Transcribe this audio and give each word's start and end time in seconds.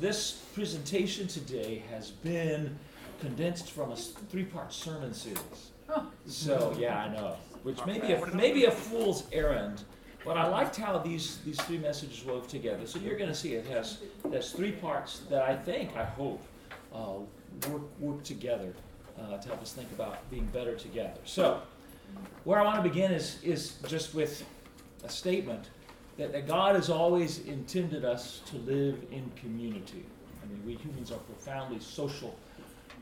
this 0.00 0.32
presentation 0.54 1.26
today 1.26 1.82
has 1.90 2.10
been 2.10 2.76
condensed 3.20 3.70
from 3.70 3.92
a 3.92 3.96
three-part 3.96 4.72
sermon 4.72 5.14
series. 5.14 5.70
So 6.26 6.74
yeah, 6.78 7.04
I 7.04 7.08
know, 7.12 7.36
which 7.62 7.84
may 7.86 7.98
be 7.98 8.12
a, 8.12 8.26
maybe 8.34 8.64
a 8.64 8.70
fool's 8.70 9.24
errand, 9.32 9.84
but 10.24 10.36
I 10.36 10.46
liked 10.48 10.76
how 10.76 10.98
these 10.98 11.38
these 11.44 11.60
three 11.62 11.78
messages 11.78 12.24
wove 12.24 12.48
together. 12.48 12.86
So 12.86 12.98
you're 12.98 13.18
going 13.18 13.28
to 13.28 13.34
see 13.34 13.54
it 13.54 13.66
has 13.66 13.98
has 14.32 14.52
three 14.52 14.72
parts 14.72 15.20
that 15.30 15.42
I 15.42 15.54
think 15.54 15.96
I 15.96 16.04
hope 16.04 16.42
uh, 16.94 17.18
work 17.70 17.82
work 18.00 18.24
together 18.24 18.72
uh, 19.18 19.36
to 19.38 19.48
help 19.48 19.60
us 19.62 19.72
think 19.72 19.90
about 19.92 20.28
being 20.30 20.46
better 20.46 20.74
together. 20.74 21.20
So 21.24 21.60
where 22.44 22.58
I 22.58 22.64
want 22.64 22.82
to 22.82 22.88
begin 22.88 23.12
is 23.12 23.38
is 23.42 23.74
just 23.86 24.14
with 24.14 24.44
a 25.04 25.08
statement 25.08 25.68
that, 26.16 26.32
that 26.32 26.46
God 26.46 26.76
has 26.76 26.90
always 26.90 27.40
intended 27.46 28.04
us 28.04 28.40
to 28.46 28.56
live 28.58 28.98
in 29.10 29.30
community. 29.36 30.04
I 30.42 30.46
mean, 30.46 30.62
we 30.64 30.74
humans 30.74 31.10
are 31.10 31.18
profoundly 31.18 31.80
social 31.80 32.36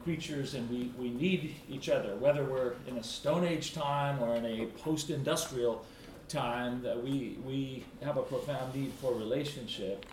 creatures 0.05 0.55
and 0.55 0.69
we, 0.71 0.93
we 0.99 1.11
need 1.11 1.55
each 1.69 1.89
other, 1.89 2.17
whether 2.17 2.45
we're 2.45 2.75
in 2.89 2.97
a 2.97 3.05
Stone 3.05 3.45
Age 3.45 3.75
time 3.75 4.23
or 4.23 4.35
in 4.35 4.45
a 4.45 4.67
post 4.79 5.11
industrial 5.11 5.85
time, 6.29 6.83
that 6.83 7.03
we, 7.03 7.39
we 7.45 7.85
have 8.03 8.17
a 8.17 8.23
profound 8.23 8.75
need 8.75 8.93
for 9.01 9.13
relationship. 9.13 10.07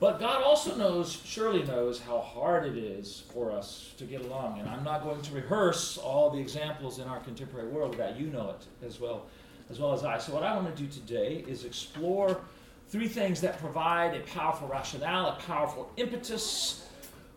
But 0.00 0.20
God 0.20 0.42
also 0.42 0.76
knows, 0.76 1.18
surely 1.24 1.62
knows, 1.62 2.00
how 2.00 2.18
hard 2.18 2.66
it 2.66 2.76
is 2.76 3.22
for 3.32 3.50
us 3.50 3.92
to 3.96 4.04
get 4.04 4.22
along. 4.22 4.58
And 4.58 4.68
I'm 4.68 4.84
not 4.84 5.02
going 5.02 5.22
to 5.22 5.34
rehearse 5.34 5.96
all 5.96 6.30
the 6.30 6.38
examples 6.38 6.98
in 6.98 7.08
our 7.08 7.20
contemporary 7.20 7.68
world 7.68 7.96
that 7.96 8.18
you 8.18 8.26
know 8.26 8.50
it 8.50 8.86
as 8.86 9.00
well 9.00 9.26
as 9.70 9.78
well 9.78 9.92
as 9.92 10.04
I. 10.04 10.18
So 10.18 10.32
what 10.32 10.42
I 10.42 10.54
want 10.54 10.74
to 10.74 10.82
do 10.82 10.88
today 10.88 11.44
is 11.48 11.64
explore 11.64 12.40
three 12.88 13.08
things 13.08 13.40
that 13.40 13.58
provide 13.58 14.14
a 14.14 14.20
powerful 14.20 14.68
rationale, 14.68 15.28
a 15.28 15.36
powerful 15.46 15.90
impetus 15.96 16.86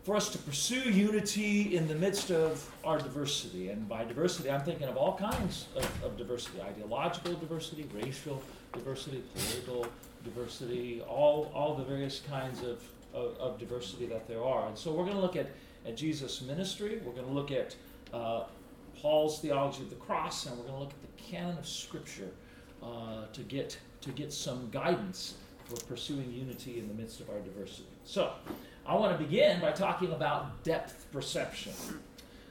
for 0.03 0.15
us 0.15 0.29
to 0.29 0.37
pursue 0.37 0.89
unity 0.89 1.75
in 1.75 1.85
the 1.87 1.95
midst 1.95 2.31
of 2.31 2.69
our 2.85 2.97
diversity. 2.97 3.69
And 3.69 3.89
by 3.89 4.05
diversity, 4.05 4.49
I'm 4.49 4.61
thinking 4.61 4.87
of 4.87 4.95
all 4.95 5.17
kinds 5.17 5.65
of, 5.75 6.03
of 6.03 6.17
diversity 6.17 6.61
ideological 6.61 7.33
diversity, 7.33 7.85
racial 7.93 8.41
diversity, 8.71 9.21
political 9.33 9.85
diversity, 10.23 11.01
all, 11.01 11.51
all 11.53 11.75
the 11.75 11.83
various 11.83 12.21
kinds 12.29 12.61
of, 12.61 12.81
of, 13.13 13.37
of 13.37 13.59
diversity 13.59 14.05
that 14.05 14.27
there 14.27 14.43
are. 14.43 14.67
And 14.67 14.77
so 14.77 14.93
we're 14.93 15.03
going 15.03 15.17
to 15.17 15.21
look 15.21 15.35
at, 15.35 15.47
at 15.85 15.97
Jesus' 15.97 16.41
ministry, 16.41 17.01
we're 17.05 17.11
going 17.11 17.27
to 17.27 17.33
look 17.33 17.51
at 17.51 17.75
uh, 18.13 18.43
Paul's 19.01 19.39
theology 19.39 19.83
of 19.83 19.89
the 19.89 19.95
cross, 19.95 20.45
and 20.45 20.57
we're 20.57 20.63
going 20.63 20.75
to 20.75 20.79
look 20.79 20.93
at 20.93 21.01
the 21.01 21.23
canon 21.23 21.57
of 21.57 21.67
Scripture 21.67 22.29
uh, 22.83 23.25
to, 23.33 23.41
get, 23.41 23.77
to 24.01 24.09
get 24.11 24.33
some 24.33 24.69
guidance 24.71 25.35
for 25.65 25.75
pursuing 25.85 26.31
unity 26.31 26.79
in 26.79 26.87
the 26.87 26.93
midst 26.93 27.19
of 27.19 27.29
our 27.29 27.39
diversity. 27.39 27.87
So, 28.03 28.31
I 28.85 28.95
want 28.95 29.17
to 29.17 29.23
begin 29.23 29.59
by 29.59 29.71
talking 29.71 30.13
about 30.13 30.63
depth 30.63 31.07
perception. 31.11 31.73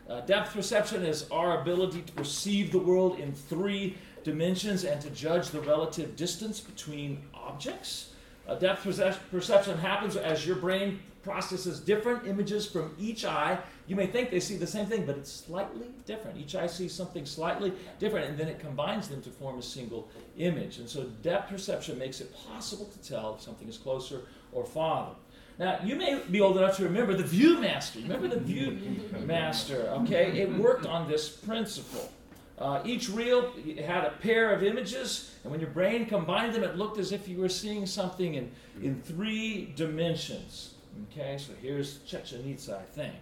Uh, 0.08 0.20
depth 0.20 0.53
perception 0.53 1.03
is 1.03 1.28
our 1.30 1.62
ability 1.62 2.03
to 2.03 2.12
perceive 2.12 2.70
the 2.70 2.78
world 2.78 3.19
in 3.19 3.33
three 3.33 3.97
dimensions 4.22 4.84
and 4.84 5.00
to 5.00 5.08
judge 5.10 5.48
the 5.48 5.60
relative 5.62 6.14
distance 6.14 6.60
between 6.60 7.22
objects. 7.33 8.10
Uh, 8.47 8.55
depth 8.55 8.86
perception 9.31 9.78
happens 9.78 10.14
as 10.14 10.47
your 10.47 10.56
brain 10.56 11.00
processes 11.27 11.80
different 11.80 12.24
images 12.27 12.66
from 12.66 12.94
each 12.98 13.24
eye. 13.24 13.58
You 13.88 13.96
may 13.96 14.06
think 14.06 14.30
they 14.30 14.38
see 14.38 14.56
the 14.56 14.66
same 14.66 14.86
thing, 14.86 15.05
but 15.05 15.16
it's 15.16 15.32
slightly 15.32 15.88
different. 16.06 16.38
Each 16.38 16.55
eye 16.55 16.69
sees 16.69 16.94
something 16.94 17.27
slightly 17.27 17.72
different, 17.98 18.30
and 18.30 18.38
then 18.38 18.46
it 18.46 18.60
combines 18.60 19.08
them 19.08 19.20
to 19.22 19.30
form 19.30 19.58
a 19.58 19.62
single 19.62 20.08
image. 20.38 20.78
And 20.78 20.88
so 20.88 21.02
depth 21.24 21.50
perception 21.50 21.98
makes 21.98 22.20
it 22.20 22.32
possible 22.48 22.86
to 22.86 22.98
tell 23.06 23.34
if 23.34 23.42
something 23.42 23.69
is 23.69 23.77
closer 23.77 24.22
or 24.52 24.64
farther. 24.64 25.16
Now, 25.58 25.80
you 25.82 25.97
may 25.97 26.22
be 26.30 26.41
old 26.41 26.58
enough 26.58 26.77
to 26.77 26.84
remember 26.84 27.14
the 27.14 27.24
Viewmaster. 27.24 28.02
Remember 28.02 28.28
the 28.28 28.36
Viewmaster, 28.36 29.88
okay? 30.02 30.38
It 30.38 30.52
worked 30.56 30.86
on 30.86 31.08
this 31.08 31.28
principle. 31.28 32.12
Uh, 32.58 32.80
each 32.84 33.08
reel 33.10 33.52
had 33.84 34.04
a 34.04 34.10
pair 34.20 34.53
of 34.53 34.62
images, 34.62 35.34
and 35.43 35.50
when 35.50 35.60
your 35.60 35.70
brain 35.70 36.06
combined 36.06 36.54
them, 36.54 36.62
it 36.62 36.76
looked 36.76 36.98
as 36.98 37.10
if 37.10 37.26
you 37.26 37.38
were 37.38 37.48
seeing 37.48 37.84
something 37.84 38.34
in, 38.34 38.50
in 38.81 39.03
three 39.03 39.72
dimensions. 39.76 40.75
Okay, 41.04 41.36
so 41.38 41.52
here's 41.60 41.98
Chichen 42.00 42.48
Itza, 42.48 42.78
I 42.80 42.84
think. 42.94 43.14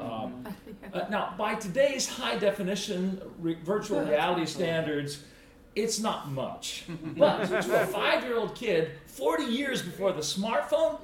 Um, 0.00 0.46
uh, 0.92 1.04
now, 1.10 1.34
by 1.36 1.54
today's 1.54 2.08
high 2.08 2.36
definition 2.36 3.20
re- 3.38 3.58
virtual 3.62 4.00
reality 4.02 4.46
standards, 4.46 5.22
it's 5.74 5.98
not 5.98 6.30
much. 6.30 6.84
But 7.16 7.46
to 7.46 7.82
a 7.82 7.86
five 7.86 8.24
year 8.24 8.36
old 8.36 8.54
kid, 8.54 8.92
40 9.06 9.44
years 9.44 9.82
before 9.82 10.12
the 10.12 10.20
smartphone, 10.20 11.00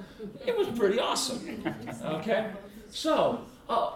it 0.46 0.56
was 0.56 0.68
pretty 0.68 0.98
awesome. 0.98 1.62
Okay? 2.04 2.50
So, 2.88 3.40
uh, 3.68 3.92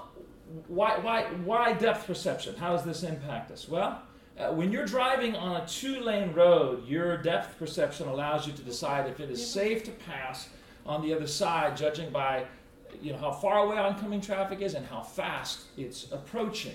why, 0.69 0.99
why, 0.99 1.25
why 1.45 1.73
depth 1.73 2.07
perception? 2.07 2.55
How 2.57 2.73
does 2.73 2.85
this 2.85 3.03
impact 3.03 3.51
us? 3.51 3.69
Well, 3.69 4.03
uh, 4.39 4.53
when 4.53 4.73
you're 4.73 4.87
driving 4.87 5.35
on 5.37 5.61
a 5.61 5.67
two 5.67 6.01
lane 6.01 6.33
road, 6.33 6.87
your 6.87 7.17
depth 7.17 7.59
perception 7.59 8.09
allows 8.09 8.47
you 8.47 8.53
to 8.53 8.63
decide 8.63 9.09
if 9.09 9.21
it 9.21 9.31
is 9.31 9.45
safe 9.49 9.85
to 9.85 9.91
pass 9.91 10.49
on 10.87 11.03
the 11.03 11.15
other 11.15 11.27
side, 11.27 11.77
judging 11.77 12.11
by 12.11 12.45
you 13.03 13.13
know, 13.13 13.19
how 13.19 13.33
far 13.33 13.67
away 13.67 13.77
oncoming 13.77 14.21
traffic 14.21 14.61
is 14.61 14.75
and 14.75 14.87
how 14.87 15.03
fast 15.03 15.63
it's 15.77 16.11
approaching. 16.13 16.75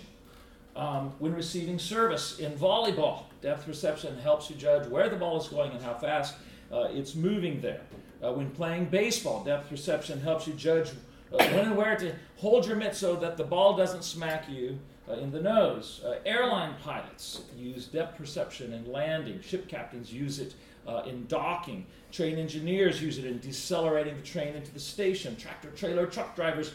Um, 0.75 1.11
when 1.19 1.33
receiving 1.33 1.79
service 1.79 2.39
in 2.39 2.53
volleyball, 2.53 3.23
depth 3.41 3.65
perception 3.65 4.17
helps 4.19 4.49
you 4.49 4.55
judge 4.55 4.87
where 4.87 5.09
the 5.09 5.15
ball 5.15 5.39
is 5.41 5.47
going 5.47 5.71
and 5.71 5.81
how 5.83 5.93
fast 5.93 6.35
uh, 6.71 6.87
it's 6.91 7.15
moving 7.15 7.59
there. 7.61 7.81
Uh, 8.23 8.33
when 8.33 8.49
playing 8.51 8.85
baseball, 8.85 9.43
depth 9.43 9.69
perception 9.69 10.21
helps 10.21 10.47
you 10.47 10.53
judge 10.53 10.91
uh, 11.33 11.43
when 11.49 11.65
and 11.65 11.75
where 11.75 11.95
to 11.95 12.13
hold 12.37 12.65
your 12.65 12.75
mitt 12.75 12.95
so 12.95 13.15
that 13.15 13.37
the 13.37 13.43
ball 13.43 13.75
doesn't 13.75 14.03
smack 14.03 14.49
you 14.49 14.77
uh, 15.09 15.13
in 15.13 15.31
the 15.31 15.41
nose. 15.41 16.01
Uh, 16.05 16.15
airline 16.25 16.75
pilots 16.83 17.41
use 17.57 17.85
depth 17.87 18.17
perception 18.17 18.73
in 18.73 18.91
landing. 18.91 19.41
Ship 19.41 19.67
captains 19.67 20.13
use 20.13 20.39
it 20.39 20.53
uh, 20.89 21.03
in 21.03 21.27
docking. 21.27 21.85
Train 22.11 22.37
engineers 22.37 23.01
use 23.01 23.17
it 23.19 23.25
in 23.25 23.39
decelerating 23.39 24.15
the 24.15 24.23
train 24.23 24.55
into 24.55 24.73
the 24.73 24.79
station. 24.79 25.35
Tractor 25.35 25.69
trailer 25.71 26.07
truck 26.07 26.35
drivers 26.35 26.73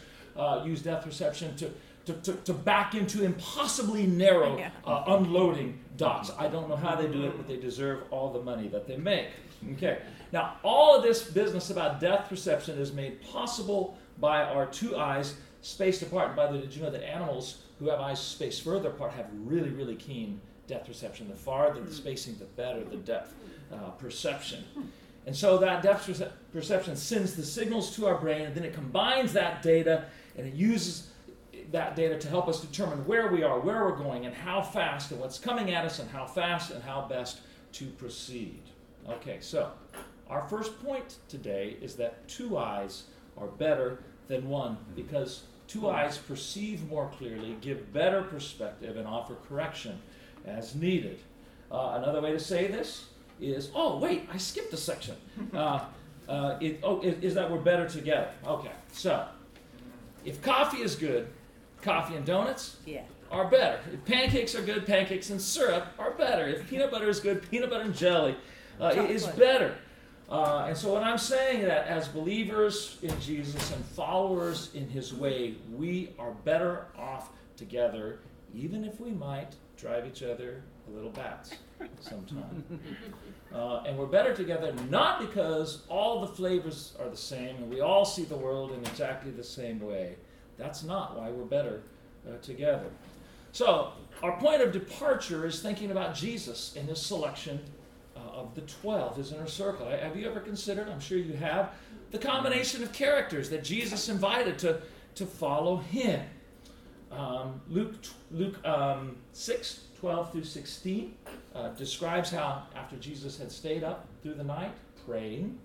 use 0.65 0.81
depth 0.81 1.05
perception 1.05 1.55
to 1.57 1.69
to, 2.05 2.13
to, 2.13 2.33
to 2.33 2.53
back 2.53 2.95
into 2.95 3.23
impossibly 3.23 4.05
narrow 4.05 4.59
uh, 4.85 5.03
unloading 5.07 5.79
docks. 5.97 6.31
I 6.37 6.47
don't 6.47 6.69
know 6.69 6.75
how 6.75 6.95
they 6.95 7.07
do 7.07 7.25
it, 7.25 7.35
but 7.35 7.47
they 7.47 7.57
deserve 7.57 8.03
all 8.11 8.31
the 8.31 8.41
money 8.41 8.67
that 8.69 8.87
they 8.87 8.97
make. 8.97 9.27
Okay. 9.73 9.99
Now, 10.31 10.57
all 10.63 10.95
of 10.95 11.03
this 11.03 11.23
business 11.23 11.69
about 11.69 11.99
depth 11.99 12.29
perception 12.29 12.77
is 12.77 12.93
made 12.93 13.21
possible 13.21 13.97
by 14.19 14.43
our 14.43 14.65
two 14.67 14.97
eyes 14.97 15.35
spaced 15.61 16.01
apart. 16.01 16.27
And 16.27 16.35
by 16.35 16.47
the 16.47 16.53
way, 16.53 16.61
did 16.61 16.75
you 16.75 16.83
know 16.83 16.91
that 16.91 17.03
animals 17.03 17.63
who 17.79 17.89
have 17.89 17.99
eyes 17.99 18.19
spaced 18.19 18.63
further 18.63 18.89
apart 18.89 19.13
have 19.13 19.27
really, 19.33 19.69
really 19.69 19.95
keen 19.95 20.39
depth 20.67 20.87
perception? 20.87 21.27
The 21.27 21.35
farther 21.35 21.81
the 21.81 21.93
spacing, 21.93 22.37
the 22.37 22.45
better 22.45 22.83
the 22.83 22.97
depth 22.97 23.33
uh, 23.75 23.91
perception. 23.91 24.63
And 25.25 25.35
so 25.35 25.57
that 25.57 25.81
depth 25.81 26.21
perception 26.53 26.95
sends 26.95 27.35
the 27.35 27.43
signals 27.43 27.95
to 27.95 28.05
our 28.07 28.15
brain, 28.15 28.41
and 28.41 28.55
then 28.55 28.63
it 28.63 28.73
combines 28.73 29.33
that 29.33 29.61
data 29.61 30.05
and 30.37 30.45
it 30.47 30.53
uses 30.53 31.09
that 31.71 31.95
data 31.95 32.17
to 32.19 32.27
help 32.27 32.47
us 32.47 32.61
determine 32.61 32.99
where 33.05 33.27
we 33.27 33.43
are, 33.43 33.59
where 33.59 33.85
we're 33.85 33.95
going, 33.95 34.25
and 34.25 34.35
how 34.35 34.61
fast, 34.61 35.11
and 35.11 35.19
what's 35.19 35.39
coming 35.39 35.71
at 35.71 35.85
us, 35.85 35.99
and 35.99 36.09
how 36.09 36.25
fast 36.25 36.71
and 36.71 36.83
how 36.83 37.07
best 37.07 37.39
to 37.73 37.85
proceed. 37.87 38.61
Okay, 39.09 39.37
so 39.39 39.71
our 40.29 40.47
first 40.47 40.83
point 40.83 41.17
today 41.27 41.77
is 41.81 41.95
that 41.95 42.27
two 42.27 42.57
eyes 42.57 43.03
are 43.37 43.47
better 43.47 43.99
than 44.27 44.47
one 44.49 44.77
because 44.95 45.43
two 45.67 45.89
eyes 45.89 46.17
perceive 46.17 46.87
more 46.89 47.11
clearly, 47.17 47.55
give 47.61 47.91
better 47.93 48.21
perspective, 48.21 48.97
and 48.97 49.07
offer 49.07 49.35
correction 49.47 49.99
as 50.45 50.75
needed. 50.75 51.19
Uh, 51.71 51.99
another 52.01 52.21
way 52.21 52.31
to 52.31 52.39
say 52.39 52.67
this 52.67 53.05
is 53.39 53.71
oh, 53.75 53.97
wait, 53.97 54.27
I 54.31 54.37
skipped 54.37 54.73
a 54.73 54.77
section. 54.77 55.15
Uh, 55.53 55.85
uh, 56.27 56.57
it, 56.59 56.79
oh, 56.83 57.01
is, 57.01 57.23
is 57.23 57.33
that 57.35 57.49
we're 57.49 57.59
better 57.59 57.87
together. 57.87 58.29
Okay, 58.45 58.71
so 58.91 59.27
if 60.23 60.41
coffee 60.41 60.81
is 60.81 60.95
good, 60.95 61.27
coffee 61.81 62.15
and 62.15 62.25
donuts 62.25 62.77
yeah. 62.85 63.03
are 63.31 63.47
better. 63.47 63.79
If 63.93 64.03
pancakes 64.05 64.55
are 64.55 64.61
good, 64.61 64.85
pancakes 64.85 65.29
and 65.29 65.39
syrup 65.39 65.87
are 65.99 66.11
better. 66.11 66.47
If 66.47 66.67
peanut 66.69 66.91
butter 66.91 67.09
is 67.09 67.19
good, 67.19 67.49
peanut 67.49 67.69
butter 67.69 67.83
and 67.83 67.95
jelly 67.95 68.35
uh, 68.81 68.87
is 68.87 69.25
better. 69.27 69.75
Uh, 70.27 70.65
and 70.69 70.77
so, 70.77 70.91
what 70.91 71.03
I'm 71.03 71.19
saying 71.19 71.61
that 71.61 71.87
as 71.87 72.07
believers 72.07 72.97
in 73.03 73.19
Jesus 73.21 73.71
and 73.71 73.85
followers 73.85 74.71
in 74.73 74.89
His 74.89 75.13
way, 75.13 75.55
we 75.71 76.09
are 76.17 76.31
better 76.31 76.87
off 76.97 77.29
together, 77.55 78.19
even 78.55 78.83
if 78.83 78.99
we 78.99 79.11
might 79.11 79.53
drive 79.77 80.07
each 80.07 80.23
other 80.23 80.63
little 80.91 81.11
bats 81.11 81.51
sometime. 81.99 82.63
Uh, 83.53 83.83
and 83.85 83.97
we're 83.97 84.05
better 84.05 84.33
together 84.33 84.73
not 84.89 85.19
because 85.19 85.83
all 85.87 86.21
the 86.21 86.27
flavors 86.27 86.93
are 86.99 87.09
the 87.09 87.17
same 87.17 87.55
and 87.55 87.69
we 87.69 87.79
all 87.79 88.03
see 88.03 88.23
the 88.23 88.35
world 88.35 88.71
in 88.71 88.79
exactly 88.81 89.31
the 89.31 89.43
same 89.43 89.79
way, 89.79 90.15
that's 90.57 90.83
not 90.83 91.17
why 91.17 91.29
we're 91.29 91.45
better 91.45 91.81
uh, 92.27 92.37
together. 92.41 92.87
So, 93.51 93.93
our 94.21 94.37
point 94.39 94.61
of 94.61 94.71
departure 94.71 95.45
is 95.45 95.61
thinking 95.61 95.91
about 95.91 96.15
Jesus 96.15 96.75
and 96.77 96.89
his 96.89 97.01
selection 97.01 97.59
uh, 98.15 98.19
of 98.19 98.55
the 98.55 98.61
12, 98.61 99.17
his 99.17 99.31
inner 99.31 99.47
circle. 99.47 99.89
Have 99.89 100.15
you 100.15 100.29
ever 100.29 100.39
considered, 100.39 100.89
I'm 100.89 100.99
sure 100.99 101.17
you 101.17 101.33
have, 101.33 101.71
the 102.11 102.17
combination 102.17 102.83
of 102.83 102.91
characters 102.91 103.49
that 103.49 103.63
Jesus 103.63 104.09
invited 104.09 104.59
to, 104.59 104.81
to 105.15 105.25
follow 105.25 105.77
him? 105.77 106.21
Um, 107.11 107.61
Luke, 107.69 107.95
Luke 108.31 108.65
um, 108.65 109.17
6, 109.31 109.81
12 110.05 110.31
through 110.31 110.43
16 110.43 111.15
uh, 111.55 111.69
describes 111.69 112.29
how, 112.29 112.61
after 112.75 112.95
Jesus 112.97 113.39
had 113.39 113.51
stayed 113.51 113.83
up 113.83 114.05
through 114.21 114.35
the 114.35 114.43
night 114.43 114.71
praying, 115.03 115.57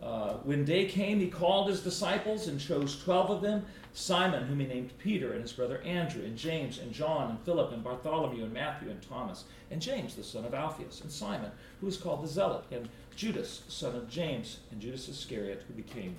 uh, 0.00 0.34
when 0.44 0.64
day 0.64 0.84
came, 0.84 1.18
he 1.18 1.26
called 1.26 1.68
his 1.68 1.80
disciples 1.80 2.46
and 2.46 2.60
chose 2.60 3.02
12 3.02 3.30
of 3.30 3.42
them 3.42 3.66
Simon, 3.92 4.44
whom 4.44 4.60
he 4.60 4.66
named 4.68 4.96
Peter, 4.98 5.32
and 5.32 5.42
his 5.42 5.52
brother 5.52 5.80
Andrew, 5.80 6.22
and 6.22 6.36
James, 6.36 6.78
and 6.78 6.92
John, 6.92 7.30
and 7.30 7.40
Philip, 7.40 7.72
and 7.72 7.82
Bartholomew, 7.82 8.44
and 8.44 8.52
Matthew, 8.52 8.90
and 8.90 9.02
Thomas, 9.02 9.42
and 9.72 9.82
James, 9.82 10.14
the 10.14 10.22
son 10.22 10.44
of 10.44 10.54
Alphaeus, 10.54 11.00
and 11.00 11.10
Simon, 11.10 11.50
who 11.80 11.86
was 11.86 11.96
called 11.96 12.22
the 12.22 12.28
Zealot, 12.28 12.66
and 12.70 12.88
Judas, 13.16 13.62
son 13.66 13.96
of 13.96 14.08
James, 14.08 14.58
and 14.70 14.80
Judas 14.80 15.08
Iscariot, 15.08 15.64
who 15.66 15.74
became 15.74 16.14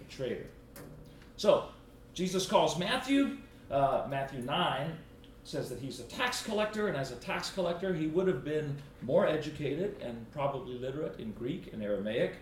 a 0.00 0.04
traitor. 0.08 0.46
So, 1.36 1.70
Jesus 2.14 2.46
calls 2.46 2.78
Matthew. 2.78 3.38
Uh, 3.68 4.06
Matthew 4.08 4.42
9 4.42 4.96
says 5.46 5.68
that 5.68 5.78
he's 5.78 6.00
a 6.00 6.04
tax 6.04 6.42
collector, 6.42 6.88
and 6.88 6.96
as 6.96 7.12
a 7.12 7.16
tax 7.16 7.50
collector, 7.50 7.94
he 7.94 8.08
would 8.08 8.26
have 8.26 8.44
been 8.44 8.76
more 9.02 9.26
educated 9.26 9.96
and 10.02 10.30
probably 10.32 10.76
literate 10.76 11.20
in 11.20 11.30
Greek 11.32 11.72
and 11.72 11.82
Aramaic. 11.82 12.34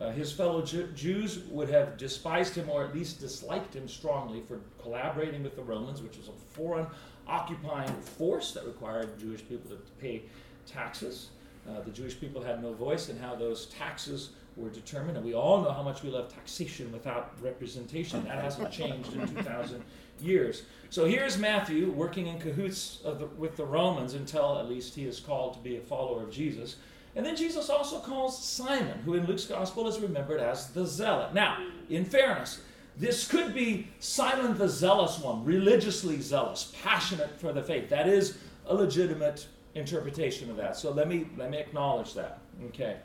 Uh, 0.00 0.10
his 0.10 0.32
fellow 0.32 0.62
Jews 0.62 1.38
would 1.50 1.70
have 1.70 1.96
despised 1.96 2.54
him 2.54 2.68
or 2.68 2.84
at 2.84 2.94
least 2.94 3.20
disliked 3.20 3.74
him 3.74 3.88
strongly 3.88 4.40
for 4.40 4.60
collaborating 4.82 5.42
with 5.42 5.54
the 5.54 5.62
Romans, 5.62 6.02
which 6.02 6.16
was 6.16 6.28
a 6.28 6.32
foreign 6.52 6.86
occupying 7.28 7.92
force 8.00 8.52
that 8.52 8.66
required 8.66 9.18
Jewish 9.18 9.46
people 9.48 9.70
to 9.70 9.76
pay 10.00 10.22
taxes. 10.66 11.30
Uh, 11.68 11.80
the 11.82 11.90
Jewish 11.90 12.18
people 12.18 12.42
had 12.42 12.62
no 12.62 12.72
voice 12.72 13.08
in 13.08 13.18
how 13.18 13.34
those 13.34 13.66
taxes 13.66 14.30
were 14.56 14.70
determined, 14.70 15.16
and 15.16 15.24
we 15.24 15.34
all 15.34 15.62
know 15.62 15.70
how 15.70 15.82
much 15.82 16.02
we 16.02 16.10
love 16.10 16.32
taxation 16.32 16.90
without 16.92 17.34
representation. 17.40 18.24
That 18.24 18.42
hasn't 18.42 18.72
changed 18.72 19.14
in 19.14 19.28
2,000 19.28 19.82
years. 20.22 20.62
So 20.90 21.04
here's 21.04 21.38
Matthew 21.38 21.90
working 21.90 22.26
in 22.26 22.38
cahoots 22.38 22.98
the, 23.04 23.26
with 23.36 23.56
the 23.56 23.64
Romans 23.64 24.14
until 24.14 24.58
at 24.58 24.68
least 24.68 24.94
he 24.94 25.04
is 25.04 25.20
called 25.20 25.54
to 25.54 25.60
be 25.60 25.76
a 25.76 25.80
follower 25.80 26.22
of 26.22 26.32
Jesus. 26.32 26.76
And 27.16 27.26
then 27.26 27.36
Jesus 27.36 27.68
also 27.68 28.00
calls 28.00 28.42
Simon, 28.42 28.98
who 29.00 29.14
in 29.14 29.26
Luke's 29.26 29.44
gospel 29.44 29.88
is 29.88 29.98
remembered 29.98 30.40
as 30.40 30.68
the 30.70 30.86
zealot. 30.86 31.34
Now, 31.34 31.66
in 31.90 32.04
fairness, 32.04 32.60
this 32.96 33.28
could 33.28 33.54
be 33.54 33.88
Simon 34.00 34.56
the 34.56 34.68
zealous 34.68 35.18
one, 35.18 35.44
religiously 35.44 36.20
zealous, 36.20 36.72
passionate 36.82 37.38
for 37.40 37.52
the 37.52 37.62
faith. 37.62 37.88
That 37.88 38.08
is 38.08 38.38
a 38.66 38.74
legitimate 38.74 39.46
interpretation 39.74 40.50
of 40.50 40.56
that. 40.56 40.76
So 40.76 40.90
let 40.90 41.08
me 41.08 41.26
let 41.36 41.50
me 41.50 41.58
acknowledge 41.58 42.14
that. 42.14 42.40
Okay. 42.66 42.96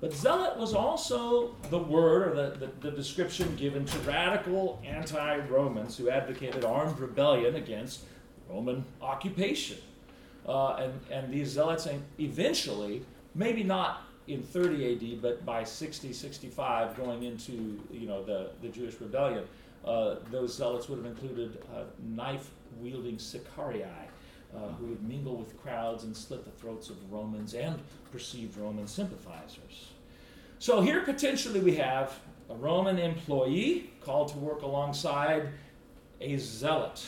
But 0.00 0.12
zealot 0.12 0.58
was 0.58 0.74
also 0.74 1.54
the 1.70 1.78
word 1.78 2.28
or 2.28 2.34
the, 2.34 2.66
the, 2.66 2.90
the 2.90 2.90
description 2.90 3.56
given 3.56 3.86
to 3.86 3.98
radical 4.00 4.80
anti 4.84 5.38
Romans 5.38 5.96
who 5.96 6.10
advocated 6.10 6.64
armed 6.64 6.98
rebellion 6.98 7.56
against 7.56 8.00
Roman 8.48 8.84
occupation. 9.00 9.78
Uh, 10.46 10.74
and, 10.74 10.92
and 11.10 11.32
these 11.32 11.48
zealots 11.48 11.88
eventually 12.18 13.02
maybe 13.34 13.62
not 13.62 14.02
in 14.26 14.42
30 14.42 15.14
AD, 15.14 15.22
but 15.22 15.46
by 15.46 15.62
60, 15.62 16.12
65, 16.12 16.96
going 16.96 17.22
into 17.22 17.80
you 17.92 18.06
know 18.06 18.24
the, 18.24 18.50
the 18.62 18.68
Jewish 18.68 19.00
rebellion, 19.00 19.44
uh, 19.84 20.16
those 20.30 20.56
zealots 20.56 20.88
would 20.88 20.96
have 20.98 21.06
included 21.06 21.58
uh, 21.74 21.84
knife-wielding 22.02 23.18
sicarii, 23.18 23.84
uh, 24.56 24.68
who 24.78 24.86
would 24.86 25.06
mingle 25.06 25.36
with 25.36 25.60
crowds 25.62 26.04
and 26.04 26.16
slit 26.16 26.44
the 26.44 26.50
throats 26.50 26.88
of 26.88 26.96
Romans 27.12 27.54
and 27.54 27.78
perceived 28.10 28.56
Roman 28.56 28.86
sympathizers. 28.86 29.90
So 30.58 30.80
here 30.80 31.02
potentially 31.02 31.60
we 31.60 31.76
have 31.76 32.18
a 32.48 32.54
Roman 32.54 32.98
employee 32.98 33.90
called 34.00 34.28
to 34.28 34.38
work 34.38 34.62
alongside 34.62 35.48
a 36.20 36.36
zealot 36.38 37.04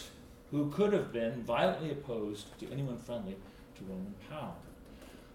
who 0.50 0.70
could 0.70 0.92
have 0.92 1.12
been 1.12 1.42
violently 1.42 1.90
opposed 1.90 2.58
to 2.58 2.70
anyone 2.70 2.98
friendly 2.98 3.36
to 3.76 3.84
Roman 3.84 4.14
power. 4.28 4.54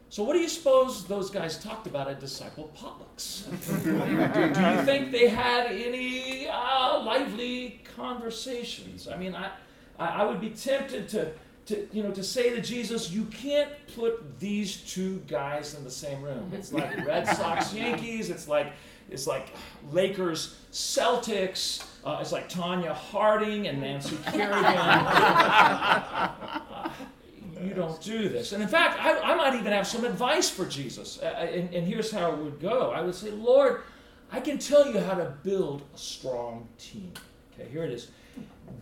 So, 0.09 0.21
what 0.21 0.33
do 0.33 0.39
you 0.39 0.49
suppose 0.49 1.05
those 1.05 1.31
guys 1.31 1.57
talked 1.57 1.87
about 1.87 2.07
at 2.07 2.19
disciple 2.19 2.71
potlucks? 2.77 3.49
do, 3.83 3.91
do, 4.53 4.61
you 4.61 4.85
think 4.85 5.11
they 5.11 5.27
had 5.27 5.71
any 5.71 6.47
uh, 6.47 7.01
lively 7.01 7.81
conversations? 7.95 9.07
I 9.07 9.17
mean, 9.17 9.33
I, 9.33 9.49
I 9.97 10.23
would 10.23 10.39
be 10.39 10.51
tempted 10.51 11.09
to, 11.09 11.31
to, 11.67 11.87
you 11.91 12.03
know, 12.03 12.11
to 12.11 12.23
say 12.23 12.49
to 12.49 12.61
Jesus, 12.61 13.11
you 13.11 13.25
can't 13.25 13.69
put 13.95 14.39
these 14.39 14.77
two 14.77 15.19
guys 15.27 15.75
in 15.75 15.83
the 15.83 15.91
same 15.91 16.21
room. 16.21 16.51
It's 16.53 16.73
like 16.73 17.05
Red 17.05 17.27
Sox 17.27 17.73
Yankees. 17.73 18.29
It's 18.29 18.47
like 18.47 18.73
it's 19.09 19.27
like 19.27 19.47
Lakers 19.91 20.57
Celtics. 20.71 21.85
Uh, 22.03 22.17
it's 22.19 22.31
like 22.31 22.49
Tonya 22.49 22.93
Harding 22.93 23.67
and 23.67 23.79
Nancy 23.81 24.17
Kerrigan. 24.25 24.63
you 27.63 27.73
don't 27.73 28.01
do 28.01 28.27
this. 28.27 28.51
And 28.51 28.61
in 28.61 28.67
fact, 28.67 28.99
I, 28.99 29.19
I 29.19 29.35
might 29.35 29.55
even 29.55 29.71
have 29.71 29.87
some 29.87 30.03
advice 30.03 30.49
for 30.49 30.65
Jesus. 30.65 31.19
Uh, 31.21 31.25
uh, 31.25 31.45
and, 31.45 31.73
and 31.73 31.87
here's 31.87 32.11
how 32.11 32.31
it 32.31 32.37
would 32.39 32.59
go 32.59 32.91
I 32.91 33.01
would 33.01 33.15
say, 33.15 33.31
Lord, 33.31 33.83
I 34.31 34.39
can 34.39 34.57
tell 34.57 34.91
you 34.91 34.99
how 34.99 35.13
to 35.13 35.33
build 35.43 35.83
a 35.93 35.97
strong 35.97 36.67
team. 36.77 37.13
Okay, 37.53 37.69
here 37.69 37.83
it 37.83 37.91
is. 37.91 38.09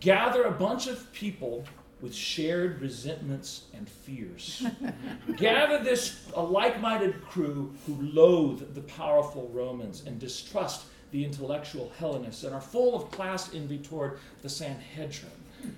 Gather 0.00 0.44
a 0.44 0.50
bunch 0.50 0.86
of 0.86 1.12
people 1.12 1.64
with 2.02 2.14
shared 2.14 2.80
resentments 2.80 3.62
and 3.72 3.88
fears. 3.88 4.66
Gather 5.36 5.82
this 5.82 6.28
a 6.34 6.42
like-minded 6.42 7.24
crew 7.24 7.72
who 7.86 7.96
loathe 8.02 8.74
the 8.74 8.80
powerful 8.82 9.48
Romans 9.54 10.02
and 10.04 10.18
distrust 10.18 10.84
the 11.12 11.24
intellectual 11.24 11.92
Hellenists 11.98 12.42
and 12.42 12.52
are 12.54 12.60
full 12.60 12.96
of 12.96 13.10
class 13.12 13.54
envy 13.54 13.78
toward 13.78 14.18
the 14.42 14.48
Sanhedrin. 14.48 15.30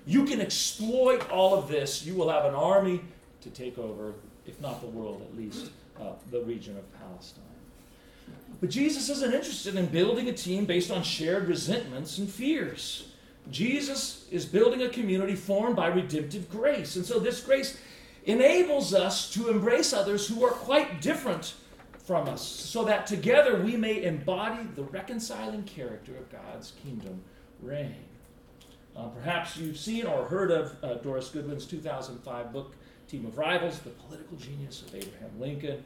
You 0.06 0.24
can 0.24 0.40
exploit 0.40 1.28
all 1.30 1.54
of 1.54 1.68
this. 1.68 2.06
You 2.06 2.14
will 2.14 2.30
have 2.30 2.46
an 2.46 2.54
army 2.54 3.02
to 3.42 3.50
take 3.50 3.76
over, 3.76 4.14
if 4.46 4.58
not 4.60 4.80
the 4.80 4.86
world, 4.86 5.20
at 5.20 5.36
least 5.36 5.70
uh, 6.00 6.12
the 6.30 6.40
region 6.40 6.78
of 6.78 6.84
Palestine. 6.98 7.44
But 8.60 8.70
Jesus 8.70 9.10
isn't 9.10 9.34
interested 9.34 9.74
in 9.74 9.86
building 9.86 10.28
a 10.28 10.32
team 10.32 10.64
based 10.64 10.90
on 10.90 11.02
shared 11.02 11.48
resentments 11.48 12.16
and 12.16 12.30
fears. 12.30 13.08
Jesus 13.50 14.26
is 14.30 14.44
building 14.46 14.82
a 14.82 14.88
community 14.88 15.34
formed 15.34 15.76
by 15.76 15.88
redemptive 15.88 16.50
grace. 16.50 16.96
And 16.96 17.04
so 17.04 17.18
this 17.18 17.40
grace 17.42 17.78
enables 18.24 18.94
us 18.94 19.30
to 19.32 19.48
embrace 19.48 19.92
others 19.92 20.26
who 20.26 20.44
are 20.44 20.50
quite 20.50 21.00
different 21.00 21.54
from 21.98 22.28
us, 22.28 22.42
so 22.42 22.84
that 22.84 23.06
together 23.06 23.62
we 23.62 23.76
may 23.76 24.02
embody 24.02 24.62
the 24.74 24.82
reconciling 24.82 25.62
character 25.62 26.16
of 26.16 26.30
God's 26.30 26.72
kingdom 26.82 27.22
reign. 27.62 27.94
Uh, 28.94 29.08
perhaps 29.08 29.56
you've 29.56 29.78
seen 29.78 30.06
or 30.06 30.24
heard 30.26 30.50
of 30.50 30.76
uh, 30.82 30.94
Doris 30.94 31.30
Goodwin's 31.30 31.64
2005 31.64 32.52
book, 32.52 32.74
Team 33.08 33.26
of 33.26 33.38
Rivals 33.38 33.78
The 33.80 33.90
Political 33.90 34.36
Genius 34.36 34.82
of 34.82 34.94
Abraham 34.94 35.30
Lincoln. 35.40 35.84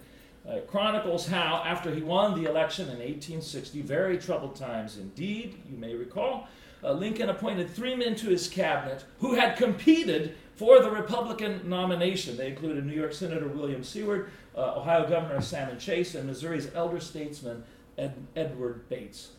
Uh, 0.48 0.60
chronicles 0.66 1.26
how, 1.26 1.62
after 1.64 1.94
he 1.94 2.02
won 2.02 2.40
the 2.40 2.48
election 2.48 2.84
in 2.84 2.98
1860, 2.98 3.82
very 3.82 4.18
troubled 4.18 4.56
times 4.56 4.98
indeed, 4.98 5.60
you 5.70 5.76
may 5.76 5.94
recall, 5.94 6.48
uh, 6.82 6.92
Lincoln 6.92 7.28
appointed 7.28 7.70
three 7.70 7.94
men 7.94 8.14
to 8.16 8.28
his 8.28 8.48
cabinet 8.48 9.04
who 9.20 9.34
had 9.34 9.56
competed 9.56 10.34
for 10.54 10.80
the 10.80 10.90
Republican 10.90 11.68
nomination. 11.68 12.36
They 12.36 12.48
included 12.48 12.84
New 12.84 12.94
York 12.94 13.12
Senator 13.12 13.48
William 13.48 13.84
Seward, 13.84 14.30
uh, 14.56 14.74
Ohio 14.76 15.08
Governor 15.08 15.40
Salmon 15.40 15.78
Chase, 15.78 16.14
and 16.14 16.26
Missouri's 16.26 16.70
elder 16.74 17.00
statesman 17.00 17.62
Ed- 17.96 18.26
Edward 18.34 18.88
Bates. 18.88 19.30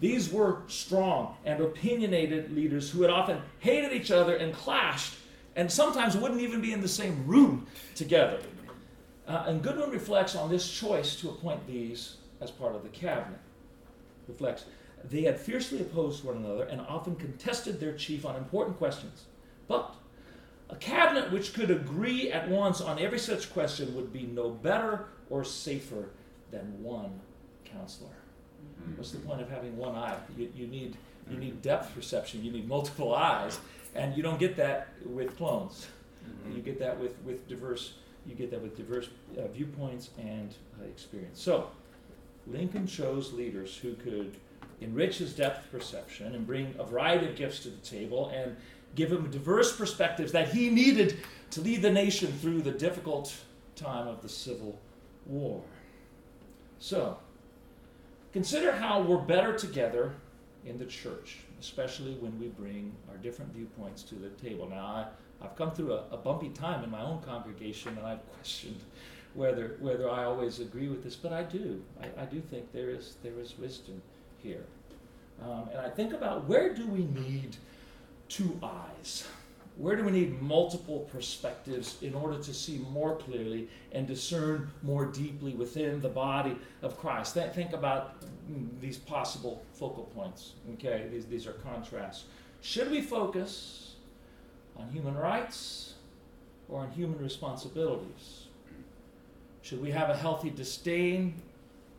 These 0.00 0.32
were 0.32 0.62
strong 0.66 1.36
and 1.44 1.60
opinionated 1.60 2.52
leaders 2.52 2.90
who 2.90 3.02
had 3.02 3.10
often 3.10 3.40
hated 3.60 3.92
each 3.92 4.10
other 4.10 4.36
and 4.36 4.52
clashed, 4.52 5.14
and 5.54 5.70
sometimes 5.70 6.16
wouldn't 6.16 6.40
even 6.40 6.60
be 6.60 6.72
in 6.72 6.80
the 6.80 6.88
same 6.88 7.26
room 7.26 7.66
together. 7.94 8.38
Uh, 9.28 9.44
and 9.46 9.62
Goodwin 9.62 9.90
reflects 9.90 10.34
on 10.34 10.50
this 10.50 10.68
choice 10.68 11.16
to 11.16 11.28
appoint 11.28 11.66
these 11.66 12.16
as 12.40 12.50
part 12.50 12.74
of 12.74 12.82
the 12.82 12.88
cabinet. 12.88 13.38
Reflects, 14.26 14.64
they 15.04 15.22
had 15.22 15.38
fiercely 15.38 15.80
opposed 15.80 16.24
one 16.24 16.36
another 16.36 16.64
and 16.64 16.80
often 16.82 17.16
contested 17.16 17.80
their 17.80 17.94
chief 17.94 18.24
on 18.24 18.36
important 18.36 18.78
questions. 18.78 19.24
But 19.68 19.94
a 20.70 20.76
cabinet 20.76 21.32
which 21.32 21.54
could 21.54 21.70
agree 21.70 22.30
at 22.30 22.48
once 22.48 22.80
on 22.80 22.98
every 22.98 23.18
such 23.18 23.52
question 23.52 23.94
would 23.94 24.12
be 24.12 24.22
no 24.22 24.50
better 24.50 25.06
or 25.30 25.44
safer 25.44 26.10
than 26.50 26.82
one 26.82 27.20
counselor. 27.64 28.10
What's 28.96 29.12
the 29.12 29.18
point 29.18 29.40
of 29.40 29.50
having 29.50 29.76
one 29.76 29.94
eye? 29.94 30.16
You, 30.36 30.50
you, 30.54 30.66
need, 30.66 30.96
you 31.30 31.36
need 31.36 31.62
depth 31.62 31.94
perception, 31.94 32.44
you 32.44 32.52
need 32.52 32.68
multiple 32.68 33.14
eyes, 33.14 33.60
and 33.94 34.16
you 34.16 34.22
don't 34.22 34.38
get 34.38 34.56
that 34.56 34.88
with 35.04 35.36
clones. 35.36 35.86
Mm-hmm. 36.24 36.56
You 36.56 36.62
get 36.62 36.78
that 36.80 36.98
with, 36.98 37.16
with 37.24 37.48
diverse 37.48 37.94
you 38.26 38.34
get 38.34 38.50
that 38.50 38.62
with 38.62 38.76
diverse 38.76 39.08
uh, 39.36 39.48
viewpoints 39.48 40.10
and 40.18 40.54
uh, 40.80 40.84
experience. 40.84 41.40
So, 41.40 41.68
Lincoln 42.46 42.86
chose 42.86 43.32
leaders 43.32 43.76
who 43.76 43.94
could 43.94 44.36
enrich 44.82 45.18
his 45.18 45.32
depth 45.34 45.70
perception 45.70 46.34
and 46.34 46.46
bring 46.46 46.74
a 46.78 46.84
variety 46.84 47.28
of 47.28 47.36
gifts 47.36 47.60
to 47.60 47.70
the 47.70 47.76
table 47.78 48.30
and 48.34 48.56
give 48.94 49.10
him 49.10 49.30
diverse 49.30 49.76
perspectives 49.76 50.32
that 50.32 50.48
he 50.48 50.68
needed 50.68 51.18
to 51.50 51.60
lead 51.60 51.82
the 51.82 51.90
nation 51.90 52.32
through 52.40 52.62
the 52.62 52.70
difficult 52.70 53.34
time 53.76 54.06
of 54.06 54.22
the 54.22 54.28
Civil 54.28 54.78
War. 55.26 55.62
So, 56.78 57.18
consider 58.32 58.72
how 58.72 59.02
we're 59.02 59.18
better 59.18 59.56
together 59.56 60.14
in 60.66 60.78
the 60.78 60.84
church, 60.84 61.38
especially 61.60 62.14
when 62.14 62.38
we 62.38 62.48
bring 62.48 62.92
our 63.10 63.16
different 63.16 63.52
viewpoints 63.52 64.02
to 64.04 64.14
the 64.14 64.30
table. 64.30 64.68
Now, 64.68 64.84
I, 64.84 65.06
I've 65.44 65.56
come 65.56 65.72
through 65.72 65.92
a, 65.92 66.04
a 66.10 66.16
bumpy 66.16 66.50
time 66.50 66.84
in 66.84 66.90
my 66.90 67.02
own 67.02 67.20
congregation, 67.22 67.96
and 67.96 68.06
I've 68.06 68.32
questioned 68.34 68.80
whether 69.34 69.76
whether 69.80 70.10
I 70.10 70.24
always 70.24 70.60
agree 70.60 70.88
with 70.88 71.02
this, 71.02 71.16
but 71.16 71.32
I 71.32 71.42
do. 71.42 71.82
I, 72.00 72.22
I 72.22 72.24
do 72.26 72.40
think 72.40 72.72
there 72.72 72.90
is 72.90 73.16
there 73.22 73.38
is 73.40 73.58
wisdom 73.58 74.02
here, 74.42 74.64
um, 75.42 75.68
and 75.72 75.80
I 75.80 75.88
think 75.88 76.12
about 76.12 76.46
where 76.48 76.74
do 76.74 76.86
we 76.86 77.04
need 77.04 77.56
two 78.28 78.58
eyes. 78.62 79.26
Where 79.76 79.96
do 79.96 80.04
we 80.04 80.10
need 80.10 80.40
multiple 80.42 81.08
perspectives 81.10 81.96
in 82.02 82.14
order 82.14 82.38
to 82.38 82.54
see 82.54 82.84
more 82.90 83.16
clearly 83.16 83.68
and 83.92 84.06
discern 84.06 84.70
more 84.82 85.06
deeply 85.06 85.54
within 85.54 86.00
the 86.02 86.10
body 86.10 86.56
of 86.82 86.98
Christ? 86.98 87.34
Think 87.34 87.72
about 87.72 88.16
these 88.80 88.98
possible 88.98 89.62
focal 89.72 90.04
points. 90.04 90.52
Okay, 90.74 91.06
these, 91.10 91.24
these 91.24 91.46
are 91.46 91.54
contrasts. 91.54 92.24
Should 92.60 92.90
we 92.90 93.00
focus 93.00 93.96
on 94.76 94.88
human 94.90 95.16
rights 95.16 95.94
or 96.68 96.80
on 96.80 96.90
human 96.90 97.18
responsibilities? 97.18 98.46
Should 99.62 99.80
we 99.80 99.90
have 99.90 100.10
a 100.10 100.16
healthy 100.16 100.50
disdain 100.50 101.34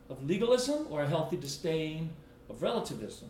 of 0.08 0.24
legalism 0.24 0.86
or 0.90 1.02
a 1.02 1.08
healthy 1.08 1.36
disdain 1.36 2.10
of 2.48 2.62
relativism? 2.62 3.28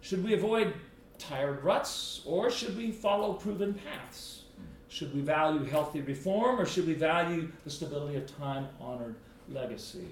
Should 0.00 0.24
we 0.24 0.34
avoid 0.34 0.74
tired 1.18 1.62
ruts, 1.62 2.22
or 2.24 2.50
should 2.50 2.76
we 2.76 2.90
follow 2.90 3.34
proven 3.34 3.74
paths? 3.74 4.42
Should 4.88 5.14
we 5.14 5.20
value 5.20 5.64
healthy 5.64 6.00
reform, 6.00 6.60
or 6.60 6.66
should 6.66 6.86
we 6.86 6.94
value 6.94 7.50
the 7.64 7.70
stability 7.70 8.16
of 8.16 8.26
time 8.36 8.68
honored 8.80 9.14
legacy? 9.48 10.08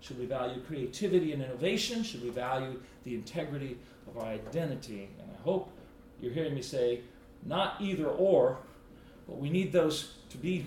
Should 0.00 0.18
we 0.18 0.26
value 0.26 0.60
creativity 0.62 1.32
and 1.32 1.42
innovation? 1.42 2.02
Should 2.02 2.22
we 2.22 2.30
value 2.30 2.80
the 3.04 3.14
integrity 3.14 3.78
of 4.06 4.22
our 4.22 4.28
identity? 4.28 5.08
And 5.20 5.30
I 5.30 5.42
hope 5.42 5.72
you're 6.20 6.32
hearing 6.32 6.54
me 6.54 6.62
say 6.62 7.00
not 7.44 7.80
either 7.80 8.06
or, 8.06 8.58
but 9.26 9.38
we 9.38 9.50
need 9.50 9.72
those 9.72 10.14
to 10.30 10.38
be 10.38 10.66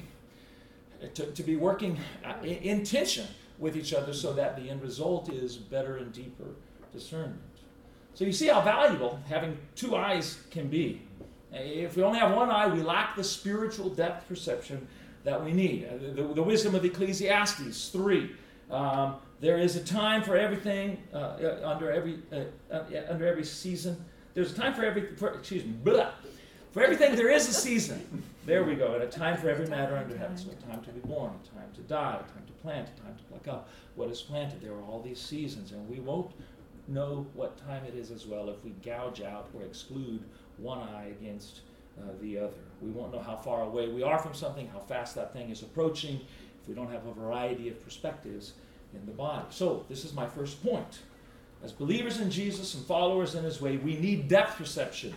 to, 1.16 1.26
to 1.26 1.44
be 1.44 1.58
working 1.58 2.00
uh, 2.24 2.42
in 2.46 2.84
tension 2.84 3.28
with 3.60 3.76
each 3.76 3.94
other 3.94 4.14
so 4.14 4.32
that 4.34 4.56
the 4.56 4.70
end 4.70 4.82
result 4.82 5.30
is 5.30 5.58
better 5.58 5.98
and 5.98 6.14
deeper 6.14 6.46
discernment. 6.94 7.42
So 8.14 8.26
you 8.26 8.32
see 8.32 8.48
how 8.48 8.62
valuable 8.62 9.20
having 9.28 9.58
two 9.76 9.96
eyes 9.96 10.40
can 10.52 10.68
be. 10.68 11.02
If 11.52 11.96
we 11.96 12.04
only 12.04 12.20
have 12.20 12.36
one 12.36 12.50
eye, 12.50 12.68
we 12.68 12.82
lack 12.82 13.16
the 13.16 13.24
spiritual 13.24 13.90
depth 13.90 14.28
perception 14.28 14.88
that 15.24 15.44
we 15.44 15.54
need. 15.54 15.88
Uh, 15.88 16.14
the, 16.16 16.24
the 16.34 16.44
wisdom 16.44 16.76
of 16.76 16.84
Ecclesiastes 16.84 17.90
3. 17.90 18.32
Um, 18.72 19.16
there 19.40 19.58
is 19.58 19.76
a 19.76 19.84
time 19.84 20.24
for 20.24 20.38
everything 20.38 20.98
uh, 21.14 21.18
uh 21.18 21.62
under 21.66 21.92
every 21.92 22.20
uh, 22.32 22.44
uh, 22.74 22.84
under 23.10 23.28
every 23.28 23.44
season. 23.44 24.04
There's 24.34 24.52
a 24.52 24.56
time 24.56 24.74
for 24.74 24.84
every 24.84 25.16
for, 25.16 25.34
excuse 25.34 25.66
me, 25.66 25.74
blah. 25.84 26.12
For 26.72 26.82
everything 26.82 27.16
there 27.16 27.30
is 27.30 27.48
a 27.48 27.54
season. 27.54 28.24
There 28.46 28.64
we 28.64 28.76
go. 28.76 28.94
And 28.96 29.04
a 29.04 29.08
time 29.08 29.38
for 29.38 29.50
every 29.50 29.68
matter 29.68 29.96
under 29.96 30.18
heaven. 30.18 30.38
So 30.38 30.50
a 30.50 30.72
time 30.72 30.82
to 30.84 30.92
be 30.92 31.02
born, 31.02 31.32
a 31.32 31.60
time 31.60 31.72
to 31.76 31.82
die, 31.82 32.16
a 32.16 32.34
time 32.34 32.46
to 32.48 32.54
plant, 32.64 32.90
a 32.98 33.02
time 33.02 33.16
to 33.16 33.24
pluck 33.26 33.48
up 33.48 33.70
what 33.96 34.10
is 34.10 34.22
planted. 34.22 34.62
There 34.62 34.74
are 34.74 34.82
all 34.82 35.02
these 35.02 35.20
seasons, 35.20 35.72
and 35.72 35.88
we 35.88 36.00
won't 36.00 36.32
know 36.88 37.26
what 37.34 37.58
time 37.66 37.86
it 37.86 37.96
is 37.96 38.12
as 38.12 38.26
well 38.26 38.50
if 38.50 38.64
we 38.64 38.72
gouge 38.84 39.22
out 39.22 39.50
or 39.54 39.64
exclude 39.64 40.24
one 40.58 40.80
eye 40.80 41.14
against 41.20 41.62
uh, 42.00 42.12
the 42.22 42.38
other. 42.38 42.54
We 42.82 42.90
won't 42.90 43.14
know 43.14 43.20
how 43.22 43.36
far 43.36 43.64
away 43.64 43.88
we 43.88 44.04
are 44.04 44.20
from 44.20 44.34
something, 44.34 44.68
how 44.68 44.80
fast 44.80 45.16
that 45.16 45.34
thing 45.34 45.50
is 45.50 45.62
approaching, 45.62 46.20
if 46.62 46.68
we 46.68 46.76
don't 46.76 46.92
have 46.92 47.06
a 47.06 47.14
variety 47.14 47.70
of 47.70 47.84
perspectives 47.84 48.54
in 48.94 49.06
the 49.06 49.12
body. 49.12 49.46
So, 49.50 49.86
this 49.90 50.06
is 50.06 50.14
my 50.14 50.28
first 50.28 50.64
point. 50.64 51.00
As 51.64 51.72
believers 51.72 52.20
in 52.20 52.30
Jesus 52.30 52.76
and 52.76 52.86
followers 52.86 53.36
in 53.36 53.44
his 53.44 53.62
way, 53.62 53.78
we 53.78 53.96
need 53.96 54.28
depth 54.28 54.58
perception, 54.58 55.14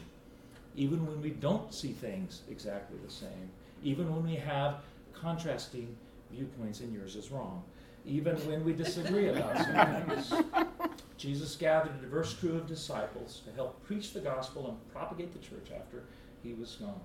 even 0.76 1.04
when 1.06 1.20
we 1.20 1.30
don't 1.30 1.74
see 1.74 1.92
things 1.92 2.42
exactly 2.48 2.98
the 3.04 3.12
same, 3.12 3.50
even 3.82 4.12
when 4.14 4.24
we 4.24 4.36
have 4.36 4.76
contrasting 5.12 5.96
viewpoints 6.30 6.80
and 6.80 6.92
yours 6.92 7.16
is 7.16 7.30
wrong 7.30 7.64
even 8.06 8.36
when 8.46 8.64
we 8.64 8.72
disagree 8.72 9.28
about 9.28 9.56
some 9.56 10.04
things. 10.04 10.32
Jesus 11.18 11.56
gathered 11.56 11.92
a 11.98 12.02
diverse 12.02 12.34
crew 12.34 12.56
of 12.56 12.66
disciples 12.66 13.42
to 13.46 13.52
help 13.52 13.82
preach 13.84 14.12
the 14.12 14.20
gospel 14.20 14.68
and 14.68 14.92
propagate 14.92 15.32
the 15.32 15.40
church 15.40 15.70
after 15.74 16.04
he 16.42 16.52
was 16.54 16.76
gone. 16.76 17.00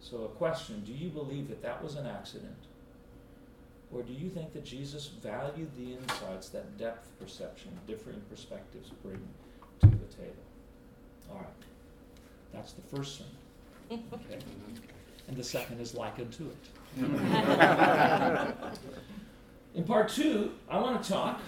So, 0.00 0.24
a 0.24 0.28
question 0.28 0.82
do 0.84 0.92
you 0.92 1.08
believe 1.08 1.48
that 1.48 1.62
that 1.62 1.82
was 1.82 1.94
an 1.94 2.06
accident? 2.06 2.56
Or 3.92 4.02
do 4.02 4.12
you 4.12 4.28
think 4.28 4.52
that 4.52 4.64
Jesus 4.64 5.06
valued 5.06 5.70
the 5.76 5.94
insights 5.94 6.48
that 6.50 6.76
depth 6.76 7.08
perception, 7.20 7.70
differing 7.86 8.20
perspectives 8.28 8.90
bring 9.02 9.20
to 9.80 9.86
the 9.86 10.12
table? 10.12 10.42
All 11.30 11.38
right. 11.38 11.46
That's 12.52 12.72
the 12.72 12.82
first 12.94 13.18
sermon. 13.18 13.32
Okay. 14.12 14.38
And 15.28 15.36
the 15.36 15.44
second 15.44 15.80
is 15.80 15.94
likened 15.94 16.32
to 16.32 16.50
it. 16.50 16.56
In 19.76 19.84
part 19.84 20.08
two, 20.08 20.52
I 20.70 20.78
want 20.80 21.02
to 21.02 21.12
talk 21.12 21.38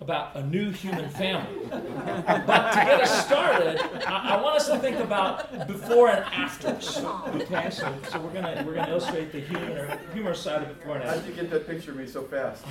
about 0.00 0.34
a 0.34 0.42
new 0.42 0.72
human 0.72 1.08
family. 1.10 1.68
but 1.70 2.72
to 2.72 2.84
get 2.84 3.00
us 3.00 3.24
started, 3.24 3.78
I, 4.04 4.36
I, 4.36 4.42
want 4.42 4.56
us 4.56 4.66
to 4.66 4.80
think 4.80 4.98
about 4.98 5.68
before 5.68 6.08
and 6.08 6.24
afters. 6.24 6.98
Okay, 6.98 7.70
so, 7.70 7.94
so 8.10 8.18
we're 8.18 8.32
gonna 8.32 8.64
we're 8.66 8.74
gonna 8.74 8.90
illustrate 8.90 9.30
the 9.30 9.38
humor 9.38 9.96
humor 10.12 10.34
side 10.34 10.62
of 10.62 10.76
before 10.76 10.96
and 10.96 11.04
after. 11.04 11.20
How'd 11.20 11.28
you 11.28 11.34
get 11.34 11.50
that 11.50 11.68
picture 11.68 11.92
of 11.92 11.98
me 11.98 12.08
so 12.08 12.24
fast? 12.24 12.64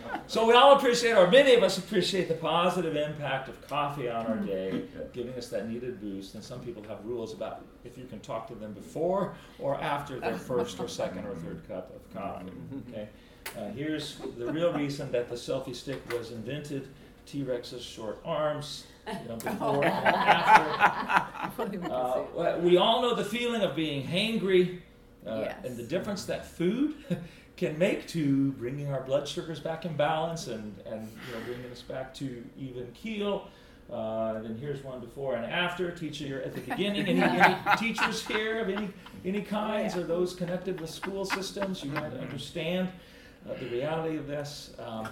so 0.26 0.46
we 0.46 0.54
all 0.54 0.76
appreciate, 0.76 1.12
or 1.12 1.30
many 1.30 1.54
of 1.54 1.62
us 1.62 1.78
appreciate, 1.78 2.28
the 2.28 2.34
positive 2.34 2.96
impact 2.96 3.48
of 3.48 3.66
coffee 3.68 4.08
on 4.08 4.26
our 4.26 4.36
day, 4.36 4.84
giving 5.12 5.34
us 5.34 5.48
that 5.48 5.68
needed 5.68 6.00
boost. 6.00 6.34
And 6.34 6.42
some 6.42 6.60
people 6.60 6.82
have 6.84 7.04
rules 7.04 7.32
about 7.32 7.64
if 7.84 7.96
you 7.96 8.04
can 8.04 8.20
talk 8.20 8.48
to 8.48 8.54
them 8.54 8.72
before 8.72 9.34
or 9.58 9.80
after 9.80 10.18
their 10.18 10.38
first 10.38 10.80
or 10.80 10.88
second 10.88 11.26
or 11.26 11.34
third 11.36 11.66
cup 11.68 11.94
of 11.94 12.14
coffee. 12.14 12.52
Okay. 12.88 13.08
Uh, 13.56 13.70
here's 13.70 14.18
the 14.38 14.52
real 14.52 14.72
reason 14.72 15.10
that 15.12 15.28
the 15.28 15.34
selfie 15.34 15.74
stick 15.74 16.02
was 16.12 16.32
invented. 16.32 16.88
T-Rex's 17.26 17.82
short 17.82 18.20
arms, 18.24 18.86
you 19.06 19.28
know, 19.28 19.36
before 19.36 19.84
and 19.84 20.06
after. 20.06 21.92
Uh, 21.92 22.58
we 22.58 22.76
all 22.76 23.02
know 23.02 23.14
the 23.14 23.24
feeling 23.24 23.62
of 23.62 23.74
being 23.74 24.06
hangry 24.06 24.80
uh, 25.26 25.40
yes. 25.40 25.56
and 25.64 25.76
the 25.76 25.82
difference 25.82 26.24
that 26.26 26.46
food 26.46 26.94
can 27.56 27.78
make 27.78 28.06
to 28.08 28.52
bringing 28.52 28.92
our 28.92 29.02
blood 29.02 29.26
sugars 29.26 29.60
back 29.60 29.84
in 29.84 29.96
balance 29.96 30.46
and, 30.46 30.76
and 30.84 31.02
you 31.02 31.34
know, 31.34 31.44
bringing 31.46 31.70
us 31.70 31.82
back 31.82 32.12
to 32.14 32.44
even 32.58 32.90
keel. 32.92 33.48
Uh, 33.90 34.34
and 34.36 34.44
then 34.44 34.58
here's 34.58 34.82
one 34.82 35.00
before 35.00 35.36
and 35.36 35.46
after. 35.46 35.90
Teacher 35.90 36.42
at 36.42 36.54
the 36.54 36.60
beginning. 36.60 37.06
Any, 37.06 37.20
any 37.22 37.56
teachers 37.78 38.26
here 38.26 38.58
of 38.58 38.68
any 38.68 38.90
any 39.24 39.42
kinds 39.42 39.96
or 39.96 40.02
those 40.02 40.34
connected 40.34 40.80
with 40.80 40.90
school 40.90 41.24
systems? 41.24 41.84
You 41.84 41.92
might 41.92 42.12
understand 42.14 42.88
uh, 43.48 43.54
the 43.54 43.66
reality 43.68 44.16
of 44.16 44.26
this. 44.26 44.72
Um, 44.78 45.08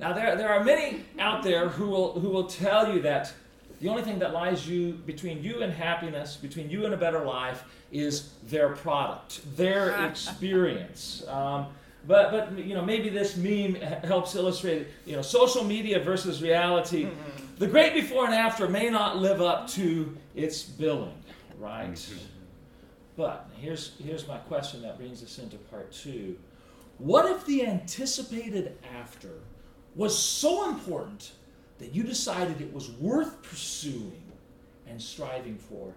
now, 0.00 0.14
there, 0.14 0.34
there 0.34 0.48
are 0.48 0.64
many 0.64 1.04
out 1.18 1.42
there 1.42 1.68
who 1.68 1.88
will, 1.88 2.18
who 2.18 2.30
will 2.30 2.46
tell 2.46 2.92
you 2.92 3.02
that 3.02 3.32
the 3.80 3.88
only 3.88 4.02
thing 4.02 4.18
that 4.18 4.32
lies 4.32 4.68
you 4.68 4.92
between 4.92 5.42
you 5.42 5.62
and 5.62 5.72
happiness, 5.72 6.36
between 6.36 6.68
you 6.68 6.84
and 6.84 6.92
a 6.92 6.96
better 6.96 7.24
life, 7.24 7.64
is 7.90 8.34
their 8.44 8.70
product, 8.70 9.40
their 9.56 10.06
experience. 10.08 11.24
Um, 11.26 11.66
but, 12.06 12.30
but 12.30 12.58
you 12.58 12.74
know 12.74 12.84
maybe 12.84 13.08
this 13.08 13.36
meme 13.36 13.74
helps 14.04 14.34
illustrate 14.34 14.86
you 15.04 15.16
know 15.16 15.22
social 15.22 15.64
media 15.64 16.00
versus 16.00 16.42
reality. 16.42 17.04
Mm-hmm. 17.04 17.56
The 17.58 17.66
great 17.66 17.94
before 17.94 18.24
and 18.24 18.34
after 18.34 18.68
may 18.68 18.88
not 18.88 19.18
live 19.18 19.42
up 19.42 19.68
to 19.68 20.16
its 20.34 20.62
billing, 20.62 21.12
right? 21.58 21.92
Mm-hmm. 21.92 22.18
But 23.16 23.50
here's 23.58 23.92
here's 24.02 24.26
my 24.28 24.38
question 24.38 24.82
that 24.82 24.98
brings 24.98 25.22
us 25.22 25.38
into 25.38 25.56
part 25.56 25.92
two. 25.92 26.38
What 26.98 27.30
if 27.30 27.46
the 27.46 27.66
anticipated 27.66 28.76
after 28.94 29.30
was 29.94 30.16
so 30.16 30.68
important 30.68 31.32
that 31.80 31.94
you 31.94 32.02
decided 32.02 32.60
it 32.60 32.72
was 32.72 32.90
worth 32.92 33.42
pursuing 33.42 34.22
and 34.86 35.00
striving 35.00 35.58
for, 35.58 35.92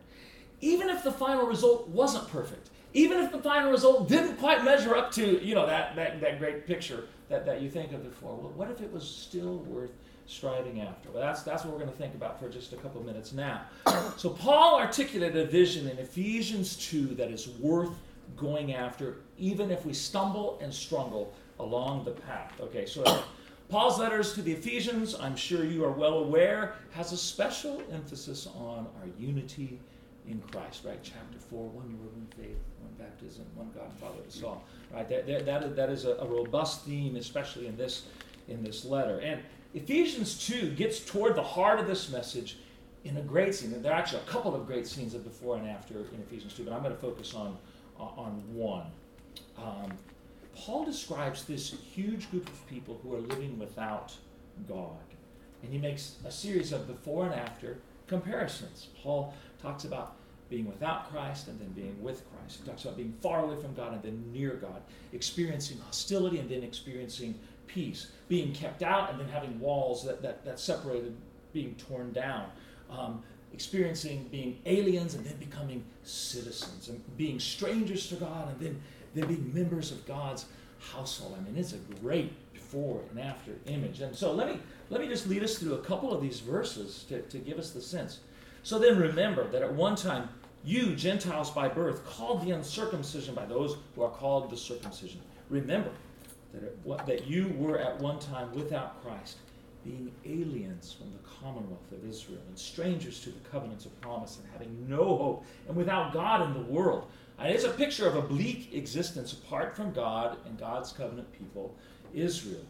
even 0.61 0.89
if 0.89 1.03
the 1.03 1.11
final 1.11 1.45
result 1.45 1.87
wasn't 1.89 2.27
perfect, 2.29 2.69
even 2.93 3.19
if 3.19 3.31
the 3.31 3.39
final 3.39 3.71
result 3.71 4.07
didn't 4.07 4.37
quite 4.37 4.63
measure 4.63 4.95
up 4.95 5.11
to 5.11 5.43
you 5.43 5.55
know 5.55 5.65
that, 5.65 5.95
that, 5.95 6.21
that 6.21 6.39
great 6.39 6.65
picture 6.65 7.05
that, 7.29 7.45
that 7.45 7.61
you 7.61 7.69
think 7.69 7.91
of 7.91 8.03
before? 8.03 8.35
Well, 8.35 8.51
what 8.55 8.71
if 8.71 8.81
it 8.81 8.91
was 8.91 9.07
still 9.07 9.57
worth 9.59 9.91
striving 10.25 10.81
after? 10.81 11.09
Well, 11.11 11.21
that's, 11.21 11.43
that's 11.43 11.63
what 11.63 11.73
we're 11.73 11.79
going 11.79 11.91
to 11.91 11.97
think 11.97 12.15
about 12.15 12.39
for 12.39 12.49
just 12.49 12.73
a 12.73 12.77
couple 12.77 13.01
minutes 13.03 13.33
now. 13.33 13.61
So, 14.15 14.29
Paul 14.29 14.79
articulated 14.79 15.47
a 15.47 15.49
vision 15.49 15.87
in 15.87 15.97
Ephesians 15.97 16.75
2 16.87 17.15
that 17.15 17.31
is 17.31 17.49
worth 17.59 17.89
going 18.37 18.75
after, 18.75 19.17
even 19.37 19.71
if 19.71 19.85
we 19.85 19.93
stumble 19.93 20.59
and 20.61 20.71
struggle 20.73 21.33
along 21.59 22.05
the 22.05 22.11
path. 22.11 22.53
Okay, 22.61 22.85
so 22.85 23.23
Paul's 23.73 23.97
letters 23.97 24.35
to 24.35 24.43
the 24.43 24.51
Ephesians, 24.51 25.15
I'm 25.19 25.35
sure 25.35 25.65
you 25.65 25.83
are 25.83 25.91
well 25.91 26.19
aware, 26.19 26.75
has 26.91 27.11
a 27.11 27.17
special 27.17 27.81
emphasis 27.91 28.47
on 28.55 28.85
our 29.01 29.07
unity 29.17 29.79
in 30.27 30.39
Christ, 30.51 30.85
right? 30.85 30.99
Chapter 31.01 31.39
4, 31.39 31.69
one 31.69 31.97
Lord, 31.99 32.13
one 32.13 32.27
faith, 32.37 32.59
one 32.81 32.93
baptism, 32.99 33.45
one 33.55 33.71
God 33.73 33.91
Father 33.99 34.19
of 34.19 34.27
us 34.27 34.43
all, 34.43 34.63
right? 34.93 35.09
That, 35.09 35.25
that, 35.25 35.47
that 35.47 35.63
is, 35.63 35.75
that 35.75 35.89
is 35.89 36.05
a, 36.05 36.11
a 36.17 36.27
robust 36.27 36.85
theme, 36.85 37.15
especially 37.15 37.65
in 37.65 37.75
this, 37.75 38.03
in 38.47 38.63
this 38.63 38.85
letter. 38.85 39.17
And 39.21 39.41
Ephesians 39.73 40.45
2 40.45 40.73
gets 40.73 40.99
toward 40.99 41.33
the 41.33 41.41
heart 41.41 41.79
of 41.79 41.87
this 41.87 42.11
message 42.11 42.59
in 43.05 43.17
a 43.17 43.23
great 43.23 43.55
scene. 43.55 43.81
There 43.81 43.91
are 43.91 43.97
actually 43.97 44.21
a 44.21 44.29
couple 44.29 44.53
of 44.53 44.67
great 44.67 44.85
scenes 44.85 45.15
of 45.15 45.23
before 45.23 45.57
and 45.57 45.67
after 45.67 45.95
in 45.95 46.23
Ephesians 46.27 46.53
2, 46.53 46.65
but 46.65 46.73
I'm 46.73 46.83
going 46.83 46.93
to 46.93 47.01
focus 47.01 47.33
on, 47.33 47.57
on 47.97 48.43
one. 48.53 48.85
Um, 49.57 49.93
Paul 50.55 50.85
describes 50.85 51.45
this 51.45 51.75
huge 51.93 52.29
group 52.31 52.47
of 52.47 52.67
people 52.67 52.99
who 53.03 53.15
are 53.15 53.19
living 53.19 53.57
without 53.57 54.13
God. 54.67 54.97
And 55.63 55.71
he 55.71 55.79
makes 55.79 56.17
a 56.25 56.31
series 56.31 56.71
of 56.71 56.87
before 56.87 57.25
and 57.25 57.33
after 57.33 57.79
comparisons. 58.07 58.87
Paul 59.01 59.33
talks 59.61 59.85
about 59.85 60.15
being 60.49 60.67
without 60.67 61.09
Christ 61.09 61.47
and 61.47 61.59
then 61.59 61.69
being 61.69 62.01
with 62.03 62.23
Christ. 62.31 62.59
He 62.61 62.69
talks 62.69 62.83
about 62.83 62.97
being 62.97 63.13
far 63.21 63.43
away 63.43 63.59
from 63.59 63.73
God 63.73 63.93
and 63.93 64.03
then 64.03 64.31
near 64.31 64.55
God, 64.55 64.81
experiencing 65.11 65.79
hostility 65.79 66.37
and 66.37 66.49
then 66.49 66.63
experiencing 66.63 67.39
peace, 67.65 68.11
being 68.27 68.53
kept 68.53 68.83
out 68.83 69.09
and 69.09 69.19
then 69.19 69.27
having 69.29 69.59
walls 69.59 70.05
that, 70.05 70.21
that, 70.21 70.45
that 70.45 70.59
separated 70.59 71.15
being 71.53 71.75
torn 71.75 72.11
down, 72.11 72.49
um, 72.89 73.23
experiencing 73.53 74.27
being 74.31 74.59
aliens 74.65 75.13
and 75.13 75.25
then 75.25 75.37
becoming 75.37 75.83
citizens, 76.03 76.89
and 76.89 77.01
being 77.17 77.39
strangers 77.39 78.07
to 78.09 78.15
God 78.15 78.49
and 78.49 78.59
then, 78.59 78.81
then 79.13 79.27
being 79.27 79.53
members 79.53 79.91
of 79.91 80.05
God's 80.05 80.45
household. 80.79 81.35
I 81.37 81.43
mean, 81.43 81.57
it's 81.57 81.73
a 81.73 81.77
great 82.01 82.31
before 82.53 83.01
and 83.11 83.19
after 83.19 83.51
image. 83.67 84.01
And 84.01 84.15
so 84.15 84.31
let 84.31 84.47
me 84.47 84.59
let 84.89 85.01
me 85.01 85.07
just 85.07 85.27
lead 85.27 85.43
us 85.43 85.57
through 85.57 85.75
a 85.75 85.81
couple 85.81 86.13
of 86.13 86.21
these 86.21 86.39
verses 86.39 87.05
to, 87.09 87.21
to 87.21 87.37
give 87.37 87.57
us 87.57 87.71
the 87.71 87.81
sense. 87.81 88.19
So 88.63 88.79
then 88.79 88.97
remember 88.97 89.47
that 89.49 89.61
at 89.61 89.73
one 89.73 89.95
time 89.95 90.29
you, 90.63 90.95
Gentiles 90.95 91.51
by 91.51 91.67
birth, 91.67 92.05
called 92.05 92.45
the 92.45 92.51
uncircumcision 92.51 93.35
by 93.35 93.45
those 93.45 93.77
who 93.95 94.03
are 94.03 94.09
called 94.09 94.49
the 94.49 94.57
circumcision. 94.57 95.19
Remember 95.49 95.91
that, 96.53 96.63
it, 96.63 97.05
that 97.05 97.27
you 97.27 97.53
were 97.57 97.77
at 97.79 97.99
one 97.99 98.19
time 98.19 98.53
without 98.53 99.03
Christ, 99.03 99.37
being 99.83 100.11
aliens 100.25 100.95
from 100.97 101.11
the 101.11 101.19
commonwealth 101.41 101.91
of 101.91 102.07
Israel 102.09 102.39
and 102.47 102.57
strangers 102.57 103.19
to 103.21 103.29
the 103.29 103.49
covenants 103.49 103.85
of 103.85 103.99
promise 103.99 104.37
and 104.37 104.47
having 104.53 104.87
no 104.87 105.17
hope 105.17 105.45
and 105.67 105.75
without 105.75 106.13
God 106.13 106.47
in 106.47 106.53
the 106.53 106.71
world. 106.71 107.07
And 107.39 107.51
it's 107.51 107.63
a 107.63 107.69
picture 107.69 108.07
of 108.07 108.15
a 108.15 108.21
bleak 108.21 108.73
existence 108.73 109.33
apart 109.33 109.75
from 109.75 109.91
God 109.91 110.37
and 110.45 110.57
God's 110.57 110.91
covenant 110.91 111.31
people, 111.33 111.75
Israel. 112.13 112.65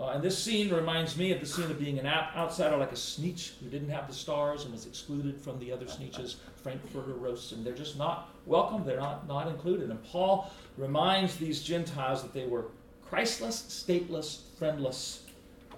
Uh, 0.00 0.12
and 0.14 0.22
this 0.22 0.38
scene 0.38 0.72
reminds 0.72 1.18
me 1.18 1.30
of 1.30 1.40
the 1.40 1.46
scene 1.46 1.70
of 1.70 1.78
being 1.78 1.98
an 1.98 2.06
outsider 2.06 2.74
like 2.78 2.90
a 2.90 2.96
sneetch 2.96 3.52
who 3.60 3.68
didn't 3.68 3.90
have 3.90 4.08
the 4.08 4.14
stars 4.14 4.64
and 4.64 4.72
was 4.72 4.86
excluded 4.86 5.38
from 5.38 5.58
the 5.58 5.70
other 5.70 5.84
sneetches, 5.84 6.36
Frankfurter 6.62 7.12
roasts, 7.12 7.52
and 7.52 7.66
they're 7.66 7.74
just 7.74 7.98
not 7.98 8.34
welcome, 8.46 8.82
they're 8.86 8.98
not, 8.98 9.28
not 9.28 9.46
included. 9.46 9.90
And 9.90 10.02
Paul 10.04 10.50
reminds 10.78 11.36
these 11.36 11.62
Gentiles 11.62 12.22
that 12.22 12.32
they 12.32 12.46
were 12.46 12.66
Christless, 13.10 13.60
stateless, 13.62 14.40
friendless, 14.58 15.24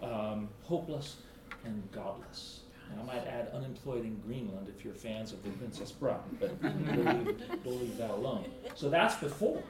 um, 0.02 0.49
hopeless, 0.62 1.17
and 1.64 1.83
godless. 1.91 2.61
And 2.92 3.00
I 3.00 3.04
might 3.04 3.26
add 3.26 3.50
unemployed 3.54 4.04
in 4.04 4.20
Greenland 4.26 4.68
if 4.68 4.84
you're 4.84 4.94
fans 4.94 5.32
of 5.32 5.42
The 5.42 5.50
Princess 5.50 5.90
Bride, 5.90 6.20
but 6.38 6.54
we'll 6.62 7.14
leave, 7.14 7.42
we'll 7.64 7.76
leave 7.76 7.96
that 7.96 8.11
alone. 8.11 8.44
So 8.75 8.90
that's 8.90 9.14
before. 9.16 9.62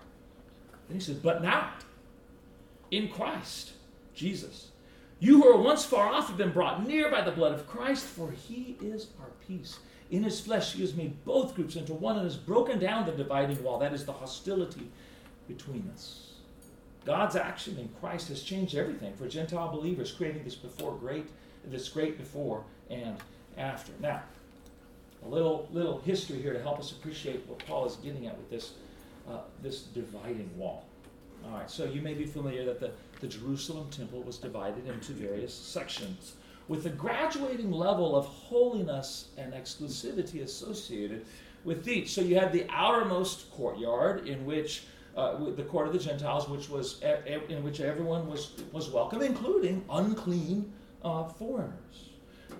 Then 0.89 0.99
he 0.99 1.01
says, 1.01 1.17
but 1.17 1.43
now, 1.43 1.71
in 2.91 3.09
Christ, 3.09 3.73
Jesus. 4.15 4.69
You 5.21 5.41
who 5.41 5.53
were 5.53 5.63
once 5.63 5.85
far 5.85 6.09
off 6.09 6.27
have 6.29 6.37
been 6.37 6.51
brought 6.51 6.87
near 6.87 7.11
by 7.11 7.23
the 7.23 7.31
blood 7.31 7.53
of 7.55 7.67
Christ, 7.69 8.05
for 8.05 8.33
he 8.33 8.77
is 8.83 9.09
our 9.21 9.31
peace. 9.47 9.79
In 10.11 10.25
his 10.25 10.41
flesh, 10.41 10.75
he 10.75 10.81
has 10.81 10.95
made 10.95 11.25
both 11.25 11.55
groups 11.55 11.77
into 11.77 11.95
one 11.95 12.17
and 12.17 12.25
has 12.25 12.37
broken 12.37 12.79
down 12.79 13.07
the 13.07 13.13
dividing 13.13 13.63
wall. 13.63 13.79
That 13.79 13.95
is 13.95 14.05
the 14.05 14.13
hostility 14.13 14.91
between 15.49 15.89
us. 15.95 16.33
God's 17.05 17.37
action 17.37 17.79
in 17.79 17.89
Christ 18.01 18.29
has 18.29 18.43
changed 18.43 18.77
everything 18.77 19.15
for 19.15 19.27
Gentile 19.27 19.71
believers, 19.71 20.13
creating 20.13 20.45
this 20.45 20.55
before 20.55 20.97
great, 20.97 21.29
this 21.65 21.89
great 21.89 22.19
before 22.19 22.65
and 22.93 23.17
after. 23.57 23.93
Now, 24.01 24.23
a 25.25 25.29
little 25.29 25.69
little 25.73 26.01
history 26.01 26.41
here 26.41 26.53
to 26.53 26.63
help 26.63 26.79
us 26.79 26.93
appreciate 26.93 27.47
what 27.47 27.65
Paul 27.67 27.87
is 27.87 27.97
getting 27.97 28.27
at 28.27 28.37
with 28.37 28.51
this 28.51 28.73
uh, 29.29 29.39
this 29.63 29.83
dividing 29.83 30.51
wall. 30.57 30.85
All 31.45 31.59
right, 31.59 31.71
so 31.71 31.85
you 31.85 32.03
may 32.03 32.15
be 32.15 32.25
familiar 32.25 32.65
that 32.65 32.81
the 32.81 32.91
the 33.21 33.29
Jerusalem 33.29 33.89
temple 33.91 34.23
was 34.23 34.39
divided 34.39 34.87
into 34.87 35.13
various 35.13 35.55
sections 35.55 36.35
with 36.69 36.87
a 36.87 36.91
graduating 36.91 37.71
level 37.71 38.17
of 38.17 38.27
holiness 38.27 39.29
and 39.37 39.53
exclusivity 39.53 40.43
associated 40.43 41.25
with 41.65 41.87
each. 41.89 42.13
So 42.13 42.21
you 42.21 42.37
had 42.39 42.53
the 42.53 42.67
outermost 42.71 43.51
courtyard 43.53 44.27
in 44.27 44.45
which 44.47 44.85
uh, 45.17 45.37
the 45.51 45.65
court 45.65 45.87
of 45.87 45.93
the 45.93 45.99
Gentiles, 45.99 46.49
which 46.49 46.69
was 46.69 47.01
in 47.03 47.63
which 47.63 47.81
everyone 47.81 48.29
was 48.29 48.53
was 48.73 48.91
welcome, 48.91 49.23
including 49.23 49.85
unclean 49.91 50.73
uh, 51.05 51.25
foreigners. 51.25 52.12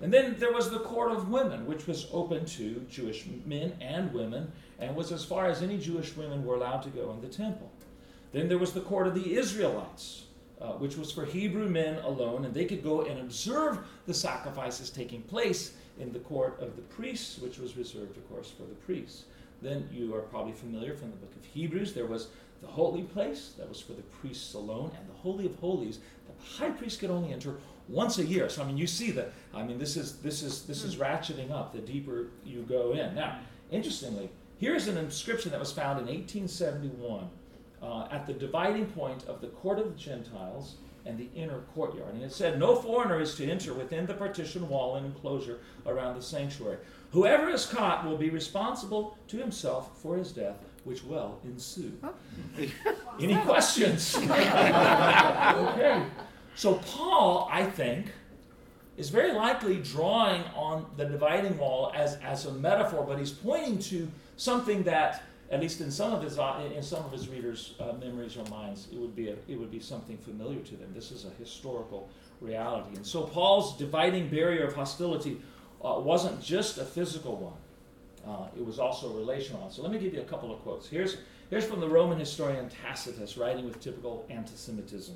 And 0.03 0.13
then 0.13 0.35
there 0.37 0.51
was 0.51 0.69
the 0.69 0.79
court 0.79 1.13
of 1.13 1.29
women, 1.29 1.65
which 1.65 1.87
was 1.87 2.07
open 2.11 2.43
to 2.45 2.85
Jewish 2.89 3.25
men 3.45 3.71
and 3.79 4.13
women, 4.13 4.51
and 4.77 4.97
was 4.97 5.13
as 5.13 5.23
far 5.23 5.45
as 5.45 5.61
any 5.61 5.77
Jewish 5.77 6.17
women 6.17 6.45
were 6.45 6.55
allowed 6.55 6.83
to 6.83 6.89
go 6.89 7.11
in 7.11 7.21
the 7.21 7.29
temple. 7.29 7.71
Then 8.33 8.49
there 8.49 8.57
was 8.57 8.73
the 8.73 8.81
court 8.81 9.07
of 9.07 9.15
the 9.15 9.37
Israelites, 9.37 10.25
uh, 10.59 10.73
which 10.73 10.97
was 10.97 11.09
for 11.09 11.23
Hebrew 11.23 11.69
men 11.69 11.99
alone, 11.99 12.43
and 12.43 12.53
they 12.53 12.65
could 12.65 12.83
go 12.83 13.03
and 13.03 13.17
observe 13.17 13.79
the 14.05 14.13
sacrifices 14.13 14.89
taking 14.89 15.21
place 15.21 15.71
in 15.97 16.11
the 16.11 16.19
court 16.19 16.59
of 16.59 16.75
the 16.75 16.81
priests, 16.81 17.39
which 17.39 17.57
was 17.57 17.77
reserved, 17.77 18.17
of 18.17 18.29
course, 18.29 18.51
for 18.51 18.63
the 18.63 18.75
priests. 18.85 19.23
Then 19.61 19.87
you 19.89 20.13
are 20.15 20.21
probably 20.23 20.51
familiar 20.51 20.95
from 20.95 21.11
the 21.11 21.17
book 21.17 21.33
of 21.33 21.45
Hebrews. 21.45 21.93
There 21.93 22.07
was 22.07 22.27
the 22.61 22.67
holy 22.67 23.03
place 23.03 23.53
that 23.57 23.69
was 23.69 23.79
for 23.79 23.93
the 23.93 24.01
priests 24.01 24.53
alone, 24.53 24.91
and 24.99 25.07
the 25.07 25.21
holy 25.21 25.45
of 25.45 25.55
holies 25.59 25.99
the 26.27 26.45
high 26.57 26.71
priest 26.71 26.99
could 26.99 27.09
only 27.09 27.31
enter 27.31 27.55
once 27.87 28.17
a 28.17 28.25
year. 28.25 28.49
So 28.49 28.63
I 28.63 28.65
mean, 28.65 28.77
you 28.77 28.87
see 28.87 29.11
that. 29.11 29.31
I 29.53 29.63
mean, 29.63 29.77
this 29.77 29.97
is 29.97 30.17
this 30.17 30.41
is 30.41 30.63
this 30.63 30.83
is 30.83 30.95
ratcheting 30.95 31.51
up 31.51 31.73
the 31.73 31.79
deeper 31.79 32.27
you 32.45 32.63
go 32.63 32.93
in. 32.93 33.15
Now, 33.15 33.39
interestingly, 33.71 34.29
here's 34.57 34.87
an 34.87 34.97
inscription 34.97 35.51
that 35.51 35.59
was 35.59 35.71
found 35.71 35.99
in 35.99 36.05
1871 36.05 37.29
uh, 37.81 38.07
at 38.11 38.25
the 38.25 38.33
dividing 38.33 38.85
point 38.87 39.25
of 39.27 39.41
the 39.41 39.47
court 39.47 39.79
of 39.79 39.85
the 39.85 39.99
Gentiles 39.99 40.75
and 41.05 41.17
the 41.17 41.27
inner 41.35 41.59
courtyard. 41.75 42.13
And 42.13 42.23
it 42.23 42.31
said, 42.31 42.59
No 42.59 42.75
foreigner 42.75 43.19
is 43.19 43.35
to 43.35 43.49
enter 43.49 43.73
within 43.73 44.05
the 44.05 44.13
partition 44.13 44.69
wall 44.69 44.95
and 44.95 45.05
enclosure 45.05 45.59
around 45.85 46.15
the 46.15 46.21
sanctuary. 46.21 46.77
Whoever 47.11 47.49
is 47.49 47.65
caught 47.65 48.05
will 48.05 48.17
be 48.17 48.29
responsible 48.29 49.17
to 49.27 49.37
himself 49.37 50.01
for 50.01 50.17
his 50.17 50.31
death, 50.31 50.55
which 50.83 51.03
will 51.03 51.39
ensue. 51.43 51.91
Any 53.19 53.35
questions? 53.37 54.15
okay. 54.17 56.03
So, 56.55 56.75
Paul, 56.75 57.49
I 57.51 57.65
think, 57.65 58.11
is 58.97 59.09
very 59.09 59.31
likely 59.33 59.77
drawing 59.77 60.43
on 60.55 60.85
the 60.97 61.05
dividing 61.05 61.57
wall 61.57 61.91
as, 61.95 62.17
as 62.17 62.45
a 62.45 62.53
metaphor, 62.53 63.03
but 63.07 63.17
he's 63.17 63.31
pointing 63.31 63.79
to 63.79 64.07
something 64.37 64.83
that 64.83 65.23
at 65.53 65.59
least 65.59 65.81
in 65.81 65.91
some 65.91 66.13
of 66.13 66.23
his 66.23 66.39
uh, 66.39 66.67
in 66.75 66.81
some 66.81 67.05
of 67.05 67.11
his 67.11 67.29
readers' 67.29 67.75
uh, 67.79 67.93
memories 67.99 68.37
or 68.37 68.45
minds, 68.45 68.87
it 68.91 68.97
would 68.97 69.15
be 69.15 69.29
a, 69.29 69.35
it 69.47 69.59
would 69.59 69.69
be 69.69 69.79
something 69.79 70.17
familiar 70.17 70.59
to 70.59 70.75
them. 70.75 70.91
This 70.93 71.11
is 71.11 71.25
a 71.25 71.29
historical 71.31 72.09
reality, 72.41 72.95
and 72.95 73.05
so 73.05 73.23
Paul's 73.23 73.77
dividing 73.77 74.29
barrier 74.29 74.65
of 74.65 74.73
hostility 74.73 75.39
uh, 75.83 75.99
wasn't 75.99 76.41
just 76.41 76.79
a 76.79 76.83
physical 76.83 77.35
one; 77.35 78.33
uh, 78.33 78.47
it 78.57 78.65
was 78.65 78.79
also 78.79 79.13
relational. 79.13 79.69
So 79.69 79.83
let 79.83 79.91
me 79.91 79.99
give 79.99 80.13
you 80.13 80.21
a 80.21 80.25
couple 80.25 80.51
of 80.51 80.59
quotes. 80.61 80.87
Here's 80.87 81.17
here's 81.51 81.65
from 81.65 81.81
the 81.81 81.89
Roman 81.89 82.17
historian 82.17 82.67
Tacitus, 82.69 83.37
writing 83.37 83.65
with 83.65 83.79
typical 83.79 84.25
anti-Semitism. 84.29 85.15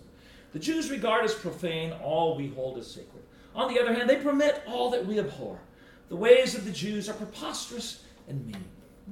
The 0.58 0.63
Jews 0.63 0.89
regard 0.89 1.24
as 1.24 1.36
profane 1.36 1.93
all 2.04 2.36
we 2.36 2.48
hold 2.48 2.80
as 2.80 2.88
sacred. 2.88 3.22
On 3.54 3.72
the 3.72 3.80
other 3.80 3.93
hand, 3.93 4.10
they 4.10 4.15
permit 4.15 4.63
all 4.65 4.89
that 4.89 5.06
we 5.06 5.20
abhor. 5.20 5.60
The 6.10 6.15
ways 6.15 6.56
of 6.56 6.65
the 6.65 6.72
Jews 6.72 7.08
are 7.08 7.13
preposterous 7.13 8.04
and 8.28 8.43
mean. 8.43 8.65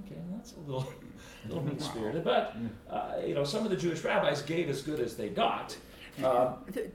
Okay, 0.04 0.16
well, 0.16 0.38
that's 0.38 0.54
a 0.54 0.60
little 0.62 0.92
a 1.46 1.48
little 1.48 1.64
mean 1.64 1.80
spirited. 1.80 2.24
But 2.24 2.56
uh, 2.90 3.18
you 3.24 3.36
know, 3.36 3.44
some 3.44 3.64
of 3.64 3.70
the 3.70 3.78
Jewish 3.78 4.04
rabbis 4.04 4.42
gave 4.42 4.70
as 4.70 4.82
good 4.82 5.00
as 5.00 5.16
they 5.16 5.30
got. 5.30 5.78
Uh, 6.24 6.54
the, 6.68 6.90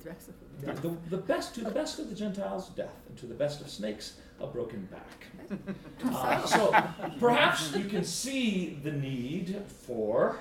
the, 0.63 0.97
the, 1.11 1.17
best 1.19 1.55
to 1.55 1.61
the 1.61 1.71
best 1.71 1.99
of 1.99 2.09
the 2.09 2.15
Gentiles, 2.15 2.71
death, 2.71 2.95
and 3.07 3.19
to 3.19 3.27
the 3.27 3.35
best 3.35 3.61
of 3.61 3.69
snakes, 3.69 4.15
a 4.41 4.47
broken 4.47 4.87
back. 4.87 5.27
Uh, 6.03 6.47
so 6.47 6.75
perhaps 7.19 7.77
you 7.77 7.85
can 7.85 8.03
see 8.03 8.81
the 8.83 8.91
need 8.91 9.63
for 9.69 10.39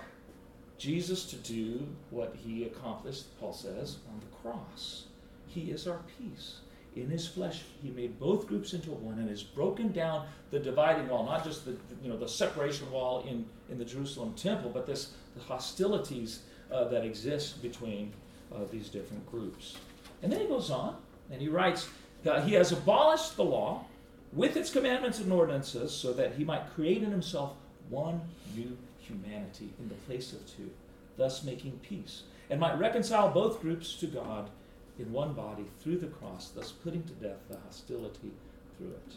Jesus 0.80 1.26
to 1.26 1.36
do 1.36 1.86
what 2.10 2.36
he 2.44 2.64
accomplished, 2.64 3.38
Paul 3.40 3.54
says, 3.54 3.98
on 4.12 4.20
the 4.20 4.38
cross. 4.38 5.06
He 5.48 5.72
is 5.72 5.88
our 5.88 6.00
peace 6.18 6.58
in 6.96 7.08
his 7.08 7.28
flesh 7.28 7.62
he 7.84 7.92
made 7.92 8.20
both 8.20 8.48
groups 8.48 8.74
into 8.74 8.90
one 8.90 9.20
and 9.20 9.30
has 9.30 9.44
broken 9.44 9.92
down 9.92 10.26
the 10.50 10.58
dividing 10.58 11.08
wall 11.08 11.24
not 11.24 11.44
just 11.44 11.64
the 11.64 11.78
you 12.02 12.10
know 12.10 12.18
the 12.18 12.28
separation 12.28 12.92
wall 12.92 13.24
in 13.30 13.46
in 13.70 13.78
the 13.78 13.86
jerusalem 13.86 14.34
temple 14.34 14.72
but 14.74 14.88
this 14.88 15.12
the 15.36 15.44
hostilities 15.44 16.40
uh, 16.72 16.86
that 16.86 17.06
exist 17.06 17.62
between 17.62 18.12
uh, 18.52 18.58
these 18.72 18.90
different 18.90 19.24
groups 19.30 19.78
and 20.24 20.32
then 20.32 20.40
he 20.40 20.48
goes 20.48 20.72
on 20.72 20.98
and 21.32 21.40
he 21.40 21.48
writes 21.48 21.88
that 22.24 22.44
he 22.44 22.54
has 22.54 22.72
abolished 22.72 23.36
the 23.38 23.44
law 23.44 23.86
with 24.34 24.58
its 24.58 24.70
commandments 24.70 25.20
and 25.20 25.32
ordinances, 25.32 25.92
so 25.92 26.14
that 26.14 26.34
he 26.36 26.44
might 26.44 26.74
create 26.76 27.02
in 27.02 27.12
himself 27.12 27.54
one 27.90 28.22
new 28.56 28.78
humanity 29.10 29.74
in 29.80 29.90
the 29.90 29.96
place 29.96 30.32
of 30.32 30.46
two, 30.46 30.70
thus 31.18 31.44
making 31.44 31.80
peace, 31.84 32.24
and 32.50 32.60
might 32.60 32.80
reconcile 32.80 33.30
both 33.30 33.62
groups 33.62 33.96
to 33.96 34.08
God 34.08 34.50
in 34.98 35.12
one 35.12 35.34
body 35.34 35.66
through 35.82 35.98
the 35.98 36.08
cross, 36.08 36.50
thus 36.50 36.72
putting 36.72 37.04
to 37.04 37.14
death 37.14 37.40
the 37.50 37.58
hostility 37.66 38.32
through 38.78 38.92
it. 38.92 39.14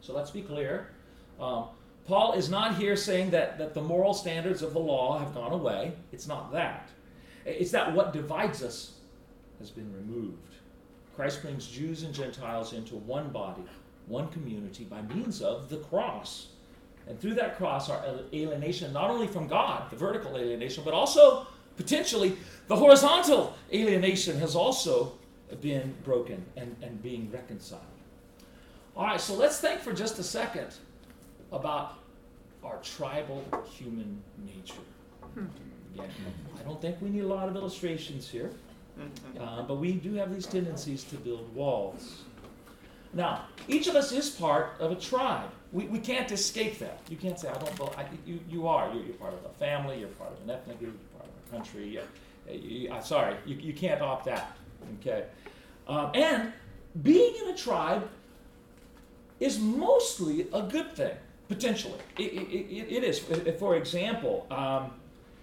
So 0.00 0.14
let's 0.14 0.30
be 0.30 0.42
clear. 0.42 0.88
Um, 1.40 1.66
Paul 2.06 2.32
is 2.32 2.48
not 2.48 2.76
here 2.76 2.96
saying 2.96 3.30
that, 3.30 3.58
that 3.58 3.74
the 3.74 3.82
moral 3.82 4.14
standards 4.14 4.62
of 4.62 4.72
the 4.72 4.80
law 4.80 5.18
have 5.18 5.34
gone 5.34 5.52
away. 5.52 5.92
It's 6.12 6.26
not 6.26 6.52
that. 6.52 6.88
It's 7.44 7.70
that 7.70 7.94
what 7.94 8.12
divides 8.12 8.62
us 8.62 8.92
has 9.58 9.70
been 9.70 9.92
removed. 9.94 10.54
Christ 11.14 11.42
brings 11.42 11.66
Jews 11.66 12.02
and 12.02 12.14
Gentiles 12.14 12.72
into 12.72 12.96
one 12.96 13.28
body, 13.28 13.62
one 14.06 14.28
community 14.28 14.84
by 14.84 15.02
means 15.02 15.42
of 15.42 15.68
the 15.68 15.78
cross. 15.78 16.48
And 17.10 17.20
through 17.20 17.34
that 17.34 17.56
cross, 17.56 17.90
our 17.90 18.00
alienation, 18.32 18.92
not 18.92 19.10
only 19.10 19.26
from 19.26 19.48
God, 19.48 19.90
the 19.90 19.96
vertical 19.96 20.36
alienation, 20.36 20.84
but 20.84 20.94
also 20.94 21.44
potentially 21.76 22.36
the 22.68 22.76
horizontal 22.76 23.56
alienation 23.72 24.38
has 24.38 24.54
also 24.54 25.18
been 25.60 25.92
broken 26.04 26.44
and, 26.56 26.76
and 26.82 27.02
being 27.02 27.28
reconciled. 27.32 27.82
All 28.96 29.06
right, 29.06 29.20
so 29.20 29.34
let's 29.34 29.60
think 29.60 29.80
for 29.80 29.92
just 29.92 30.20
a 30.20 30.22
second 30.22 30.68
about 31.50 31.98
our 32.62 32.76
tribal 32.78 33.42
human 33.68 34.22
nature. 34.46 34.74
Hmm. 35.34 35.46
Again, 35.94 36.10
I 36.60 36.62
don't 36.62 36.80
think 36.80 37.02
we 37.02 37.10
need 37.10 37.24
a 37.24 37.26
lot 37.26 37.48
of 37.48 37.56
illustrations 37.56 38.28
here, 38.28 38.52
mm-hmm. 38.96 39.42
uh, 39.42 39.62
but 39.62 39.78
we 39.78 39.94
do 39.94 40.14
have 40.14 40.32
these 40.32 40.46
tendencies 40.46 41.02
to 41.04 41.16
build 41.16 41.52
walls. 41.56 42.22
Now, 43.12 43.46
each 43.68 43.86
of 43.88 43.96
us 43.96 44.12
is 44.12 44.30
part 44.30 44.74
of 44.78 44.92
a 44.92 44.94
tribe. 44.94 45.50
We, 45.72 45.84
we 45.86 45.98
can't 45.98 46.30
escape 46.30 46.78
that. 46.78 47.00
You 47.08 47.16
can't 47.16 47.38
say, 47.38 47.48
I 47.48 47.58
don't, 47.58 47.98
I, 47.98 48.06
you, 48.26 48.40
you 48.48 48.66
are. 48.66 48.92
You're, 48.92 49.04
you're, 49.04 49.14
part 49.14 49.34
of 49.34 49.44
a 49.44 49.54
family, 49.54 49.98
you're 49.98 50.08
part 50.08 50.32
of 50.32 50.42
an 50.42 50.50
ethnic 50.50 50.78
group, 50.78 50.98
you're 50.98 51.20
part 51.20 51.30
of 51.30 51.48
a 51.48 51.56
country. 51.56 51.88
You, 51.88 52.02
you, 52.52 52.92
I'm 52.92 53.02
sorry, 53.02 53.36
you, 53.46 53.56
you 53.56 53.72
can't 53.72 54.00
opt 54.00 54.28
out. 54.28 54.46
Okay? 55.00 55.24
Um, 55.88 56.10
and 56.14 56.52
being 57.02 57.34
in 57.42 57.50
a 57.50 57.56
tribe 57.56 58.08
is 59.38 59.58
mostly 59.58 60.46
a 60.52 60.62
good 60.62 60.94
thing, 60.94 61.14
potentially. 61.48 61.98
it, 62.18 62.22
it, 62.22 62.96
it 62.96 63.04
is. 63.04 63.18
For 63.58 63.76
example, 63.76 64.46
um, 64.50 64.92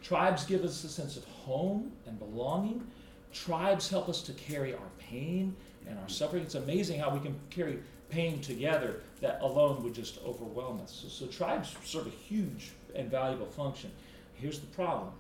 tribes 0.04 0.46
give 0.46 0.64
us 0.64 0.84
a 0.84 0.90
sense 0.90 1.18
of 1.18 1.26
home 1.26 1.92
and 2.06 2.20
belonging. 2.20 2.86
Tribes 3.34 3.90
help 3.90 4.08
us 4.08 4.22
to 4.24 4.34
carry 4.34 4.74
our 4.74 4.90
pain 5.00 5.56
and 5.88 5.98
our 6.00 6.10
suffering. 6.10 6.44
It's 6.44 6.56
amazing 6.56 7.00
how 7.00 7.14
we 7.14 7.20
can 7.20 7.36
carry 7.50 7.80
pain 8.10 8.42
together 8.42 9.02
that 9.22 9.40
alone 9.42 9.84
would 9.84 9.94
just 9.94 10.20
overwhelm 10.26 10.82
us. 10.82 11.04
So, 11.04 11.08
so 11.08 11.32
tribes 11.32 11.76
serve 11.84 12.08
a 12.08 12.12
huge 12.12 12.72
and 12.96 13.10
valuable 13.10 13.48
function. 13.48 13.92
Here's 14.36 14.60
the 14.60 14.68
problem. 14.68 15.12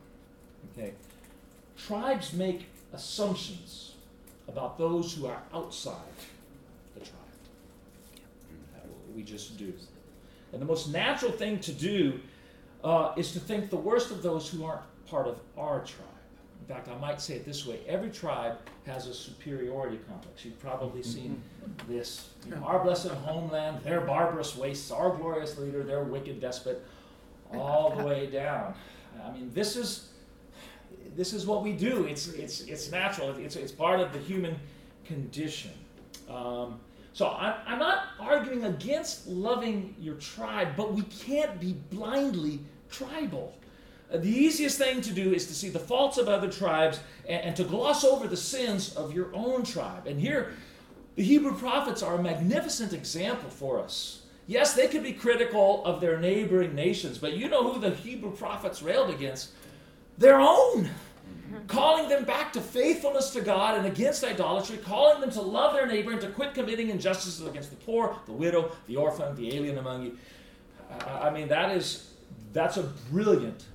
Okay, 0.73 0.93
tribes 1.77 2.34
make 2.34 2.67
assumptions 2.93 3.93
about 4.47 4.77
those 4.77 5.13
who 5.13 5.25
are 5.25 5.41
outside 5.53 5.95
the 6.93 7.01
tribe. 7.01 7.13
We 9.15 9.23
just 9.23 9.58
do. 9.58 9.73
And 10.53 10.62
the 10.62 10.65
most 10.65 10.91
natural 10.91 11.32
thing 11.32 11.60
to 11.60 11.71
do 11.73 12.19
uh, 12.84 13.13
is 13.17 13.34
to 13.34 13.39
think 13.39 13.69
the 13.69 13.75
worst 13.77 14.12
of 14.12 14.21
those 14.21 14.49
who 14.49 14.63
aren't 14.63 14.84
part 15.08 15.27
of 15.27 15.39
our 15.58 15.80
tribe. 15.80 16.16
In 16.67 16.75
fact, 16.75 16.89
I 16.89 16.97
might 16.97 17.21
say 17.21 17.36
it 17.36 17.45
this 17.45 17.65
way 17.65 17.80
every 17.88 18.10
tribe 18.10 18.58
has 18.86 19.08
a 19.08 19.13
superiority 19.13 19.99
complex. 20.10 20.43
You've 20.43 20.60
probably 20.60 21.01
mm-hmm. 21.01 21.12
seen 21.12 21.41
this. 21.88 22.30
You 22.45 22.56
know, 22.56 22.63
our 22.63 22.84
blessed 22.84 23.10
homeland, 23.10 23.84
their 23.84 24.01
barbarous 24.01 24.56
wastes, 24.58 24.91
our 24.91 25.15
glorious 25.15 25.58
leader, 25.58 25.84
their 25.84 26.03
wicked 26.03 26.41
despot, 26.41 26.84
all 27.53 27.95
the 27.95 28.03
way 28.03 28.27
down. 28.27 28.73
I 29.23 29.32
mean, 29.32 29.49
this 29.53 29.77
is 29.77 30.10
this 31.15 31.32
is 31.34 31.45
what 31.45 31.63
we 31.63 31.71
do. 31.71 32.06
It's 32.06 32.27
it's 32.30 32.62
it's 32.62 32.91
natural. 32.91 33.36
It's 33.38 33.56
it's 33.56 33.71
part 33.71 34.01
of 34.01 34.12
the 34.12 34.19
human 34.19 34.60
condition. 35.06 35.71
Um, 36.30 36.82
so 37.13 37.30
I'm, 37.30 37.56
I'm 37.65 37.80
not 37.80 38.10
arguing 38.19 38.65
against 38.65 39.25
loving 39.27 39.95
your 39.99 40.15
tribe, 40.15 40.73
but 40.75 40.93
we 40.93 41.01
can't 41.03 41.60
be 41.60 41.73
blindly 41.91 42.60
tribal. 42.91 43.56
Uh, 44.12 44.17
the 44.17 44.30
easiest 44.30 44.78
thing 44.78 45.02
to 45.02 45.12
do 45.12 45.34
is 45.34 45.48
to 45.48 45.54
see 45.54 45.70
the 45.70 45.80
faults 45.80 46.17
of 46.17 46.28
other 46.28 46.50
tribes 46.50 47.00
and, 47.28 47.41
and 47.41 47.56
to 47.56 47.63
gloss 47.63 48.04
over 48.04 48.28
the 48.28 48.38
sins 48.38 48.96
of 48.96 49.13
your 49.13 49.34
own 49.34 49.63
tribe. 49.63 50.08
And 50.08 50.20
here, 50.20 50.54
the 51.15 51.24
Hebrew 51.24 51.56
prophets 51.58 52.02
are 52.02 52.15
a 52.15 52.22
magnificent 52.22 52.93
example 52.93 53.50
for 53.50 53.80
us. 53.80 54.22
Yes, 54.46 54.74
they 54.74 54.88
could 54.88 55.04
be 55.04 55.12
critical 55.12 55.84
of 55.84 56.00
their 56.00 56.20
neighboring 56.20 56.74
nations, 56.74 57.17
but 57.17 57.34
you 57.34 57.50
know 57.50 57.70
who 57.70 57.82
the 57.82 57.93
Hebrew 57.93 58.32
prophets 58.32 58.82
railed 58.82 59.10
against? 59.10 59.50
Their 60.17 60.39
own 60.39 60.89
calling 61.67 62.10
them 62.10 62.24
back 62.24 62.54
to 62.54 62.62
faithfulness 62.62 63.32
to 63.32 63.41
God 63.41 63.78
and 63.78 63.86
against 63.88 64.24
idolatry, 64.24 64.78
calling 64.78 65.22
them 65.22 65.32
to 65.32 65.41
love 65.41 65.74
their 65.74 65.88
neighbor 65.88 66.12
and 66.12 66.22
to 66.22 66.30
quit 66.30 66.54
committing 66.54 66.89
injustices 66.89 67.46
against 67.46 67.70
the 67.70 67.76
poor, 67.78 68.17
the 68.26 68.32
widow, 68.32 68.72
the 68.88 68.96
orphan, 68.96 69.36
the 69.36 69.56
alien 69.56 69.78
among 69.78 70.04
you. 70.04 70.17
I 71.06 71.30
mean, 71.30 71.48
that 71.50 71.76
is 71.76 72.13
that's 72.54 72.78
a 72.78 72.84
brilliant, 73.12 73.65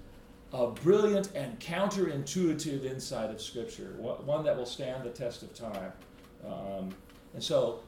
a 0.53 0.67
brilliant 0.69 1.31
and 1.35 1.59
counterintuitive 1.61 2.85
insight 2.85 3.31
of 3.31 3.41
Scripture, 3.41 3.95
one 3.99 4.45
that 4.45 4.57
will 4.57 4.67
stand 4.67 5.05
the 5.05 5.11
test 5.11 5.43
of 5.43 5.55
time. 5.55 5.93
Um, 6.47 6.95
and 7.35 7.43
so 7.43 7.81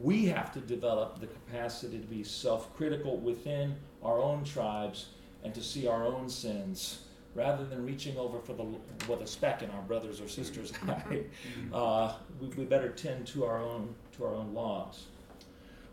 we 0.00 0.26
have 0.26 0.52
to 0.52 0.60
develop 0.60 1.20
the 1.20 1.26
capacity 1.26 1.98
to 1.98 2.06
be 2.06 2.22
self-critical 2.22 3.18
within 3.18 3.74
our 4.02 4.20
own 4.20 4.44
tribes 4.44 5.06
and 5.42 5.54
to 5.54 5.62
see 5.62 5.86
our 5.86 6.04
own 6.04 6.28
sins 6.28 7.00
rather 7.34 7.64
than 7.64 7.84
reaching 7.84 8.16
over 8.16 8.40
for 8.40 8.54
the 8.54 8.64
with 9.08 9.20
a 9.20 9.26
speck 9.26 9.62
in 9.62 9.70
our 9.70 9.82
brothers 9.82 10.20
or 10.20 10.28
sisters' 10.28 10.72
eye, 10.88 11.22
uh, 11.72 12.14
we, 12.40 12.48
we, 12.48 12.64
better 12.64 12.88
tend 12.88 13.26
to 13.26 13.44
our 13.44 13.62
own 13.62 13.94
to 14.16 14.24
our 14.24 14.34
own 14.34 14.54
laws. 14.54 15.04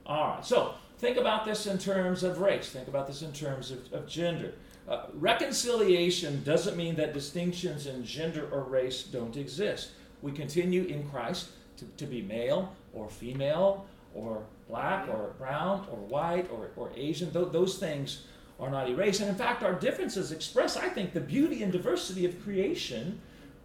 All 0.06 0.36
right, 0.36 0.45
so 0.45 0.73
think 0.99 1.17
about 1.17 1.45
this 1.45 1.67
in 1.67 1.78
terms 1.78 2.23
of 2.23 2.39
race. 2.39 2.69
Think 2.69 2.88
about 2.88 3.08
this 3.08 3.21
in 3.21 3.34
terms 3.34 3.71
of, 3.71 3.91
of 3.91 4.08
gender. 4.08 4.54
Uh, 4.87 5.05
reconciliation 5.13 6.43
doesn't 6.43 6.75
mean 6.75 6.95
that 6.95 7.13
distinctions 7.13 7.87
in 7.87 8.03
gender 8.03 8.49
or 8.51 8.63
race 8.63 9.03
don't 9.03 9.37
exist. 9.37 9.91
We 10.21 10.31
continue 10.31 10.83
in 10.83 11.07
Christ 11.09 11.49
to, 11.77 11.85
to 11.97 12.05
be 12.05 12.21
male 12.21 12.75
or 12.93 13.09
female 13.09 13.85
or 14.13 14.43
black 14.67 15.07
or 15.07 15.33
brown 15.37 15.87
or 15.91 15.97
white 15.97 16.49
or, 16.51 16.71
or 16.75 16.91
Asian. 16.95 17.31
Th- 17.31 17.47
those 17.51 17.77
things 17.77 18.23
are 18.59 18.69
not 18.69 18.89
erased. 18.89 19.21
And 19.21 19.29
in 19.29 19.35
fact, 19.35 19.63
our 19.63 19.73
differences 19.73 20.31
express, 20.31 20.77
I 20.77 20.89
think, 20.89 21.13
the 21.13 21.21
beauty 21.21 21.63
and 21.63 21.71
diversity 21.71 22.25
of 22.25 22.41
creation, 22.43 23.19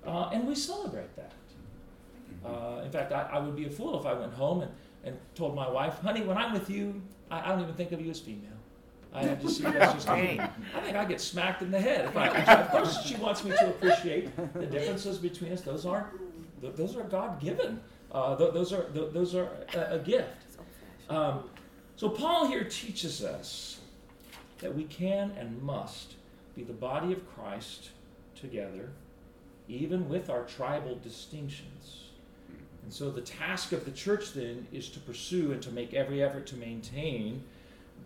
uh, 0.07 0.31
and 0.33 0.47
we 0.47 0.55
celebrate 0.55 1.15
that. 1.17 1.33
Uh, 2.45 2.83
in 2.85 2.91
fact, 2.91 3.13
I, 3.13 3.29
I, 3.33 3.39
would 3.41 3.57
be 3.57 3.67
a 3.67 3.71
fool 3.71 3.99
if 3.99 4.07
I 4.07 4.15
went 4.15 4.33
home 4.33 4.63
and, 4.63 4.71
and 5.05 5.19
told 5.35 5.55
my 5.55 5.69
wife, 5.69 5.95
honey, 5.99 6.23
when 6.23 6.39
I'm 6.39 6.53
with 6.53 6.71
you, 6.71 7.03
I, 7.31 7.41
I 7.41 7.49
don't 7.49 7.63
even 7.63 7.75
think 7.75 7.93
of 7.93 8.01
you 8.01 8.11
as 8.11 8.21
female. 8.21 8.58
I 9.15 9.35
just 9.35 9.59
see 9.59 9.63
that's 9.65 9.95
just 9.95 10.09
I 10.09 10.51
think 10.85 10.97
I 10.97 11.05
get 11.05 11.21
smacked 11.21 11.63
in 11.63 11.71
the 11.71 11.81
head. 11.81 12.07
If 12.07 12.17
I, 12.17 12.29
of 12.29 12.71
course, 12.71 13.03
she 13.05 13.17
wants 13.17 13.43
me 13.43 13.51
to 13.53 13.71
appreciate 13.71 14.35
the 14.55 14.67
differences 14.67 15.19
between 15.19 15.53
us. 15.53 15.63
Those 15.63 15.87
aren't 15.87 16.07
those 16.61 16.97
are 16.97 17.05
God 17.05 17.41
given. 17.41 17.81
Uh, 18.13 18.35
those 18.35 18.73
are 18.73 18.87
those 18.93 19.35
are 19.35 19.49
a, 19.75 19.95
a 19.95 19.99
gift. 19.99 20.29
Um, 21.09 21.45
so 21.97 22.09
Paul 22.09 22.47
here 22.47 22.65
teaches 22.65 23.25
us 23.25 23.81
that 24.59 24.75
we 24.75 24.85
can 24.85 25.33
and 25.39 25.63
must 25.63 26.15
be 26.55 26.65
the 26.65 26.73
body 26.73 27.13
of 27.13 27.35
Christ 27.35 27.91
together, 28.35 28.91
even 29.69 30.09
with 30.09 30.31
our 30.31 30.45
tribal 30.45 30.99
distinctions. 31.03 32.05
And 32.83 32.93
so 32.93 33.11
the 33.11 33.21
task 33.21 33.73
of 33.73 33.85
the 33.85 33.91
church 33.91 34.33
then 34.33 34.67
is 34.73 34.89
to 34.91 35.01
pursue 35.01 35.53
and 35.53 35.63
to 35.63 35.71
make 35.71 35.95
every 35.95 36.23
effort 36.23 36.47
to 36.49 36.57
maintain 36.57 37.43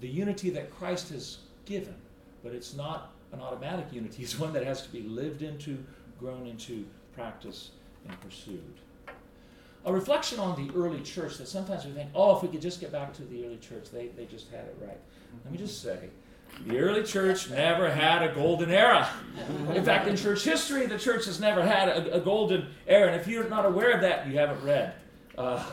the 0.03 0.09
unity 0.09 0.51
that 0.51 0.71
Christ 0.77 1.09
has 1.11 1.39
given. 1.65 1.95
But 2.43 2.53
it's 2.53 2.75
not 2.75 3.13
an 3.33 3.41
automatic 3.41 3.87
unity, 3.91 4.23
it's 4.23 4.39
one 4.39 4.53
that 4.53 4.65
has 4.65 4.83
to 4.83 4.91
be 4.91 5.03
lived 5.03 5.41
into, 5.41 5.83
grown 6.21 6.47
into, 6.47 6.85
practiced, 7.15 7.71
and 8.07 8.21
pursued. 8.21 8.75
A 9.85 9.93
reflection 9.93 10.39
on 10.39 10.55
the 10.65 10.73
early 10.77 11.01
church 11.01 11.39
that 11.39 11.49
sometimes 11.49 11.85
we 11.85 11.93
think, 11.93 12.11
oh, 12.15 12.37
if 12.37 12.43
we 12.43 12.49
could 12.49 12.61
just 12.61 12.81
get 12.81 12.93
back 12.93 13.13
to 13.15 13.23
the 13.25 13.45
early 13.45 13.57
church, 13.57 13.91
they, 13.91 14.09
they 14.09 14.27
just 14.27 14.51
had 14.51 14.61
it 14.61 14.77
right. 14.81 14.99
Let 15.45 15.53
me 15.53 15.59
just 15.59 15.83
say, 15.83 16.11
the 16.67 16.79
early 16.79 17.03
church 17.03 17.51
never 17.51 17.91
had 17.91 18.23
a 18.23 18.33
golden 18.33 18.71
era. 18.71 19.09
In 19.75 19.85
fact, 19.85 20.07
in 20.07 20.17
church 20.17 20.45
history, 20.45 20.87
the 20.87 20.99
church 20.99 21.25
has 21.25 21.41
never 21.41 21.63
had 21.63 21.89
a, 21.89 22.17
a 22.17 22.21
golden 22.21 22.69
era. 22.87 23.11
And 23.11 23.21
if 23.21 23.27
you're 23.27 23.49
not 23.49 23.67
aware 23.67 23.91
of 23.93 24.03
that, 24.03 24.29
you 24.29 24.39
haven't 24.39 24.63
read. 24.63 24.95
Uh, 25.37 25.65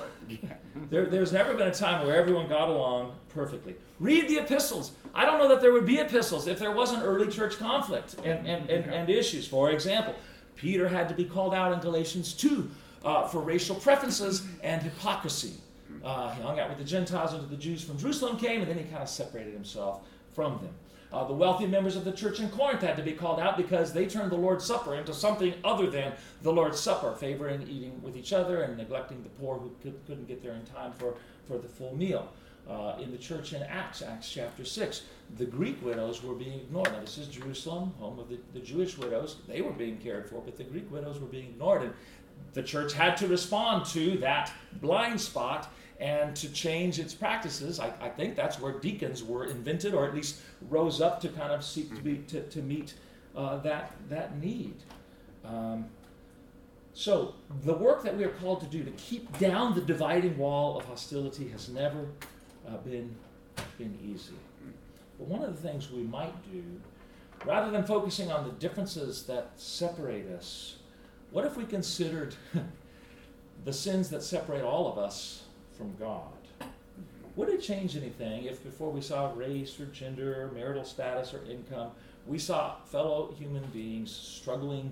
there, 0.89 1.05
there's 1.05 1.31
never 1.31 1.53
been 1.53 1.67
a 1.67 1.73
time 1.73 2.05
where 2.05 2.15
everyone 2.15 2.47
got 2.47 2.69
along 2.69 3.15
perfectly. 3.29 3.75
Read 3.99 4.27
the 4.27 4.37
epistles. 4.37 4.91
I 5.13 5.25
don't 5.25 5.39
know 5.39 5.47
that 5.49 5.61
there 5.61 5.73
would 5.73 5.85
be 5.85 5.99
epistles 5.99 6.47
if 6.47 6.59
there 6.59 6.71
wasn't 6.71 7.03
early 7.03 7.27
church 7.27 7.57
conflict 7.57 8.15
and, 8.23 8.47
and, 8.47 8.69
and, 8.69 8.85
and 8.93 9.09
issues. 9.09 9.47
For 9.47 9.71
example, 9.71 10.15
Peter 10.55 10.87
had 10.87 11.09
to 11.09 11.15
be 11.15 11.25
called 11.25 11.53
out 11.53 11.71
in 11.73 11.79
Galatians 11.79 12.33
2 12.33 12.69
uh, 13.03 13.27
for 13.27 13.41
racial 13.41 13.75
preferences 13.75 14.45
and 14.63 14.81
hypocrisy. 14.81 15.53
Uh, 16.03 16.31
he 16.31 16.41
hung 16.41 16.59
out 16.59 16.69
with 16.69 16.77
the 16.77 16.83
Gentiles 16.83 17.33
until 17.33 17.47
the 17.47 17.57
Jews 17.57 17.83
from 17.83 17.97
Jerusalem 17.97 18.37
came, 18.37 18.61
and 18.61 18.69
then 18.69 18.77
he 18.77 18.83
kind 18.85 19.01
of 19.01 19.09
separated 19.09 19.53
himself 19.53 20.01
from 20.33 20.59
them. 20.59 20.73
Uh, 21.11 21.23
the 21.25 21.33
wealthy 21.33 21.65
members 21.65 21.95
of 21.95 22.05
the 22.05 22.11
church 22.11 22.39
in 22.39 22.49
Corinth 22.49 22.81
had 22.81 22.95
to 22.95 23.01
be 23.01 23.13
called 23.13 23.39
out 23.39 23.57
because 23.57 23.93
they 23.93 24.05
turned 24.05 24.31
the 24.31 24.37
Lord's 24.37 24.63
Supper 24.63 24.95
into 24.95 25.13
something 25.13 25.53
other 25.63 25.89
than 25.89 26.13
the 26.43 26.51
Lord's 26.51 26.79
Supper, 26.79 27.15
favoring 27.15 27.63
eating 27.63 27.99
with 28.03 28.15
each 28.15 28.31
other 28.31 28.61
and 28.61 28.77
neglecting 28.77 29.23
the 29.23 29.29
poor 29.29 29.57
who 29.57 29.71
could, 29.81 29.97
not 30.07 30.27
get 30.27 30.43
there 30.43 30.53
in 30.53 30.63
time 30.65 30.93
for, 30.93 31.15
for 31.47 31.57
the 31.57 31.67
full 31.67 31.95
meal. 31.95 32.31
Uh, 32.69 32.95
in 33.01 33.11
the 33.11 33.17
church 33.17 33.53
in 33.53 33.63
Acts, 33.63 34.03
Acts 34.03 34.29
chapter 34.29 34.63
6, 34.63 35.01
the 35.37 35.45
Greek 35.45 35.83
widows 35.83 36.23
were 36.23 36.35
being 36.35 36.59
ignored. 36.59 36.91
Now, 36.91 36.99
this 36.99 37.17
is 37.17 37.27
Jerusalem, 37.27 37.95
home 37.97 38.19
of 38.19 38.29
the, 38.29 38.37
the 38.53 38.59
Jewish 38.59 38.95
widows. 38.95 39.37
They 39.47 39.61
were 39.61 39.71
being 39.71 39.97
cared 39.97 40.29
for, 40.29 40.39
but 40.39 40.55
the 40.55 40.65
Greek 40.65 40.91
widows 40.91 41.19
were 41.19 41.27
being 41.27 41.47
ignored. 41.47 41.81
And 41.81 41.93
the 42.53 42.61
church 42.61 42.93
had 42.93 43.17
to 43.17 43.27
respond 43.27 43.85
to 43.87 44.19
that 44.19 44.51
blind 44.73 45.19
spot 45.19 45.71
and 45.99 46.35
to 46.37 46.49
change 46.49 46.97
its 46.97 47.13
practices. 47.13 47.79
I, 47.79 47.91
I, 48.01 48.09
think 48.09 48.35
that's 48.35 48.59
where 48.59 48.73
deacons 48.79 49.23
were 49.23 49.45
invented, 49.45 49.93
or 49.93 50.07
at 50.07 50.15
least 50.15 50.39
rose 50.69 51.01
up 51.01 51.19
to 51.21 51.29
kind 51.29 51.51
of 51.51 51.63
seek 51.63 51.93
to, 51.93 52.01
be, 52.01 52.17
to, 52.27 52.41
to 52.41 52.61
meet 52.61 52.93
uh, 53.35 53.57
that, 53.57 53.91
that 54.07 54.39
need. 54.39 54.75
Um, 55.43 55.85
so, 56.93 57.35
the 57.63 57.73
work 57.73 58.03
that 58.03 58.17
we 58.17 58.23
are 58.23 58.29
called 58.29 58.61
to 58.61 58.65
do 58.65 58.83
to 58.83 58.91
keep 58.91 59.37
down 59.39 59.75
the 59.75 59.81
dividing 59.81 60.37
wall 60.37 60.77
of 60.77 60.85
hostility 60.85 61.47
has 61.49 61.69
never 61.69 62.07
uh, 62.67 62.77
been, 62.77 63.15
been 63.77 63.97
easy. 64.03 64.33
But 65.17 65.27
one 65.27 65.43
of 65.43 65.55
the 65.55 65.67
things 65.67 65.91
we 65.91 66.03
might 66.03 66.33
do, 66.51 66.63
rather 67.45 67.71
than 67.71 67.83
focusing 67.83 68.31
on 68.31 68.45
the 68.45 68.51
differences 68.53 69.23
that 69.23 69.51
separate 69.55 70.27
us, 70.31 70.77
what 71.31 71.45
if 71.45 71.57
we 71.57 71.65
considered 71.65 72.35
the 73.65 73.73
sins 73.73 74.09
that 74.09 74.23
separate 74.23 74.63
all 74.63 74.91
of 74.91 74.97
us 74.97 75.43
from 75.79 75.95
God? 75.97 76.33
Would 77.35 77.49
it 77.49 77.61
change 77.61 77.95
anything 77.95 78.43
if 78.45 78.61
before 78.63 78.91
we 78.91 79.01
saw 79.01 79.31
race 79.33 79.79
or 79.79 79.85
gender, 79.85 80.43
or 80.43 80.51
marital 80.51 80.83
status 80.83 81.33
or 81.33 81.41
income, 81.49 81.91
we 82.27 82.37
saw 82.37 82.75
fellow 82.85 83.33
human 83.39 83.63
beings 83.71 84.11
struggling 84.11 84.91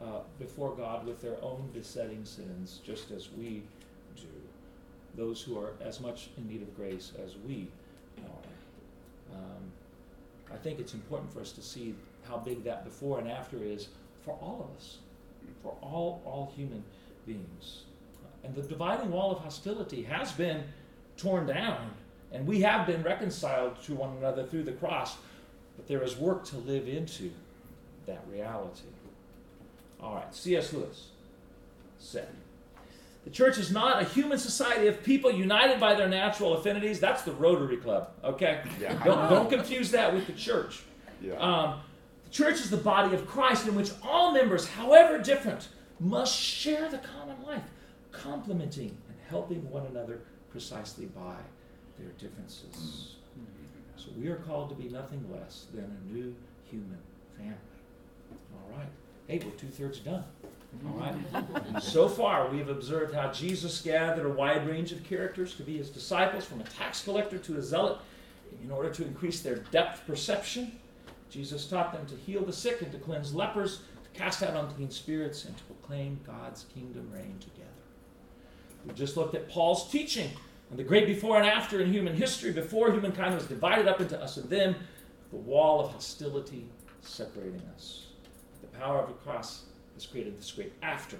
uh, 0.00 0.20
before 0.38 0.76
God 0.76 1.04
with 1.04 1.20
their 1.20 1.42
own 1.42 1.68
besetting 1.74 2.24
sins, 2.24 2.80
just 2.86 3.10
as 3.10 3.30
we 3.36 3.64
do? 4.14 4.28
Those 5.16 5.42
who 5.42 5.58
are 5.58 5.72
as 5.80 6.00
much 6.00 6.28
in 6.36 6.46
need 6.46 6.62
of 6.62 6.74
grace 6.76 7.12
as 7.20 7.32
we 7.44 7.68
are. 8.20 9.36
Um, 9.36 9.72
I 10.54 10.56
think 10.56 10.78
it's 10.78 10.94
important 10.94 11.32
for 11.32 11.40
us 11.40 11.50
to 11.52 11.62
see 11.62 11.96
how 12.28 12.36
big 12.36 12.62
that 12.62 12.84
before 12.84 13.18
and 13.18 13.28
after 13.28 13.56
is 13.60 13.88
for 14.24 14.38
all 14.40 14.70
of 14.70 14.76
us 14.78 14.98
for 15.62 15.74
all, 15.82 16.22
all 16.24 16.52
human 16.56 16.82
beings. 17.26 17.82
And 18.46 18.54
the 18.54 18.62
dividing 18.62 19.10
wall 19.10 19.32
of 19.32 19.38
hostility 19.40 20.04
has 20.04 20.30
been 20.30 20.62
torn 21.16 21.46
down, 21.46 21.90
and 22.30 22.46
we 22.46 22.60
have 22.60 22.86
been 22.86 23.02
reconciled 23.02 23.82
to 23.84 23.94
one 23.94 24.16
another 24.18 24.44
through 24.44 24.62
the 24.62 24.72
cross, 24.72 25.16
but 25.76 25.88
there 25.88 26.02
is 26.02 26.16
work 26.16 26.44
to 26.46 26.56
live 26.58 26.86
into 26.86 27.32
that 28.06 28.22
reality. 28.30 28.86
All 30.00 30.14
right, 30.14 30.32
C.S. 30.32 30.72
Lewis 30.72 31.08
said, 31.98 32.28
the 33.24 33.30
church 33.30 33.58
is 33.58 33.72
not 33.72 34.00
a 34.00 34.04
human 34.04 34.38
society 34.38 34.86
of 34.86 35.02
people 35.02 35.32
united 35.32 35.80
by 35.80 35.96
their 35.96 36.08
natural 36.08 36.54
affinities. 36.54 37.00
That's 37.00 37.22
the 37.22 37.32
Rotary 37.32 37.78
Club, 37.78 38.10
okay? 38.22 38.62
Yeah. 38.80 38.92
Don't, 39.04 39.28
don't 39.28 39.50
confuse 39.50 39.90
that 39.90 40.14
with 40.14 40.28
the 40.28 40.32
church. 40.32 40.82
Yeah. 41.20 41.34
Um, 41.34 41.80
the 42.24 42.30
church 42.30 42.60
is 42.60 42.70
the 42.70 42.76
body 42.76 43.16
of 43.16 43.26
Christ 43.26 43.66
in 43.66 43.74
which 43.74 43.90
all 44.04 44.30
members, 44.32 44.68
however 44.68 45.18
different, 45.18 45.66
must 45.98 46.38
share 46.38 46.88
the 46.88 46.98
common 46.98 47.42
life, 47.44 47.64
complementing 48.22 48.96
and 49.08 49.16
helping 49.28 49.68
one 49.70 49.86
another 49.86 50.20
precisely 50.50 51.06
by 51.06 51.36
their 51.98 52.10
differences. 52.18 53.16
Mm-hmm. 53.38 53.96
So 53.96 54.08
we 54.18 54.28
are 54.28 54.36
called 54.36 54.68
to 54.70 54.74
be 54.74 54.88
nothing 54.88 55.24
less 55.32 55.66
than 55.72 55.84
a 55.84 56.12
new 56.12 56.34
human 56.64 56.98
family. 57.36 57.54
All 58.54 58.78
right. 58.78 58.88
Hey, 59.26 59.40
we're 59.44 59.52
two 59.52 59.68
thirds 59.68 59.98
done. 60.00 60.24
All 60.86 60.98
right. 60.98 61.82
so 61.82 62.08
far, 62.08 62.48
we 62.48 62.58
have 62.58 62.68
observed 62.68 63.14
how 63.14 63.32
Jesus 63.32 63.80
gathered 63.80 64.26
a 64.26 64.30
wide 64.30 64.68
range 64.68 64.92
of 64.92 65.02
characters 65.04 65.54
to 65.54 65.62
be 65.62 65.78
his 65.78 65.90
disciples, 65.90 66.44
from 66.44 66.60
a 66.60 66.64
tax 66.64 67.02
collector 67.02 67.38
to 67.38 67.56
a 67.56 67.62
zealot, 67.62 67.98
in 68.62 68.70
order 68.70 68.90
to 68.90 69.04
increase 69.04 69.40
their 69.40 69.56
depth 69.56 70.06
perception 70.06 70.72
Jesus 71.30 71.66
taught 71.66 71.92
them 71.92 72.06
to 72.06 72.14
heal 72.14 72.44
the 72.44 72.52
sick 72.52 72.82
and 72.82 72.92
to 72.92 72.98
cleanse 72.98 73.34
lepers, 73.34 73.80
to 74.04 74.18
cast 74.18 74.42
out 74.42 74.54
unclean 74.54 74.90
spirits, 74.90 75.44
and 75.44 75.56
to 75.56 75.64
proclaim 75.64 76.20
God's 76.26 76.64
kingdom 76.74 77.10
reign 77.12 77.36
together. 77.40 77.65
We 78.86 78.94
just 78.94 79.16
looked 79.16 79.34
at 79.34 79.48
Paul's 79.48 79.90
teaching 79.90 80.30
and 80.70 80.78
the 80.78 80.84
great 80.84 81.06
before 81.06 81.38
and 81.38 81.46
after 81.46 81.80
in 81.80 81.92
human 81.92 82.14
history, 82.16 82.52
before 82.52 82.92
humankind 82.92 83.34
was 83.34 83.46
divided 83.46 83.86
up 83.86 84.00
into 84.00 84.20
us 84.20 84.36
and 84.36 84.48
them, 84.50 84.74
the 85.30 85.36
wall 85.36 85.80
of 85.80 85.92
hostility 85.92 86.66
separating 87.02 87.62
us. 87.74 88.06
The 88.62 88.78
power 88.78 89.00
of 89.00 89.08
the 89.08 89.14
cross 89.14 89.64
has 89.94 90.06
created 90.06 90.38
this 90.38 90.50
great 90.50 90.72
after. 90.82 91.16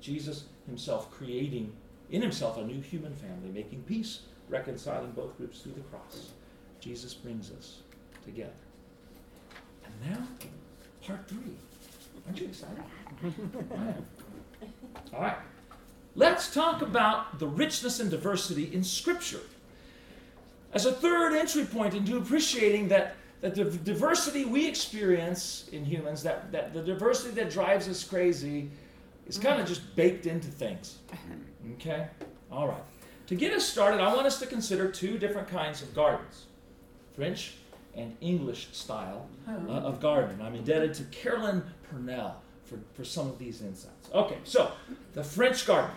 Jesus 0.00 0.44
himself 0.66 1.10
creating 1.10 1.72
in 2.10 2.22
himself 2.22 2.58
a 2.58 2.64
new 2.64 2.80
human 2.80 3.14
family, 3.16 3.50
making 3.52 3.82
peace, 3.82 4.20
reconciling 4.48 5.10
both 5.12 5.36
groups 5.36 5.60
through 5.60 5.72
the 5.72 5.80
cross. 5.80 6.30
Jesus 6.78 7.14
brings 7.14 7.50
us 7.50 7.80
together. 8.24 8.52
And 9.84 10.12
now, 10.12 10.26
part 11.04 11.26
three. 11.28 11.56
Aren't 12.26 12.40
you 12.40 12.46
excited? 12.46 12.84
All 15.12 15.20
right. 15.20 15.36
Let's 16.16 16.52
talk 16.52 16.80
about 16.80 17.38
the 17.38 17.46
richness 17.46 18.00
and 18.00 18.10
diversity 18.10 18.72
in 18.72 18.82
Scripture. 18.82 19.42
As 20.72 20.86
a 20.86 20.92
third 20.92 21.34
entry 21.34 21.66
point 21.66 21.92
into 21.92 22.16
appreciating 22.16 22.88
that, 22.88 23.16
that 23.42 23.54
the 23.54 23.64
diversity 23.64 24.46
we 24.46 24.66
experience 24.66 25.68
in 25.72 25.84
humans, 25.84 26.22
that, 26.22 26.50
that 26.52 26.72
the 26.72 26.82
diversity 26.82 27.34
that 27.34 27.50
drives 27.50 27.86
us 27.86 28.02
crazy, 28.02 28.70
is 29.26 29.36
kind 29.36 29.60
of 29.60 29.68
just 29.68 29.94
baked 29.94 30.24
into 30.24 30.48
things. 30.48 30.98
Okay? 31.74 32.06
All 32.50 32.66
right. 32.66 32.82
To 33.26 33.34
get 33.34 33.52
us 33.52 33.66
started, 33.66 34.00
I 34.00 34.14
want 34.14 34.26
us 34.26 34.38
to 34.38 34.46
consider 34.46 34.90
two 34.90 35.18
different 35.18 35.48
kinds 35.48 35.82
of 35.82 35.94
gardens 35.94 36.46
French 37.14 37.54
and 37.94 38.16
English 38.20 38.68
style 38.72 39.26
uh, 39.48 39.56
oh. 39.68 39.72
of 39.72 40.00
garden. 40.00 40.40
I'm 40.40 40.54
indebted 40.54 40.94
to 40.94 41.04
Carolyn 41.04 41.62
Purnell 41.90 42.36
for, 42.64 42.78
for 42.94 43.04
some 43.04 43.26
of 43.26 43.38
these 43.38 43.62
insights. 43.62 44.08
Okay, 44.14 44.38
so 44.44 44.72
the 45.14 45.24
French 45.24 45.66
garden 45.66 45.90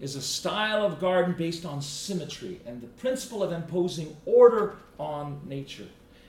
is 0.00 0.16
a 0.16 0.22
style 0.22 0.84
of 0.84 1.00
garden 1.00 1.34
based 1.36 1.64
on 1.64 1.80
symmetry 1.80 2.60
and 2.66 2.80
the 2.80 2.86
principle 2.86 3.42
of 3.42 3.52
imposing 3.52 4.16
order 4.26 4.76
on 4.98 5.40
nature. 5.46 5.86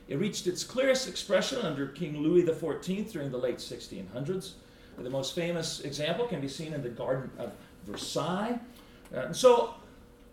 It 0.07 0.19
reached 0.19 0.47
its 0.47 0.63
clearest 0.63 1.09
expression 1.09 1.59
under 1.61 1.87
King 1.87 2.17
Louis 2.19 2.43
XIV 2.43 3.11
during 3.11 3.29
the 3.29 3.37
late 3.37 3.57
1600s. 3.57 4.53
The 4.97 5.09
most 5.09 5.35
famous 5.35 5.81
example 5.81 6.25
can 6.27 6.41
be 6.41 6.47
seen 6.47 6.73
in 6.73 6.81
the 6.81 6.89
Garden 6.89 7.29
of 7.37 7.51
Versailles. 7.85 8.59
Uh, 9.15 9.31
so 9.31 9.75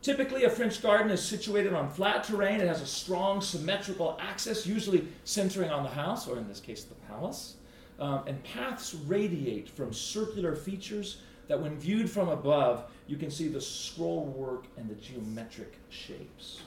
Typically, 0.04 0.44
a 0.44 0.50
French 0.50 0.82
garden 0.82 1.10
is 1.10 1.22
situated 1.22 1.72
on 1.72 1.88
flat 1.88 2.24
terrain. 2.24 2.60
It 2.60 2.68
has 2.68 2.82
a 2.82 2.86
strong 2.86 3.40
symmetrical 3.40 4.18
axis, 4.20 4.66
usually 4.66 5.08
centering 5.24 5.70
on 5.70 5.82
the 5.82 5.88
house, 5.88 6.28
or 6.28 6.36
in 6.36 6.46
this 6.46 6.60
case, 6.60 6.84
the 6.84 6.94
palace. 7.06 7.56
Um, 7.98 8.20
and 8.26 8.44
paths 8.44 8.94
radiate 8.94 9.66
from 9.66 9.94
circular 9.94 10.56
features 10.56 11.22
that, 11.48 11.58
when 11.58 11.78
viewed 11.78 12.10
from 12.10 12.28
above, 12.28 12.84
you 13.06 13.16
can 13.16 13.30
see 13.30 13.48
the 13.48 13.60
scroll 13.60 14.24
work 14.24 14.64
and 14.76 14.88
the 14.88 14.94
geometric 14.94 15.74
shapes. 15.90 16.60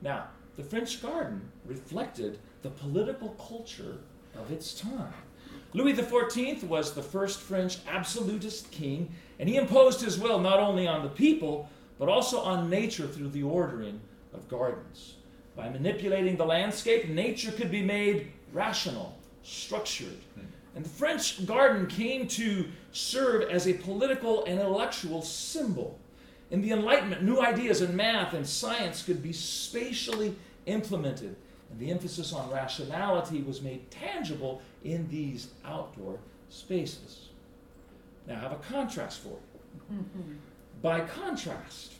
Now, 0.00 0.28
the 0.56 0.62
French 0.62 1.02
garden 1.02 1.50
reflected 1.64 2.38
the 2.62 2.70
political 2.70 3.30
culture 3.30 3.98
of 4.36 4.50
its 4.50 4.74
time. 4.74 5.12
Louis 5.74 5.94
XIV 5.94 6.64
was 6.64 6.94
the 6.94 7.02
first 7.02 7.40
French 7.40 7.78
absolutist 7.88 8.70
king, 8.70 9.14
and 9.38 9.48
he 9.48 9.56
imposed 9.56 10.00
his 10.00 10.18
will 10.18 10.38
not 10.38 10.60
only 10.60 10.86
on 10.86 11.02
the 11.02 11.08
people, 11.08 11.68
but 11.98 12.08
also 12.08 12.40
on 12.40 12.70
nature 12.70 13.06
through 13.06 13.28
the 13.28 13.42
ordering 13.42 14.00
of 14.32 14.48
gardens. 14.48 15.14
By 15.56 15.68
manipulating 15.68 16.36
the 16.36 16.46
landscape, 16.46 17.08
nature 17.08 17.50
could 17.50 17.70
be 17.70 17.82
made 17.82 18.32
rational, 18.52 19.18
structured. 19.42 20.18
Hmm. 20.34 20.46
And 20.74 20.84
the 20.84 20.90
French 20.90 21.44
garden 21.46 21.86
came 21.86 22.28
to 22.28 22.66
serve 22.92 23.50
as 23.50 23.66
a 23.66 23.74
political 23.74 24.44
and 24.44 24.60
intellectual 24.60 25.22
symbol. 25.22 25.98
In 26.50 26.62
the 26.62 26.72
Enlightenment, 26.72 27.22
new 27.22 27.40
ideas 27.40 27.82
in 27.82 27.94
math 27.94 28.32
and 28.32 28.46
science 28.46 29.02
could 29.02 29.22
be 29.22 29.32
spatially 29.32 30.34
implemented, 30.66 31.36
and 31.70 31.78
the 31.78 31.90
emphasis 31.90 32.32
on 32.32 32.50
rationality 32.50 33.42
was 33.42 33.60
made 33.60 33.90
tangible 33.90 34.62
in 34.84 35.08
these 35.08 35.48
outdoor 35.64 36.18
spaces. 36.48 37.28
Now, 38.26 38.36
I 38.36 38.38
have 38.40 38.52
a 38.52 38.56
contrast 38.56 39.20
for 39.20 39.28
you. 39.28 39.96
Mm-hmm. 39.96 40.32
By 40.80 41.00
contrast, 41.00 41.94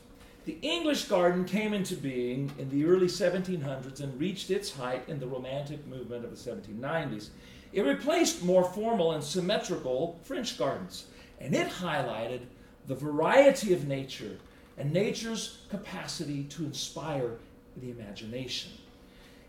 the 0.45 0.57
English 0.61 1.05
garden 1.05 1.45
came 1.45 1.73
into 1.73 1.95
being 1.95 2.51
in 2.57 2.69
the 2.69 2.85
early 2.85 3.07
1700s 3.07 3.99
and 3.99 4.19
reached 4.19 4.49
its 4.49 4.71
height 4.71 5.03
in 5.07 5.19
the 5.19 5.27
Romantic 5.27 5.85
movement 5.85 6.23
of 6.23 6.31
the 6.31 6.51
1790s. 6.51 7.29
It 7.71 7.81
replaced 7.81 8.43
more 8.43 8.63
formal 8.63 9.11
and 9.11 9.23
symmetrical 9.23 10.19
French 10.23 10.57
gardens, 10.57 11.05
and 11.39 11.53
it 11.53 11.67
highlighted 11.67 12.41
the 12.87 12.95
variety 12.95 13.73
of 13.73 13.87
nature 13.87 14.37
and 14.77 14.91
nature's 14.91 15.59
capacity 15.69 16.45
to 16.45 16.63
inspire 16.65 17.37
the 17.77 17.91
imagination. 17.91 18.71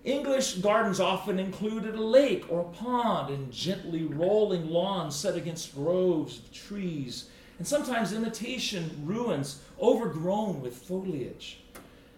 English 0.05 0.55
gardens 0.55 1.01
often 1.01 1.39
included 1.39 1.95
a 1.95 2.03
lake 2.03 2.45
or 2.51 2.61
a 2.61 2.77
pond 2.77 3.33
and 3.33 3.53
gently 3.53 4.05
rolling 4.05 4.69
lawns 4.69 5.15
set 5.15 5.37
against 5.37 5.75
groves 5.75 6.39
of 6.39 6.53
trees, 6.53 7.29
and 7.59 7.67
sometimes 7.67 8.13
imitation 8.13 8.91
ruins 9.05 9.61
overgrown 9.81 10.61
with 10.61 10.75
foliage. 10.75 11.61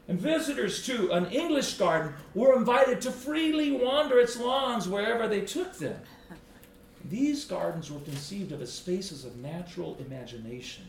And 0.08 0.20
visitors 0.20 0.84
to 0.86 1.12
an 1.12 1.26
English 1.26 1.74
garden 1.74 2.14
were 2.34 2.56
invited 2.56 3.00
to 3.02 3.12
freely 3.12 3.70
wander 3.70 4.18
its 4.18 4.38
lawns 4.38 4.88
wherever 4.88 5.28
they 5.28 5.42
took 5.42 5.78
them. 5.78 6.00
These 7.08 7.44
gardens 7.44 7.90
were 7.90 8.00
conceived 8.00 8.52
of 8.52 8.62
as 8.62 8.72
spaces 8.72 9.24
of 9.24 9.36
natural 9.36 9.96
imagination. 10.04 10.84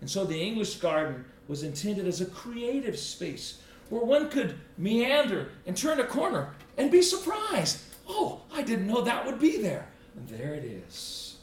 And 0.00 0.10
so 0.10 0.24
the 0.24 0.40
English 0.40 0.76
garden 0.76 1.24
was 1.48 1.62
intended 1.62 2.06
as 2.06 2.20
a 2.20 2.26
creative 2.26 2.98
space 2.98 3.60
where 3.88 4.04
one 4.04 4.28
could 4.28 4.58
meander 4.76 5.50
and 5.66 5.76
turn 5.76 6.00
a 6.00 6.04
corner 6.04 6.54
and 6.76 6.90
be 6.90 7.02
surprised. 7.02 7.78
Oh, 8.08 8.42
I 8.52 8.62
didn't 8.62 8.86
know 8.86 9.02
that 9.02 9.24
would 9.24 9.38
be 9.38 9.58
there. 9.58 9.88
And 10.16 10.28
there 10.28 10.54
it 10.54 10.64
is. 10.64 11.36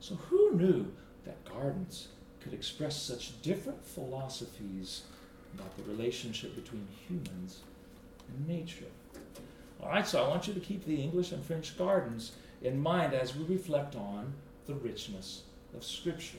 So, 0.00 0.14
who 0.14 0.54
knew 0.54 0.92
that 1.24 1.44
gardens 1.44 2.08
could 2.40 2.54
express 2.54 3.00
such 3.00 3.40
different 3.42 3.84
philosophies 3.84 5.02
about 5.54 5.76
the 5.76 5.82
relationship 5.84 6.54
between 6.54 6.86
humans 7.06 7.60
and 8.28 8.48
nature? 8.48 8.86
All 9.82 9.88
right, 9.88 10.06
so 10.06 10.24
I 10.24 10.28
want 10.28 10.48
you 10.48 10.54
to 10.54 10.60
keep 10.60 10.84
the 10.84 11.00
English 11.00 11.32
and 11.32 11.44
French 11.44 11.76
gardens 11.78 12.32
in 12.62 12.80
mind 12.80 13.14
as 13.14 13.36
we 13.36 13.44
reflect 13.44 13.94
on 13.94 14.32
the 14.66 14.74
richness 14.74 15.42
of 15.74 15.84
Scripture. 15.84 16.38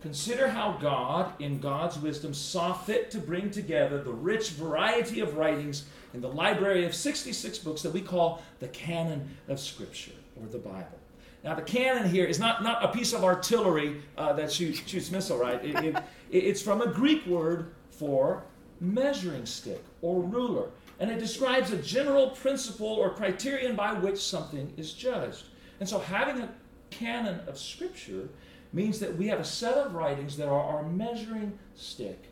Consider 0.00 0.48
how 0.48 0.78
God, 0.80 1.32
in 1.40 1.58
God's 1.58 1.98
wisdom, 1.98 2.32
saw 2.32 2.72
fit 2.72 3.10
to 3.10 3.18
bring 3.18 3.50
together 3.50 4.00
the 4.00 4.12
rich 4.12 4.50
variety 4.50 5.18
of 5.18 5.36
writings 5.36 5.86
in 6.14 6.20
the 6.20 6.28
library 6.28 6.86
of 6.86 6.94
66 6.94 7.58
books 7.58 7.82
that 7.82 7.92
we 7.92 8.00
call 8.00 8.40
the 8.60 8.68
canon 8.68 9.36
of 9.48 9.58
Scripture, 9.58 10.12
or 10.40 10.46
the 10.46 10.58
Bible. 10.58 10.98
Now, 11.44 11.54
the 11.54 11.62
canon 11.62 12.08
here 12.08 12.24
is 12.24 12.38
not, 12.38 12.62
not 12.62 12.84
a 12.84 12.88
piece 12.88 13.12
of 13.12 13.24
artillery 13.24 14.02
uh, 14.16 14.32
that 14.34 14.50
shoots, 14.50 14.80
shoots 14.86 15.10
missile, 15.10 15.38
right? 15.38 15.64
It, 15.64 15.76
it, 15.84 15.96
it's 16.30 16.60
from 16.60 16.82
a 16.82 16.88
Greek 16.88 17.24
word 17.26 17.72
for 17.90 18.44
measuring 18.80 19.46
stick 19.46 19.82
or 20.02 20.20
ruler, 20.22 20.70
and 20.98 21.10
it 21.10 21.18
describes 21.18 21.70
a 21.70 21.76
general 21.76 22.30
principle 22.30 22.88
or 22.88 23.10
criterion 23.10 23.76
by 23.76 23.92
which 23.92 24.18
something 24.18 24.72
is 24.76 24.92
judged. 24.92 25.44
And 25.80 25.88
so, 25.88 26.00
having 26.00 26.42
a 26.42 26.48
canon 26.90 27.40
of 27.46 27.56
Scripture 27.56 28.28
means 28.72 28.98
that 28.98 29.16
we 29.16 29.28
have 29.28 29.40
a 29.40 29.44
set 29.44 29.74
of 29.74 29.94
writings 29.94 30.36
that 30.36 30.48
are 30.48 30.60
our 30.60 30.82
measuring 30.82 31.56
stick 31.76 32.24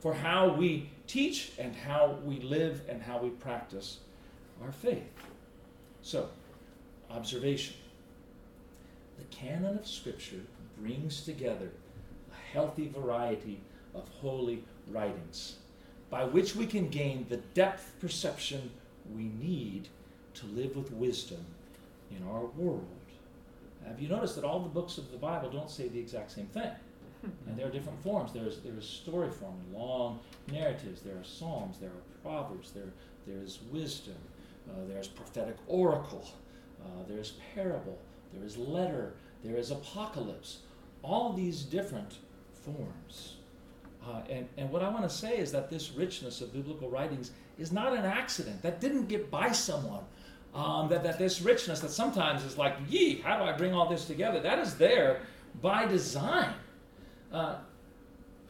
for 0.00 0.14
how 0.14 0.54
we 0.54 0.90
teach 1.06 1.52
and 1.58 1.74
how 1.74 2.18
we 2.24 2.40
live 2.40 2.82
and 2.88 3.02
how 3.02 3.18
we 3.18 3.30
practice 3.30 3.98
our 4.62 4.72
faith. 4.72 5.04
So, 6.02 6.28
observation. 7.10 7.74
The 9.18 9.24
canon 9.24 9.78
of 9.78 9.86
Scripture 9.86 10.42
brings 10.78 11.22
together 11.22 11.70
a 12.30 12.52
healthy 12.52 12.88
variety 12.88 13.60
of 13.94 14.08
holy 14.20 14.64
writings 14.88 15.56
by 16.10 16.24
which 16.24 16.54
we 16.54 16.66
can 16.66 16.88
gain 16.88 17.26
the 17.28 17.38
depth 17.54 17.92
perception 18.00 18.70
we 19.14 19.24
need 19.40 19.88
to 20.34 20.46
live 20.46 20.76
with 20.76 20.92
wisdom 20.92 21.44
in 22.10 22.26
our 22.28 22.46
world. 22.46 22.86
Have 23.86 24.00
you 24.00 24.08
noticed 24.08 24.36
that 24.36 24.44
all 24.44 24.60
the 24.60 24.68
books 24.68 24.98
of 24.98 25.10
the 25.10 25.16
Bible 25.16 25.50
don't 25.50 25.70
say 25.70 25.88
the 25.88 25.98
exact 25.98 26.32
same 26.32 26.46
thing? 26.46 26.70
and 27.46 27.56
there 27.56 27.66
are 27.66 27.70
different 27.70 28.02
forms. 28.02 28.32
There's 28.32 28.58
there's 28.60 28.88
story 28.88 29.30
form, 29.30 29.54
long 29.72 30.20
narratives. 30.50 31.02
There 31.02 31.16
are 31.16 31.24
psalms. 31.24 31.78
There 31.78 31.90
are 31.90 32.22
proverbs. 32.22 32.70
There 32.70 32.92
there 33.26 33.42
is 33.42 33.60
wisdom. 33.70 34.16
Uh, 34.68 34.86
there's 34.88 35.08
prophetic 35.08 35.56
oracle. 35.66 36.26
Uh, 36.82 37.02
there's 37.08 37.32
parable. 37.54 37.98
There 38.34 38.44
is 38.44 38.56
letter. 38.56 39.14
There 39.42 39.56
is 39.56 39.70
apocalypse. 39.70 40.58
All 41.02 41.32
these 41.32 41.62
different 41.62 42.18
forms. 42.64 43.36
Uh, 44.06 44.20
and, 44.28 44.48
and 44.58 44.70
what 44.70 44.82
I 44.82 44.88
want 44.88 45.08
to 45.08 45.14
say 45.14 45.38
is 45.38 45.50
that 45.52 45.70
this 45.70 45.92
richness 45.92 46.40
of 46.40 46.52
biblical 46.52 46.90
writings 46.90 47.30
is 47.58 47.72
not 47.72 47.92
an 47.92 48.04
accident. 48.04 48.62
That 48.62 48.80
didn't 48.80 49.06
get 49.06 49.30
by 49.30 49.52
someone 49.52 50.04
um, 50.54 50.88
that, 50.88 51.02
that 51.02 51.18
this 51.18 51.40
richness 51.42 51.80
that 51.80 51.90
sometimes 51.90 52.44
is 52.44 52.56
like, 52.56 52.76
yee, 52.88 53.16
how 53.16 53.38
do 53.38 53.44
I 53.44 53.52
bring 53.52 53.74
all 53.74 53.88
this 53.88 54.04
together? 54.04 54.40
That 54.40 54.58
is 54.58 54.76
there 54.76 55.22
by 55.60 55.86
design. 55.86 56.54
Uh, 57.32 57.56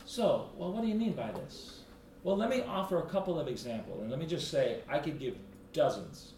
so, 0.05 0.51
well, 0.57 0.73
what 0.73 0.83
do 0.83 0.89
you 0.89 0.95
mean 0.95 1.13
by 1.13 1.31
this? 1.33 1.81
Well, 2.23 2.37
let 2.37 2.51
me 2.51 2.63
offer 2.63 2.99
a 2.99 3.07
couple 3.07 3.39
of 3.39 3.49
examples, 3.49 4.01
and 4.01 4.11
let 4.11 4.19
me 4.19 4.27
just 4.27 4.51
say 4.51 4.81
I 4.89 4.99
could 4.99 5.19
give 5.19 5.37
dozens 5.73 6.33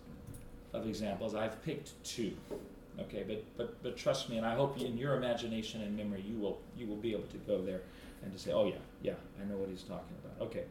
of 0.72 0.86
examples. 0.86 1.34
I've 1.34 1.60
picked 1.62 2.02
two. 2.04 2.32
Okay, 3.00 3.24
but 3.26 3.44
but 3.56 3.82
but 3.82 3.96
trust 3.96 4.28
me, 4.30 4.38
and 4.38 4.46
I 4.46 4.54
hope 4.54 4.80
in 4.80 4.96
your 4.96 5.16
imagination 5.16 5.82
and 5.82 5.96
memory 5.96 6.22
you 6.26 6.38
will 6.38 6.58
you 6.76 6.86
will 6.86 6.96
be 6.96 7.12
able 7.12 7.28
to 7.28 7.38
go 7.38 7.62
there 7.62 7.82
and 8.22 8.32
to 8.32 8.38
say, 8.38 8.52
oh 8.52 8.66
yeah, 8.66 8.76
yeah, 9.02 9.14
I 9.40 9.44
know 9.44 9.56
what 9.56 9.68
he's 9.68 9.82
talking 9.82 10.16
about. 10.24 10.46
Okay, 10.46 10.64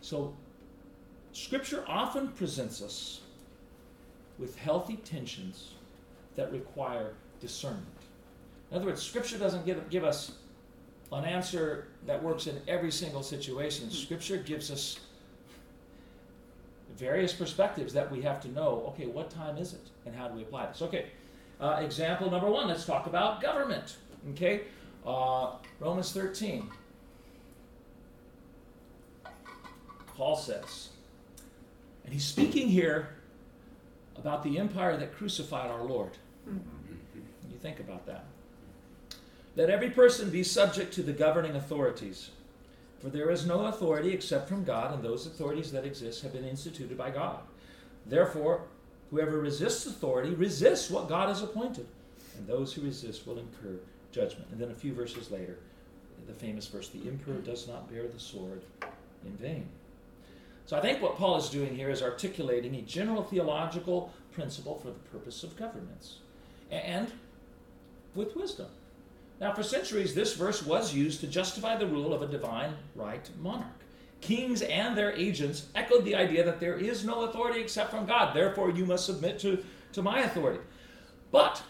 so 0.00 0.34
Scripture 1.32 1.84
often 1.86 2.28
presents 2.28 2.80
us 2.80 3.20
with 4.38 4.56
healthy 4.56 4.96
tensions 4.96 5.74
that 6.36 6.52
require 6.52 7.14
discernment. 7.40 7.86
In 8.70 8.76
other 8.76 8.86
words, 8.86 9.02
Scripture 9.02 9.38
doesn't 9.38 9.66
give, 9.66 9.88
give 9.90 10.04
us 10.04 10.32
an 11.12 11.24
answer 11.24 11.88
that 12.06 12.22
works 12.22 12.46
in 12.46 12.60
every 12.68 12.92
single 12.92 13.22
situation. 13.22 13.86
Hmm. 13.86 13.92
Scripture 13.92 14.36
gives 14.36 14.70
us 14.70 15.00
various 16.96 17.32
perspectives 17.32 17.92
that 17.92 18.10
we 18.10 18.22
have 18.22 18.40
to 18.40 18.48
know 18.50 18.84
okay, 18.88 19.06
what 19.06 19.30
time 19.30 19.56
is 19.56 19.72
it 19.72 19.90
and 20.04 20.14
how 20.14 20.28
do 20.28 20.34
we 20.34 20.42
apply 20.42 20.66
this? 20.66 20.82
Okay, 20.82 21.06
uh, 21.60 21.80
example 21.82 22.30
number 22.30 22.48
one, 22.48 22.68
let's 22.68 22.84
talk 22.84 23.06
about 23.06 23.40
government. 23.40 23.96
Okay, 24.30 24.62
uh, 25.06 25.52
Romans 25.80 26.12
13. 26.12 26.68
Paul 30.16 30.36
says, 30.36 30.88
and 32.04 32.12
he's 32.12 32.24
speaking 32.24 32.68
here 32.68 33.10
about 34.16 34.42
the 34.42 34.58
empire 34.58 34.96
that 34.96 35.14
crucified 35.14 35.70
our 35.70 35.84
Lord. 35.84 36.12
Mm-hmm. 36.48 37.20
You 37.50 37.58
think 37.58 37.78
about 37.78 38.06
that. 38.06 38.24
Let 39.54 39.70
every 39.70 39.90
person 39.90 40.30
be 40.30 40.42
subject 40.42 40.92
to 40.94 41.02
the 41.02 41.12
governing 41.12 41.56
authorities, 41.56 42.30
for 43.00 43.08
there 43.08 43.30
is 43.30 43.46
no 43.46 43.66
authority 43.66 44.12
except 44.12 44.48
from 44.48 44.64
God, 44.64 44.94
and 44.94 45.02
those 45.02 45.26
authorities 45.26 45.70
that 45.72 45.84
exist 45.84 46.22
have 46.22 46.32
been 46.32 46.44
instituted 46.44 46.96
by 46.96 47.10
God. 47.10 47.40
Therefore, 48.06 48.62
whoever 49.10 49.38
resists 49.38 49.86
authority 49.86 50.30
resists 50.30 50.90
what 50.90 51.08
God 51.08 51.28
has 51.28 51.42
appointed, 51.42 51.86
and 52.36 52.46
those 52.46 52.72
who 52.72 52.82
resist 52.82 53.26
will 53.26 53.38
incur 53.38 53.78
judgment. 54.12 54.48
And 54.50 54.60
then 54.60 54.70
a 54.70 54.74
few 54.74 54.92
verses 54.94 55.30
later, 55.30 55.58
the 56.26 56.34
famous 56.34 56.66
verse 56.66 56.88
the 56.88 57.08
emperor 57.08 57.36
does 57.36 57.66
not 57.66 57.90
bear 57.90 58.06
the 58.06 58.20
sword 58.20 58.62
in 59.24 59.36
vain. 59.36 59.66
So 60.66 60.76
I 60.76 60.80
think 60.80 61.00
what 61.00 61.16
Paul 61.16 61.38
is 61.38 61.48
doing 61.48 61.74
here 61.74 61.88
is 61.88 62.02
articulating 62.02 62.74
a 62.74 62.82
general 62.82 63.22
theological 63.22 64.12
principle 64.32 64.76
for 64.76 64.88
the 64.88 64.98
purpose 65.10 65.42
of 65.42 65.56
governments 65.56 66.18
and 66.70 67.10
with 68.14 68.36
wisdom. 68.36 68.66
Now, 69.40 69.54
for 69.54 69.62
centuries, 69.62 70.14
this 70.14 70.34
verse 70.34 70.62
was 70.62 70.94
used 70.94 71.20
to 71.20 71.26
justify 71.26 71.76
the 71.76 71.86
rule 71.86 72.12
of 72.12 72.22
a 72.22 72.26
divine 72.26 72.74
right 72.94 73.28
monarch. 73.40 73.77
Kings 74.20 74.62
and 74.62 74.96
their 74.96 75.12
agents 75.12 75.66
echoed 75.74 76.04
the 76.04 76.16
idea 76.16 76.44
that 76.44 76.60
there 76.60 76.76
is 76.76 77.04
no 77.04 77.22
authority 77.22 77.60
except 77.60 77.90
from 77.90 78.06
God, 78.06 78.34
therefore, 78.34 78.70
you 78.70 78.84
must 78.84 79.06
submit 79.06 79.38
to, 79.40 79.64
to 79.92 80.02
my 80.02 80.20
authority. 80.20 80.60
But 81.30 81.62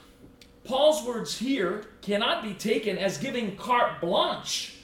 Paul's 0.64 1.06
words 1.06 1.38
here 1.38 1.87
cannot 2.02 2.42
be 2.42 2.54
taken 2.54 2.98
as 2.98 3.18
giving 3.18 3.56
carte 3.56 4.00
blanche 4.00 4.76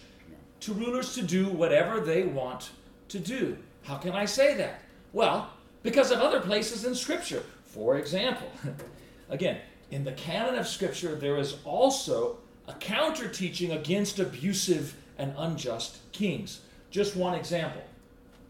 to 0.60 0.72
rulers 0.72 1.14
to 1.14 1.22
do 1.22 1.48
whatever 1.48 2.00
they 2.00 2.24
want 2.24 2.70
to 3.08 3.18
do. 3.18 3.56
How 3.82 3.96
can 3.96 4.12
I 4.12 4.24
say 4.24 4.54
that? 4.54 4.80
Well, 5.12 5.50
because 5.82 6.10
of 6.10 6.20
other 6.20 6.40
places 6.40 6.84
in 6.84 6.94
Scripture. 6.94 7.42
For 7.66 7.96
example, 7.98 8.50
again, 9.28 9.58
in 9.90 10.04
the 10.04 10.12
canon 10.12 10.56
of 10.56 10.66
Scripture, 10.66 11.14
there 11.14 11.36
is 11.36 11.56
also 11.64 12.38
a 12.66 12.72
counter 12.74 13.28
teaching 13.28 13.72
against 13.72 14.18
abusive 14.18 14.96
and 15.18 15.34
unjust 15.36 15.98
kings. 16.12 16.62
Just 16.94 17.16
one 17.16 17.34
example 17.34 17.82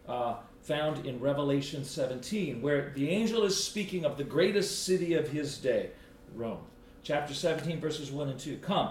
uh, 0.07 0.35
found 0.61 1.07
in 1.07 1.19
Revelation 1.19 1.83
17, 1.83 2.61
where 2.61 2.91
the 2.93 3.09
angel 3.09 3.43
is 3.43 3.63
speaking 3.63 4.05
of 4.05 4.19
the 4.19 4.23
greatest 4.23 4.85
city 4.85 5.15
of 5.15 5.27
his 5.27 5.57
day, 5.57 5.89
Rome. 6.35 6.59
Chapter 7.01 7.33
17, 7.33 7.79
verses 7.79 8.11
1 8.11 8.29
and 8.29 8.39
2. 8.39 8.57
Come, 8.57 8.89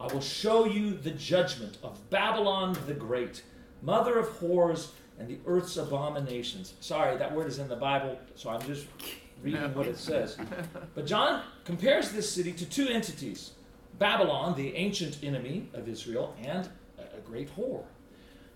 I 0.00 0.06
will 0.06 0.22
show 0.22 0.64
you 0.64 0.94
the 0.94 1.10
judgment 1.10 1.76
of 1.82 2.08
Babylon 2.08 2.78
the 2.86 2.94
Great, 2.94 3.42
mother 3.82 4.18
of 4.18 4.26
whores 4.40 4.88
and 5.18 5.28
the 5.28 5.36
earth's 5.44 5.76
abominations. 5.76 6.72
Sorry, 6.80 7.18
that 7.18 7.34
word 7.34 7.48
is 7.48 7.58
in 7.58 7.68
the 7.68 7.76
Bible, 7.76 8.18
so 8.36 8.48
I'm 8.48 8.62
just 8.62 8.86
reading 9.42 9.74
what 9.74 9.86
it 9.86 9.98
says. 9.98 10.38
But 10.94 11.04
John 11.04 11.42
compares 11.66 12.10
this 12.10 12.32
city 12.32 12.52
to 12.52 12.64
two 12.64 12.88
entities 12.88 13.52
Babylon, 13.98 14.56
the 14.56 14.74
ancient 14.76 15.18
enemy 15.22 15.68
of 15.74 15.90
Israel, 15.90 16.34
and 16.42 16.70
a 16.98 17.20
great 17.20 17.54
whore, 17.54 17.84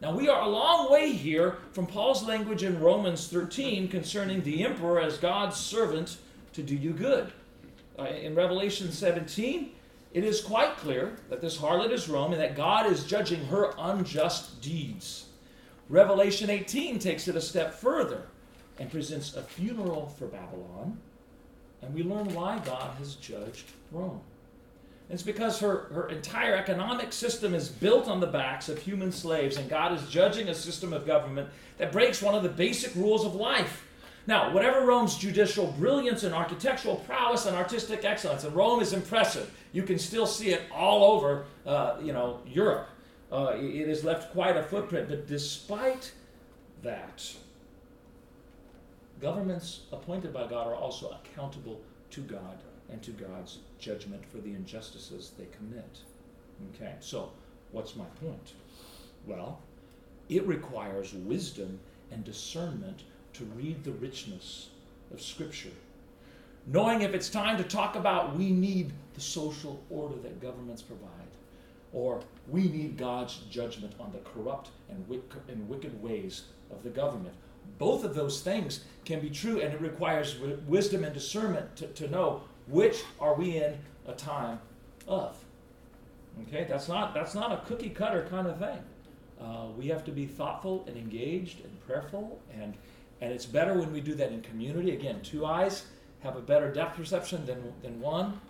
Now, 0.03 0.13
we 0.13 0.29
are 0.29 0.43
a 0.43 0.49
long 0.49 0.91
way 0.91 1.13
here 1.13 1.59
from 1.71 1.87
Paul's 1.87 2.25
language 2.25 2.65
in 2.65 2.81
Romans 2.81 3.29
13 3.29 3.87
concerning 3.87 4.43
the 4.43 4.65
emperor 4.65 4.99
as 4.99 5.17
God's 5.17 5.57
servant 5.57 6.17
to 6.55 6.63
do 6.65 6.75
you 6.75 6.93
good. 6.93 7.33
Uh, 7.97 8.07
in 8.07 8.35
Revelation 8.35 8.91
17, 8.91 9.71
it 10.13 10.25
is 10.25 10.41
quite 10.41 10.77
clear 10.77 11.19
that 11.31 11.41
this 11.41 11.57
harlot 11.57 11.93
is 11.93 12.09
Rome 12.09 12.33
and 12.33 12.43
that 12.43 12.57
God 12.57 12.91
is 12.91 13.05
judging 13.05 13.47
her 13.47 13.75
unjust 13.79 14.61
deeds. 14.61 15.27
Revelation 15.89 16.51
18 16.51 16.99
takes 16.99 17.29
it 17.29 17.37
a 17.37 17.41
step 17.41 17.73
further 17.73 18.27
and 18.81 18.91
presents 18.91 19.37
a 19.37 19.43
funeral 19.43 20.09
for 20.19 20.27
Babylon, 20.27 20.99
and 21.81 21.95
we 21.95 22.03
learn 22.03 22.35
why 22.35 22.59
God 22.65 22.97
has 22.99 23.15
judged 23.15 23.71
Rome. 23.93 24.21
It's 25.11 25.23
because 25.23 25.61
her, 25.61 25.89
her 25.93 26.09
entire 26.09 26.55
economic 26.55 27.13
system 27.13 27.55
is 27.55 27.69
built 27.69 28.09
on 28.09 28.21
the 28.21 28.27
backs 28.27 28.69
of 28.69 28.79
human 28.79 29.13
slaves, 29.13 29.57
and 29.59 29.69
God 29.69 29.93
is 29.93 30.09
judging 30.09 30.49
a 30.49 30.55
system 30.55 30.93
of 30.93 31.07
government 31.07 31.51
that 31.79 31.93
breaks 31.93 32.23
one 32.23 32.35
of 32.35 32.43
the 32.43 32.49
basic 32.49 32.95
rules 32.95 33.25
of 33.25 33.35
life. 33.35 33.85
Now, 34.27 34.55
whatever 34.55 34.87
Rome's 34.87 35.19
judicial 35.19 35.67
brilliance 35.79 36.23
and 36.23 36.35
architectural 36.35 36.97
prowess 36.97 37.47
and 37.47 37.57
artistic 37.57 38.05
excellence, 38.05 38.45
and 38.45 38.55
Rome 38.55 38.81
is 38.81 38.93
impressive. 38.93 39.53
You 39.73 39.83
can 39.83 39.99
still 39.99 40.27
see 40.27 40.51
it 40.51 40.63
all 40.73 41.05
over, 41.05 41.45
uh, 41.67 41.97
you 42.01 42.13
know, 42.13 42.41
Europe. 42.47 42.89
Uh, 43.33 43.55
it 43.57 43.89
has 43.89 44.05
left 44.05 44.33
quite 44.33 44.57
a 44.57 44.63
footprint. 44.63 45.09
But 45.09 45.27
despite 45.27 46.13
that, 46.83 47.35
governments 49.21 49.81
appointed 49.91 50.33
by 50.33 50.47
God 50.47 50.69
are 50.69 50.75
also 50.77 51.19
accountable 51.25 51.81
to 52.11 52.21
God 52.21 52.59
and 52.93 53.03
to 53.03 53.11
God's 53.13 53.59
judgment 53.79 54.23
for 54.31 54.39
the 54.39 54.55
injustices 54.55 55.33
they 55.39 55.47
commit. 55.57 55.99
Okay, 56.75 56.95
so 57.01 57.31
what's 57.73 57.97
my 57.97 58.05
point? 58.23 58.53
Well, 59.27 59.61
it 60.29 60.47
requires 60.47 61.15
wisdom 61.15 61.81
and 62.11 62.23
discernment 62.23 63.03
to 63.33 63.45
read 63.57 63.83
the 63.83 63.93
richness 63.93 64.69
of 65.11 65.23
Scripture. 65.23 65.71
Knowing 66.67 67.01
if 67.01 67.15
it's 67.15 67.29
time 67.29 67.57
to 67.57 67.65
talk 67.65 67.97
about 67.97 68.37
we 68.37 68.51
need 68.51 68.93
the 69.15 69.21
social 69.21 69.83
order 69.91 70.17
that 70.17 70.41
governments 70.41 70.83
provide, 70.83 71.09
or 71.93 72.21
we 72.49 72.69
need 72.69 72.97
God's 72.97 73.39
judgment 73.51 73.95
on 73.99 74.13
the 74.13 74.19
corrupt 74.19 74.71
and, 74.89 75.05
and 75.49 75.69
wicked 75.69 76.01
ways 76.03 76.45
of 76.71 76.83
the 76.83 76.91
government. 76.91 77.35
Both 77.79 78.05
of 78.05 78.15
those 78.15 78.41
things 78.41 78.85
can 79.05 79.21
be 79.21 79.31
true, 79.31 79.61
and 79.61 79.73
it 79.73 79.81
requires 79.81 80.39
wisdom 80.67 81.05
and 81.05 81.13
discernment 81.13 81.77
to, 81.77 81.87
to 81.89 82.09
know 82.09 82.43
which 82.67 83.03
are 83.21 83.35
we 83.35 83.57
in 83.57 83.77
a 84.07 84.13
time 84.13 84.59
of. 85.07 85.37
Okay, 86.43 86.67
that's 86.69 86.89
not 86.89 87.15
that's 87.15 87.35
not 87.35 87.53
a 87.53 87.59
cookie 87.67 87.91
cutter 87.91 88.27
kind 88.31 88.47
of 88.47 88.59
thing. 88.59 88.79
Uh, 89.41 89.67
we 89.77 89.89
have 89.89 90.05
to 90.05 90.13
be 90.13 90.27
thoughtful 90.27 90.85
and 90.87 90.97
engaged 90.97 91.65
and 91.65 91.87
prayerful, 91.87 92.41
and 92.55 92.75
and 93.21 93.33
it's 93.33 93.47
better 93.47 93.75
when 93.75 93.93
we 93.93 94.01
do 94.01 94.15
that 94.15 94.33
in 94.33 94.41
community. 94.41 94.93
Again, 94.93 95.21
two 95.23 95.45
eyes 95.45 95.87
have 96.21 96.37
a 96.37 96.41
better 96.41 96.73
depth 96.73 96.97
perception 96.97 97.45
than 97.45 97.73
than 97.83 98.01
one. 98.01 98.41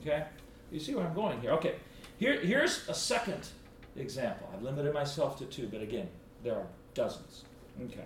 Okay, 0.00 0.24
you 0.70 0.78
see 0.78 0.94
where 0.94 1.06
I'm 1.06 1.14
going 1.14 1.40
here. 1.40 1.52
Okay, 1.52 1.76
here 2.18 2.38
here's 2.40 2.86
a 2.88 2.94
second 2.94 3.48
example. 3.96 4.48
I've 4.52 4.62
limited 4.62 4.92
myself 4.92 5.38
to 5.38 5.46
two, 5.46 5.68
but 5.68 5.80
again, 5.80 6.08
there 6.42 6.56
are 6.56 6.66
dozens. 6.92 7.44
Okay, 7.84 8.04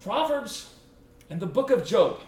Proverbs 0.00 0.70
and 1.28 1.40
the 1.40 1.46
book 1.46 1.70
of 1.70 1.84
Job. 1.84 2.20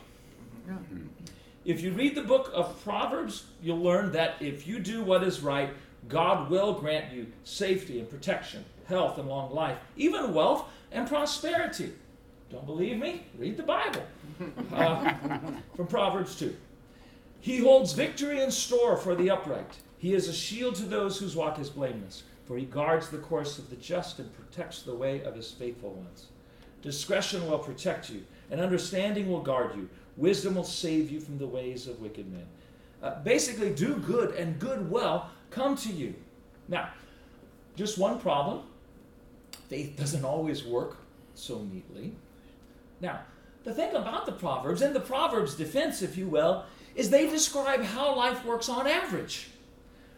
If 1.66 1.82
you 1.82 1.90
read 1.90 2.14
the 2.14 2.22
book 2.22 2.52
of 2.54 2.80
Proverbs, 2.84 3.46
you'll 3.60 3.82
learn 3.82 4.12
that 4.12 4.36
if 4.38 4.68
you 4.68 4.78
do 4.78 5.02
what 5.02 5.24
is 5.24 5.40
right, 5.40 5.70
God 6.08 6.48
will 6.48 6.72
grant 6.74 7.12
you 7.12 7.26
safety 7.42 7.98
and 7.98 8.08
protection, 8.08 8.64
health 8.86 9.18
and 9.18 9.28
long 9.28 9.52
life, 9.52 9.76
even 9.96 10.32
wealth 10.32 10.64
and 10.92 11.08
prosperity. 11.08 11.92
Don't 12.52 12.66
believe 12.66 12.98
me? 12.98 13.26
Read 13.36 13.56
the 13.56 13.64
Bible. 13.64 14.02
Uh, 14.72 15.14
from 15.74 15.86
Proverbs 15.86 16.38
2. 16.38 16.54
He 17.40 17.58
holds 17.58 17.94
victory 17.94 18.42
in 18.42 18.50
store 18.50 18.98
for 18.98 19.14
the 19.14 19.30
upright. 19.30 19.78
He 19.96 20.12
is 20.12 20.28
a 20.28 20.32
shield 20.34 20.74
to 20.74 20.82
those 20.82 21.18
whose 21.18 21.34
walk 21.34 21.58
is 21.58 21.70
blameless, 21.70 22.24
for 22.44 22.58
he 22.58 22.66
guards 22.66 23.08
the 23.08 23.16
course 23.16 23.58
of 23.58 23.70
the 23.70 23.76
just 23.76 24.18
and 24.18 24.30
protects 24.34 24.82
the 24.82 24.94
way 24.94 25.22
of 25.22 25.34
his 25.34 25.50
faithful 25.50 25.92
ones. 25.92 26.26
Discretion 26.82 27.48
will 27.48 27.58
protect 27.58 28.10
you, 28.10 28.24
and 28.50 28.60
understanding 28.60 29.30
will 29.30 29.40
guard 29.40 29.74
you. 29.74 29.88
Wisdom 30.16 30.54
will 30.54 30.64
save 30.64 31.10
you 31.10 31.20
from 31.20 31.38
the 31.38 31.46
ways 31.46 31.86
of 31.86 32.00
wicked 32.00 32.30
men. 32.32 32.46
Uh, 33.02 33.22
basically, 33.22 33.70
do 33.70 33.96
good 33.96 34.34
and 34.34 34.58
good 34.58 34.90
well 34.90 35.30
come 35.50 35.76
to 35.76 35.90
you. 35.90 36.14
Now, 36.68 36.90
just 37.76 37.98
one 37.98 38.18
problem 38.18 38.62
faith 39.68 39.96
doesn't 39.96 40.24
always 40.24 40.64
work 40.64 40.96
so 41.34 41.58
neatly. 41.72 42.14
Now, 43.00 43.20
the 43.64 43.74
thing 43.74 43.94
about 43.94 44.26
the 44.26 44.32
Proverbs, 44.32 44.80
and 44.80 44.94
the 44.94 45.00
Proverbs' 45.00 45.54
defense, 45.54 46.00
if 46.00 46.16
you 46.16 46.28
will, 46.28 46.64
is 46.94 47.10
they 47.10 47.28
describe 47.28 47.82
how 47.82 48.14
life 48.16 48.44
works 48.44 48.68
on 48.68 48.86
average, 48.86 49.48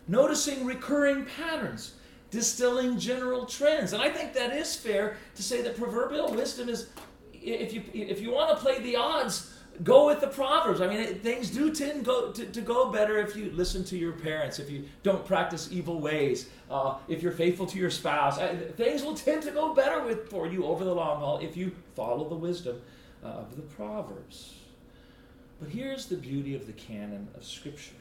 noticing 0.06 0.64
recurring 0.64 1.24
patterns, 1.24 1.94
distilling 2.30 2.98
general 2.98 3.46
trends. 3.46 3.94
And 3.94 4.02
I 4.02 4.10
think 4.10 4.34
that 4.34 4.52
is 4.52 4.76
fair 4.76 5.16
to 5.34 5.42
say 5.42 5.62
that 5.62 5.76
proverbial 5.76 6.32
wisdom 6.32 6.68
is, 6.68 6.90
if 7.32 7.72
you, 7.72 7.82
if 7.94 8.20
you 8.20 8.32
want 8.32 8.56
to 8.56 8.62
play 8.62 8.80
the 8.80 8.96
odds, 8.96 9.57
go 9.82 10.06
with 10.06 10.20
the 10.20 10.26
proverbs. 10.26 10.80
I 10.80 10.88
mean 10.88 11.00
it, 11.00 11.22
things 11.22 11.50
do 11.50 11.74
tend 11.74 12.04
go, 12.04 12.32
to, 12.32 12.46
to, 12.46 12.60
go 12.60 12.90
better 12.90 13.18
if 13.18 13.36
you 13.36 13.50
listen 13.52 13.84
to 13.84 13.96
your 13.96 14.12
parents 14.12 14.58
if 14.58 14.70
you 14.70 14.84
don't 15.02 15.24
practice 15.24 15.68
evil 15.70 16.00
ways 16.00 16.48
uh, 16.70 16.96
if 17.08 17.22
you're 17.22 17.32
faithful 17.32 17.66
to 17.66 17.78
your 17.78 17.90
spouse. 17.90 18.38
Uh, 18.38 18.56
things 18.76 19.02
will 19.02 19.14
tend 19.14 19.42
to 19.42 19.50
go 19.50 19.74
better 19.74 20.02
with, 20.02 20.28
for 20.30 20.46
you 20.46 20.64
over 20.64 20.84
the 20.84 20.94
long 20.94 21.20
haul 21.20 21.38
if 21.38 21.56
you 21.56 21.72
follow 21.94 22.28
the 22.28 22.34
wisdom 22.34 22.80
uh, 23.24 23.28
of 23.28 23.56
the 23.56 23.62
proverbs. 23.62 24.54
But 25.60 25.70
here's 25.70 26.06
the 26.06 26.16
beauty 26.16 26.54
of 26.54 26.66
the 26.66 26.72
canon 26.72 27.28
of 27.34 27.44
scripture. 27.44 27.94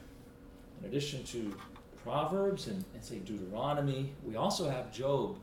In 0.79 0.87
addition 0.87 1.23
to 1.25 1.55
proverbs 2.03 2.67
and, 2.67 2.85
and 2.93 3.03
say 3.03 3.17
deuteronomy 3.17 4.13
we 4.23 4.37
also 4.37 4.69
have 4.69 4.93
job 4.93 5.37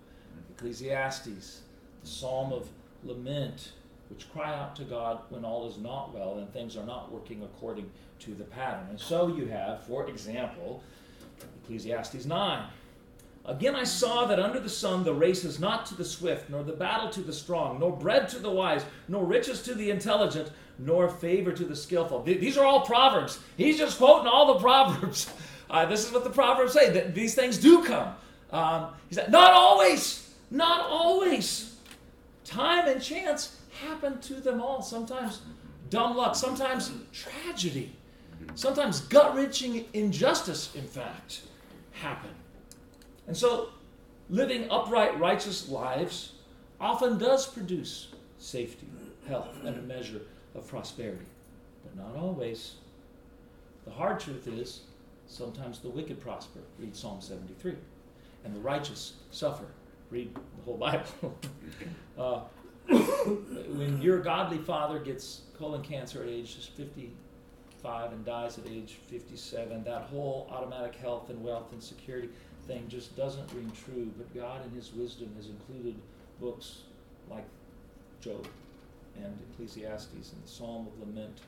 ecclesiastes 0.56 1.60
the 2.02 2.08
psalm 2.08 2.52
of 2.52 2.68
lament 3.02 3.72
which 4.14 4.30
cry 4.32 4.54
out 4.54 4.76
to 4.76 4.84
God 4.84 5.20
when 5.30 5.44
all 5.44 5.68
is 5.68 5.78
not 5.78 6.14
well 6.14 6.38
and 6.38 6.52
things 6.52 6.76
are 6.76 6.86
not 6.86 7.10
working 7.10 7.42
according 7.42 7.90
to 8.20 8.34
the 8.34 8.44
pattern. 8.44 8.86
And 8.90 9.00
so 9.00 9.28
you 9.28 9.46
have, 9.46 9.82
for 9.84 10.08
example, 10.08 10.82
Ecclesiastes 11.64 12.24
9. 12.24 12.64
Again, 13.46 13.74
I 13.74 13.84
saw 13.84 14.24
that 14.26 14.38
under 14.38 14.60
the 14.60 14.68
sun 14.68 15.02
the 15.04 15.12
race 15.12 15.44
is 15.44 15.58
not 15.58 15.84
to 15.86 15.96
the 15.96 16.04
swift, 16.04 16.48
nor 16.48 16.62
the 16.62 16.72
battle 16.72 17.10
to 17.10 17.20
the 17.20 17.32
strong, 17.32 17.80
nor 17.80 17.94
bread 17.94 18.28
to 18.30 18.38
the 18.38 18.50
wise, 18.50 18.84
nor 19.08 19.24
riches 19.24 19.62
to 19.62 19.74
the 19.74 19.90
intelligent, 19.90 20.50
nor 20.78 21.08
favor 21.08 21.52
to 21.52 21.64
the 21.64 21.76
skillful. 21.76 22.22
These 22.22 22.56
are 22.56 22.64
all 22.64 22.82
proverbs. 22.82 23.40
He's 23.56 23.78
just 23.78 23.98
quoting 23.98 24.28
all 24.28 24.54
the 24.54 24.60
proverbs. 24.60 25.30
Uh, 25.68 25.86
this 25.86 26.06
is 26.06 26.12
what 26.12 26.24
the 26.24 26.30
proverbs 26.30 26.72
say 26.72 26.90
that 26.90 27.14
these 27.14 27.34
things 27.34 27.58
do 27.58 27.84
come. 27.84 28.14
Um, 28.52 28.90
he 29.08 29.16
said, 29.16 29.30
not 29.30 29.52
always, 29.52 30.32
not 30.50 30.86
always. 30.86 31.76
Time 32.44 32.86
and 32.86 33.02
chance 33.02 33.60
happen 33.84 34.20
to 34.20 34.34
them 34.34 34.60
all. 34.60 34.82
Sometimes 34.82 35.42
dumb 35.90 36.16
luck, 36.16 36.34
sometimes 36.34 36.90
tragedy, 37.12 37.94
sometimes 38.54 39.00
gut 39.00 39.34
wrenching 39.34 39.84
injustice, 39.92 40.74
in 40.74 40.86
fact, 40.86 41.42
happen. 41.92 42.30
And 43.26 43.36
so, 43.36 43.70
living 44.28 44.68
upright, 44.70 45.18
righteous 45.18 45.68
lives 45.68 46.32
often 46.80 47.18
does 47.18 47.46
produce 47.46 48.08
safety, 48.38 48.86
health, 49.26 49.56
and 49.64 49.78
a 49.78 49.82
measure 49.82 50.20
of 50.54 50.66
prosperity, 50.66 51.26
but 51.82 51.96
not 51.96 52.16
always. 52.16 52.74
The 53.84 53.90
hard 53.90 54.20
truth 54.20 54.46
is 54.48 54.80
sometimes 55.26 55.78
the 55.78 55.88
wicked 55.88 56.20
prosper. 56.20 56.60
Read 56.78 56.96
Psalm 56.96 57.20
73. 57.20 57.74
And 58.44 58.54
the 58.54 58.60
righteous 58.60 59.14
suffer. 59.30 59.66
Read 60.10 60.34
the 60.34 60.62
whole 60.64 60.76
Bible. 60.76 61.38
uh, 62.18 62.40
when 62.88 64.00
your 64.02 64.18
godly 64.18 64.58
father 64.58 64.98
gets 64.98 65.42
colon 65.58 65.82
cancer 65.82 66.22
at 66.22 66.28
age 66.28 66.70
55 66.76 68.12
and 68.12 68.24
dies 68.24 68.58
at 68.58 68.66
age 68.66 68.98
57, 69.08 69.84
that 69.84 70.02
whole 70.02 70.48
automatic 70.50 70.94
health 70.96 71.30
and 71.30 71.42
wealth 71.42 71.72
and 71.72 71.82
security 71.82 72.28
thing 72.66 72.84
just 72.88 73.16
doesn't 73.16 73.50
ring 73.52 73.70
true. 73.84 74.10
But 74.16 74.34
God, 74.34 74.64
in 74.66 74.72
His 74.72 74.92
wisdom, 74.92 75.30
has 75.36 75.46
included 75.48 75.94
books 76.40 76.82
like 77.30 77.44
Job 78.20 78.46
and 79.16 79.38
Ecclesiastes 79.52 80.32
and 80.32 80.44
the 80.44 80.48
Psalm 80.48 80.86
of 80.86 80.98
Lament 81.08 81.38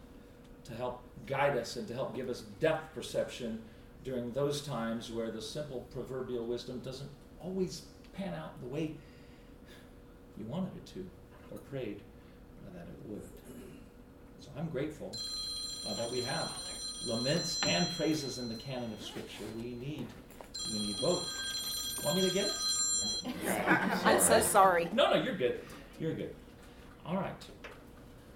to 0.64 0.74
help 0.74 1.02
guide 1.26 1.56
us 1.56 1.76
and 1.76 1.86
to 1.88 1.94
help 1.94 2.14
give 2.14 2.28
us 2.28 2.42
depth 2.60 2.94
perception 2.94 3.60
during 4.04 4.32
those 4.32 4.62
times 4.62 5.10
where 5.10 5.30
the 5.30 5.42
simple 5.42 5.86
proverbial 5.92 6.46
wisdom 6.46 6.78
doesn't 6.80 7.10
always 7.42 7.82
pan 8.14 8.34
out 8.34 8.60
the 8.60 8.68
way 8.68 8.92
you 10.38 10.44
wanted 10.46 10.76
it 10.76 10.86
to 10.86 11.06
or 11.56 11.60
prayed 11.70 12.00
that 12.74 12.82
it 12.82 13.10
would. 13.10 13.22
So 14.40 14.48
I'm 14.58 14.68
grateful 14.68 15.14
uh, 15.88 15.94
that 15.94 16.10
we 16.10 16.20
have 16.22 16.50
laments 17.06 17.60
and 17.66 17.86
praises 17.96 18.38
in 18.38 18.48
the 18.48 18.56
canon 18.56 18.92
of 18.92 19.02
Scripture. 19.02 19.44
We 19.56 19.74
need, 19.74 20.06
we 20.72 20.86
need 20.86 20.96
both. 21.00 21.26
Want 22.04 22.16
me 22.18 22.28
to 22.28 22.34
get 22.34 22.46
it? 22.46 22.52
I'm 24.04 24.20
so 24.20 24.40
sorry. 24.40 24.88
No, 24.92 25.12
no, 25.12 25.22
you're 25.22 25.36
good. 25.36 25.60
You're 25.98 26.14
good. 26.14 26.34
All 27.04 27.16
right. 27.16 27.32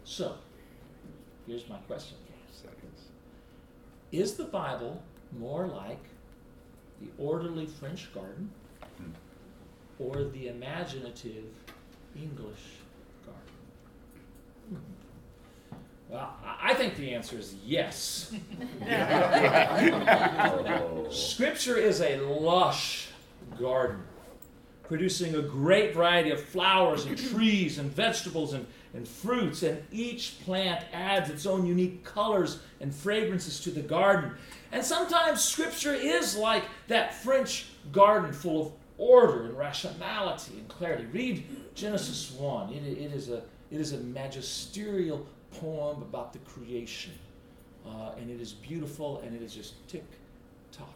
So, 0.04 0.34
here's 1.46 1.68
my 1.68 1.78
question. 1.78 2.16
Seconds. 2.52 3.08
Is 4.12 4.34
the 4.34 4.44
Bible 4.44 5.02
more 5.38 5.66
like 5.66 6.02
the 7.00 7.08
orderly 7.18 7.66
French 7.66 8.12
garden 8.12 8.50
or 9.98 10.24
the 10.24 10.48
imaginative 10.48 11.44
English 12.16 12.30
garden? 12.30 12.48
Hmm. 12.48 12.79
Well, 16.08 16.34
I 16.44 16.74
think 16.74 16.96
the 16.96 17.14
answer 17.14 17.38
is 17.38 17.54
yes. 17.64 18.34
Scripture 21.10 21.76
is 21.76 22.00
a 22.00 22.20
lush 22.20 23.08
garden, 23.60 24.02
producing 24.82 25.36
a 25.36 25.42
great 25.42 25.94
variety 25.94 26.30
of 26.30 26.42
flowers 26.42 27.06
and 27.06 27.16
trees 27.16 27.78
and 27.78 27.92
vegetables 27.92 28.54
and, 28.54 28.66
and 28.92 29.06
fruits, 29.06 29.62
and 29.62 29.80
each 29.92 30.40
plant 30.44 30.84
adds 30.92 31.30
its 31.30 31.46
own 31.46 31.64
unique 31.64 32.02
colors 32.02 32.58
and 32.80 32.92
fragrances 32.92 33.60
to 33.60 33.70
the 33.70 33.82
garden. 33.82 34.32
And 34.72 34.84
sometimes 34.84 35.42
Scripture 35.42 35.94
is 35.94 36.36
like 36.36 36.64
that 36.88 37.14
French 37.14 37.66
garden 37.92 38.32
full 38.32 38.66
of 38.66 38.72
order 38.98 39.46
and 39.46 39.56
rationality 39.56 40.52
and 40.58 40.68
clarity. 40.68 41.06
Read 41.12 41.44
Genesis 41.74 42.30
1. 42.32 42.72
It, 42.72 42.86
it, 42.86 43.12
is, 43.12 43.30
a, 43.30 43.42
it 43.70 43.80
is 43.80 43.92
a 43.92 43.98
magisterial 43.98 45.26
poem 45.52 46.02
about 46.02 46.32
the 46.32 46.38
creation. 46.40 47.12
Uh, 47.86 48.12
and 48.18 48.30
it 48.30 48.40
is 48.40 48.52
beautiful 48.52 49.20
and 49.24 49.34
it 49.34 49.42
is 49.42 49.54
just 49.54 49.88
tick 49.88 50.04
tock, 50.70 50.94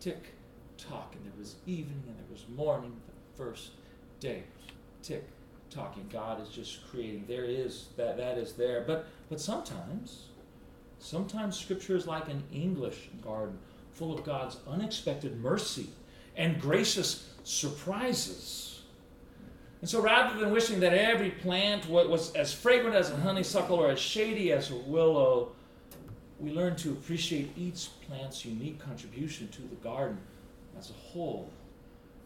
tick 0.00 0.34
tock. 0.76 1.14
And 1.14 1.24
there 1.24 1.38
was 1.38 1.56
evening 1.66 2.02
and 2.06 2.16
there 2.16 2.32
was 2.32 2.44
morning 2.54 2.94
the 3.06 3.42
first 3.42 3.70
day. 4.20 4.42
Tick 5.02 5.24
tock. 5.70 5.96
And 5.96 6.10
God 6.10 6.42
is 6.42 6.48
just 6.48 6.88
creating. 6.90 7.24
There 7.28 7.44
is 7.44 7.88
that 7.96 8.16
that 8.16 8.38
is 8.38 8.54
there. 8.54 8.84
But 8.86 9.06
but 9.28 9.40
sometimes, 9.40 10.26
sometimes 10.98 11.58
scripture 11.58 11.96
is 11.96 12.06
like 12.06 12.28
an 12.28 12.42
English 12.52 13.10
garden 13.22 13.58
full 13.92 14.16
of 14.16 14.24
God's 14.24 14.56
unexpected 14.68 15.40
mercy 15.40 15.88
and 16.36 16.60
gracious 16.60 17.28
surprises. 17.44 18.67
And 19.80 19.88
so 19.88 20.00
rather 20.00 20.38
than 20.38 20.50
wishing 20.50 20.80
that 20.80 20.92
every 20.92 21.30
plant 21.30 21.88
was 21.88 22.32
as 22.34 22.52
fragrant 22.52 22.96
as 22.96 23.10
a 23.10 23.16
honeysuckle 23.16 23.76
or 23.76 23.90
as 23.90 24.00
shady 24.00 24.52
as 24.52 24.70
a 24.70 24.76
willow, 24.76 25.52
we 26.40 26.50
learn 26.50 26.76
to 26.76 26.90
appreciate 26.90 27.50
each 27.56 27.88
plant's 28.06 28.44
unique 28.44 28.78
contribution 28.78 29.48
to 29.48 29.62
the 29.62 29.76
garden 29.76 30.18
as 30.78 30.90
a 30.90 30.94
whole. 30.94 31.50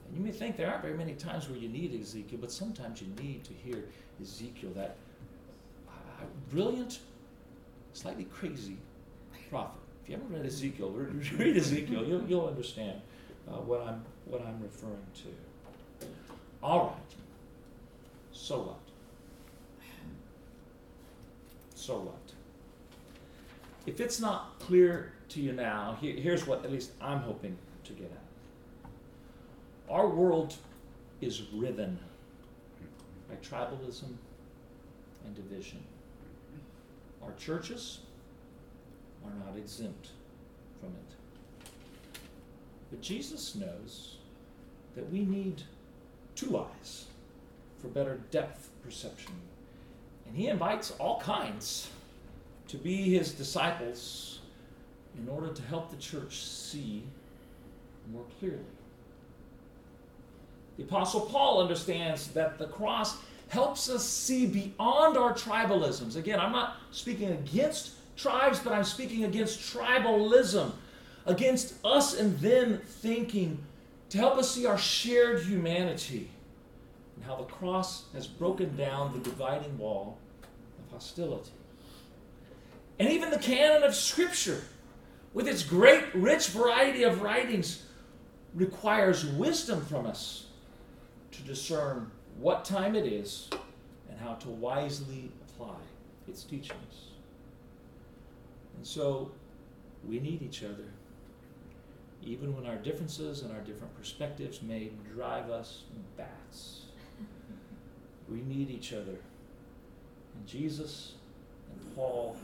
And 0.07 0.17
you 0.17 0.25
may 0.25 0.33
think 0.33 0.57
there 0.57 0.69
aren't 0.69 0.83
very 0.83 0.97
many 0.97 1.15
times 1.15 1.49
where 1.49 1.59
you 1.59 1.69
need 1.69 1.99
Ezekiel, 1.99 2.39
but 2.41 2.51
sometimes 2.51 3.03
you 3.03 3.09
need 3.23 3.45
to 3.45 3.53
hear 3.53 3.85
Ezekiel, 4.21 4.71
that 4.75 4.97
uh, 5.89 6.25
brilliant, 6.51 7.01
slightly 7.93 8.25
crazy 8.25 8.77
prophet. 9.53 9.81
If 10.03 10.09
you 10.09 10.17
haven't 10.17 10.33
read 10.35 10.47
Ezekiel, 10.47 10.91
read 11.37 11.57
Ezekiel. 11.57 12.05
You'll, 12.05 12.25
you'll 12.25 12.47
understand 12.47 13.01
uh, 13.49 13.57
what 13.57 13.83
I'm 13.83 14.03
what 14.25 14.41
I'm 14.41 14.61
referring 14.63 15.07
to. 15.15 16.07
All 16.63 16.87
right. 16.87 17.22
So 18.33 18.59
what? 18.59 18.79
So 21.75 21.99
what? 21.99 22.33
If 23.87 24.01
it's 24.01 24.21
not 24.21 24.59
clear 24.59 25.13
to 25.31 25.41
you 25.41 25.53
now, 25.53 25.97
here, 26.01 26.15
here's 26.15 26.47
what 26.47 26.65
at 26.65 26.73
least 26.73 26.93
I'm 27.01 27.19
hoping 27.19 27.57
to 27.85 27.93
get 27.93 28.11
at. 28.13 28.91
Our 29.91 30.09
world 30.09 30.55
is 31.21 31.43
riven 31.53 31.99
by 33.29 33.37
tribalism 33.37 34.15
and 35.25 35.35
division. 35.35 35.83
Our 37.23 37.33
churches 37.35 38.01
are 39.25 39.33
not 39.47 39.57
exempt 39.57 40.09
from 40.81 40.91
it. 40.91 41.71
But 42.91 43.01
Jesus 43.01 43.55
knows 43.55 44.17
that 44.95 45.11
we 45.11 45.25
need 45.25 45.63
two 46.35 46.59
eyes 46.59 47.07
for 47.83 47.89
better 47.89 48.21
depth 48.31 48.71
perception. 48.83 49.33
And 50.27 50.37
he 50.37 50.47
invites 50.47 50.93
all 50.93 51.21
kinds 51.21 51.91
to 52.69 52.79
be 52.79 53.11
his 53.15 53.33
disciples 53.33 54.39
in 55.19 55.29
order 55.29 55.53
to 55.53 55.63
help 55.63 55.91
the 55.91 55.97
church 55.97 56.41
see 56.41 57.03
more 58.13 58.25
clearly. 58.39 58.59
The 60.79 60.85
Apostle 60.85 61.23
Paul 61.23 61.61
understands 61.61 62.29
that 62.29 62.59
the 62.59 62.67
cross 62.67 63.17
helps 63.49 63.91
us 63.91 64.09
see 64.09 64.47
beyond 64.47 65.19
our 65.19 65.35
tribalisms. 65.35 66.17
Again, 66.17 66.41
I'm 66.41 66.53
not 66.53 66.77
speaking 66.93 67.31
against 67.31 67.91
tribes, 68.17 68.59
but 68.59 68.73
I'm 68.73 68.85
speaking 68.85 69.25
against 69.25 69.61
tribalism, 69.61 70.73
against 71.27 71.75
us 71.85 72.19
and 72.19 72.39
them 72.39 72.81
thinking, 72.87 73.59
to 74.09 74.19
help 74.19 74.39
us 74.39 74.51
see 74.51 74.67
our 74.67 74.79
shared 74.79 75.43
humanity 75.43 76.31
and 77.23 77.31
how 77.31 77.37
the 77.37 77.45
cross 77.45 78.07
has 78.13 78.27
broken 78.27 78.77
down 78.77 79.13
the 79.13 79.21
dividing 79.21 79.79
wall 79.79 80.19
of 80.43 80.93
hostility. 80.93 81.53
And 82.99 83.09
even 83.09 83.31
the 83.31 83.39
canon 83.39 83.85
of 83.85 83.95
Scripture, 83.95 84.63
with 85.33 85.47
its 85.47 85.63
great, 85.63 86.15
rich 86.15 86.49
variety 86.49 87.05
of 87.05 87.23
writings, 87.23 87.85
requires 88.55 89.25
wisdom 89.25 89.85
from 89.87 90.07
us 90.07 90.47
to 91.31 91.43
discern 91.43 92.11
what 92.39 92.65
time 92.65 92.97
it 92.97 93.07
is 93.07 93.49
and 94.11 94.19
how 94.19 94.35
to 94.35 94.49
wisely 94.49 95.31
apply 95.49 95.77
its 96.29 96.43
teachings. 96.43 97.11
And 98.77 98.87
so 98.87 99.31
we 100.07 100.19
need 100.19 100.43
each 100.43 100.65
other, 100.65 100.91
even 102.23 102.55
when 102.55 102.67
our 102.67 102.77
differences 102.77 103.43
and 103.43 103.53
our 103.53 103.61
different 103.61 103.97
perspectives 103.97 104.61
may 104.61 104.91
drive 105.15 105.51
us 105.51 105.85
bats. 106.17 106.82
We 108.29 108.41
need 108.43 108.71
each 108.71 108.93
other. 108.93 109.17
And 110.35 110.47
Jesus 110.47 111.15
and 111.71 111.95
Paul 111.95 112.37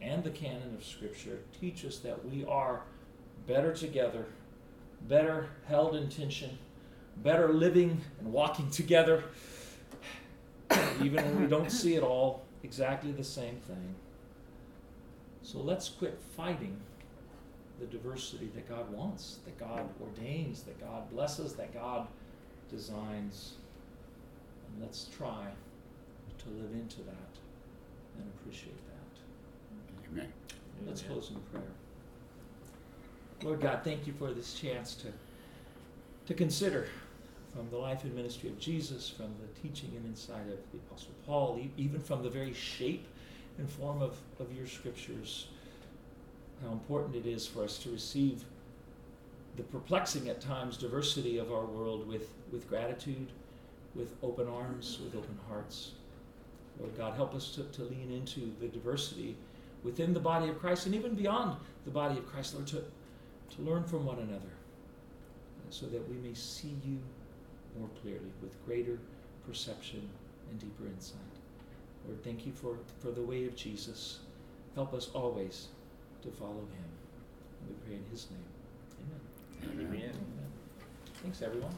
and 0.00 0.24
the 0.24 0.30
canon 0.30 0.74
of 0.76 0.84
Scripture 0.84 1.40
teach 1.60 1.84
us 1.84 1.98
that 1.98 2.24
we 2.24 2.44
are 2.44 2.82
better 3.46 3.72
together, 3.72 4.26
better 5.08 5.50
held 5.66 5.94
in 5.94 6.08
tension, 6.08 6.58
better 7.18 7.52
living 7.52 8.00
and 8.18 8.32
walking 8.32 8.70
together, 8.70 9.24
even 11.02 11.24
when 11.24 11.40
we 11.40 11.46
don't 11.46 11.70
see 11.70 11.94
it 11.94 12.02
all 12.02 12.42
exactly 12.62 13.12
the 13.12 13.24
same 13.24 13.56
thing. 13.56 13.94
So 15.42 15.58
let's 15.58 15.88
quit 15.88 16.18
fighting 16.36 16.80
the 17.80 17.86
diversity 17.86 18.50
that 18.54 18.68
God 18.68 18.90
wants, 18.92 19.38
that 19.44 19.58
God 19.58 19.88
ordains, 20.00 20.62
that 20.62 20.78
God 20.80 21.10
blesses, 21.10 21.54
that 21.54 21.72
God 21.72 22.06
designs. 22.70 23.54
And 24.72 24.82
let's 24.82 25.06
try 25.16 25.46
to 26.38 26.48
live 26.48 26.72
into 26.72 26.98
that 26.98 27.32
and 28.18 28.30
appreciate 28.40 28.76
that. 28.86 30.10
Amen. 30.12 30.32
Let's 30.86 31.02
close 31.02 31.30
in 31.30 31.36
prayer. 31.52 31.68
Lord 33.42 33.60
God, 33.60 33.80
thank 33.84 34.06
you 34.06 34.12
for 34.12 34.32
this 34.32 34.54
chance 34.54 34.94
to, 34.96 35.08
to 36.26 36.34
consider 36.34 36.88
from 37.54 37.68
the 37.70 37.76
life 37.76 38.04
and 38.04 38.14
ministry 38.14 38.48
of 38.48 38.58
Jesus, 38.58 39.08
from 39.08 39.34
the 39.40 39.60
teaching 39.60 39.90
and 39.96 40.06
insight 40.06 40.42
of 40.42 40.58
the 40.72 40.78
Apostle 40.86 41.12
Paul, 41.26 41.58
e- 41.60 41.70
even 41.76 42.00
from 42.00 42.22
the 42.22 42.30
very 42.30 42.52
shape 42.52 43.06
and 43.58 43.68
form 43.68 44.02
of, 44.02 44.16
of 44.38 44.54
your 44.54 44.66
scriptures, 44.66 45.48
how 46.62 46.72
important 46.72 47.16
it 47.16 47.26
is 47.26 47.46
for 47.46 47.64
us 47.64 47.78
to 47.78 47.90
receive 47.90 48.44
the 49.56 49.62
perplexing 49.64 50.28
at 50.28 50.40
times 50.40 50.76
diversity 50.76 51.38
of 51.38 51.52
our 51.52 51.64
world 51.64 52.06
with, 52.06 52.30
with 52.52 52.68
gratitude, 52.68 53.28
with 53.94 54.14
open 54.22 54.48
arms, 54.48 54.98
with 55.02 55.14
open 55.14 55.38
hearts. 55.48 55.92
Lord 56.78 56.96
God, 56.96 57.14
help 57.14 57.34
us 57.34 57.50
to, 57.54 57.64
to 57.64 57.82
lean 57.82 58.10
into 58.10 58.52
the 58.60 58.68
diversity 58.68 59.36
within 59.82 60.14
the 60.14 60.20
body 60.20 60.48
of 60.48 60.58
Christ 60.58 60.86
and 60.86 60.94
even 60.94 61.14
beyond 61.14 61.56
the 61.84 61.90
body 61.90 62.18
of 62.18 62.26
Christ, 62.26 62.54
Lord, 62.54 62.66
to, 62.68 62.76
to 63.56 63.62
learn 63.62 63.84
from 63.84 64.06
one 64.06 64.18
another 64.18 64.52
so 65.70 65.86
that 65.86 66.08
we 66.08 66.16
may 66.16 66.34
see 66.34 66.74
you 66.84 66.98
more 67.78 67.88
clearly 68.02 68.32
with 68.42 68.64
greater 68.66 68.98
perception 69.46 70.08
and 70.50 70.58
deeper 70.58 70.86
insight. 70.86 71.20
Lord, 72.06 72.22
thank 72.24 72.46
you 72.46 72.52
for, 72.52 72.76
for 72.98 73.10
the 73.10 73.22
way 73.22 73.44
of 73.44 73.54
Jesus. 73.54 74.20
Help 74.74 74.94
us 74.94 75.10
always 75.14 75.68
to 76.22 76.28
follow 76.30 76.52
him. 76.52 76.88
And 77.60 77.68
we 77.68 77.74
pray 77.86 77.96
in 77.96 78.04
his 78.10 78.26
name. 78.30 79.70
Amen. 79.72 79.86
Amen. 79.86 80.10
Amen. 80.10 80.16
Thanks, 81.22 81.42
everyone. 81.42 81.74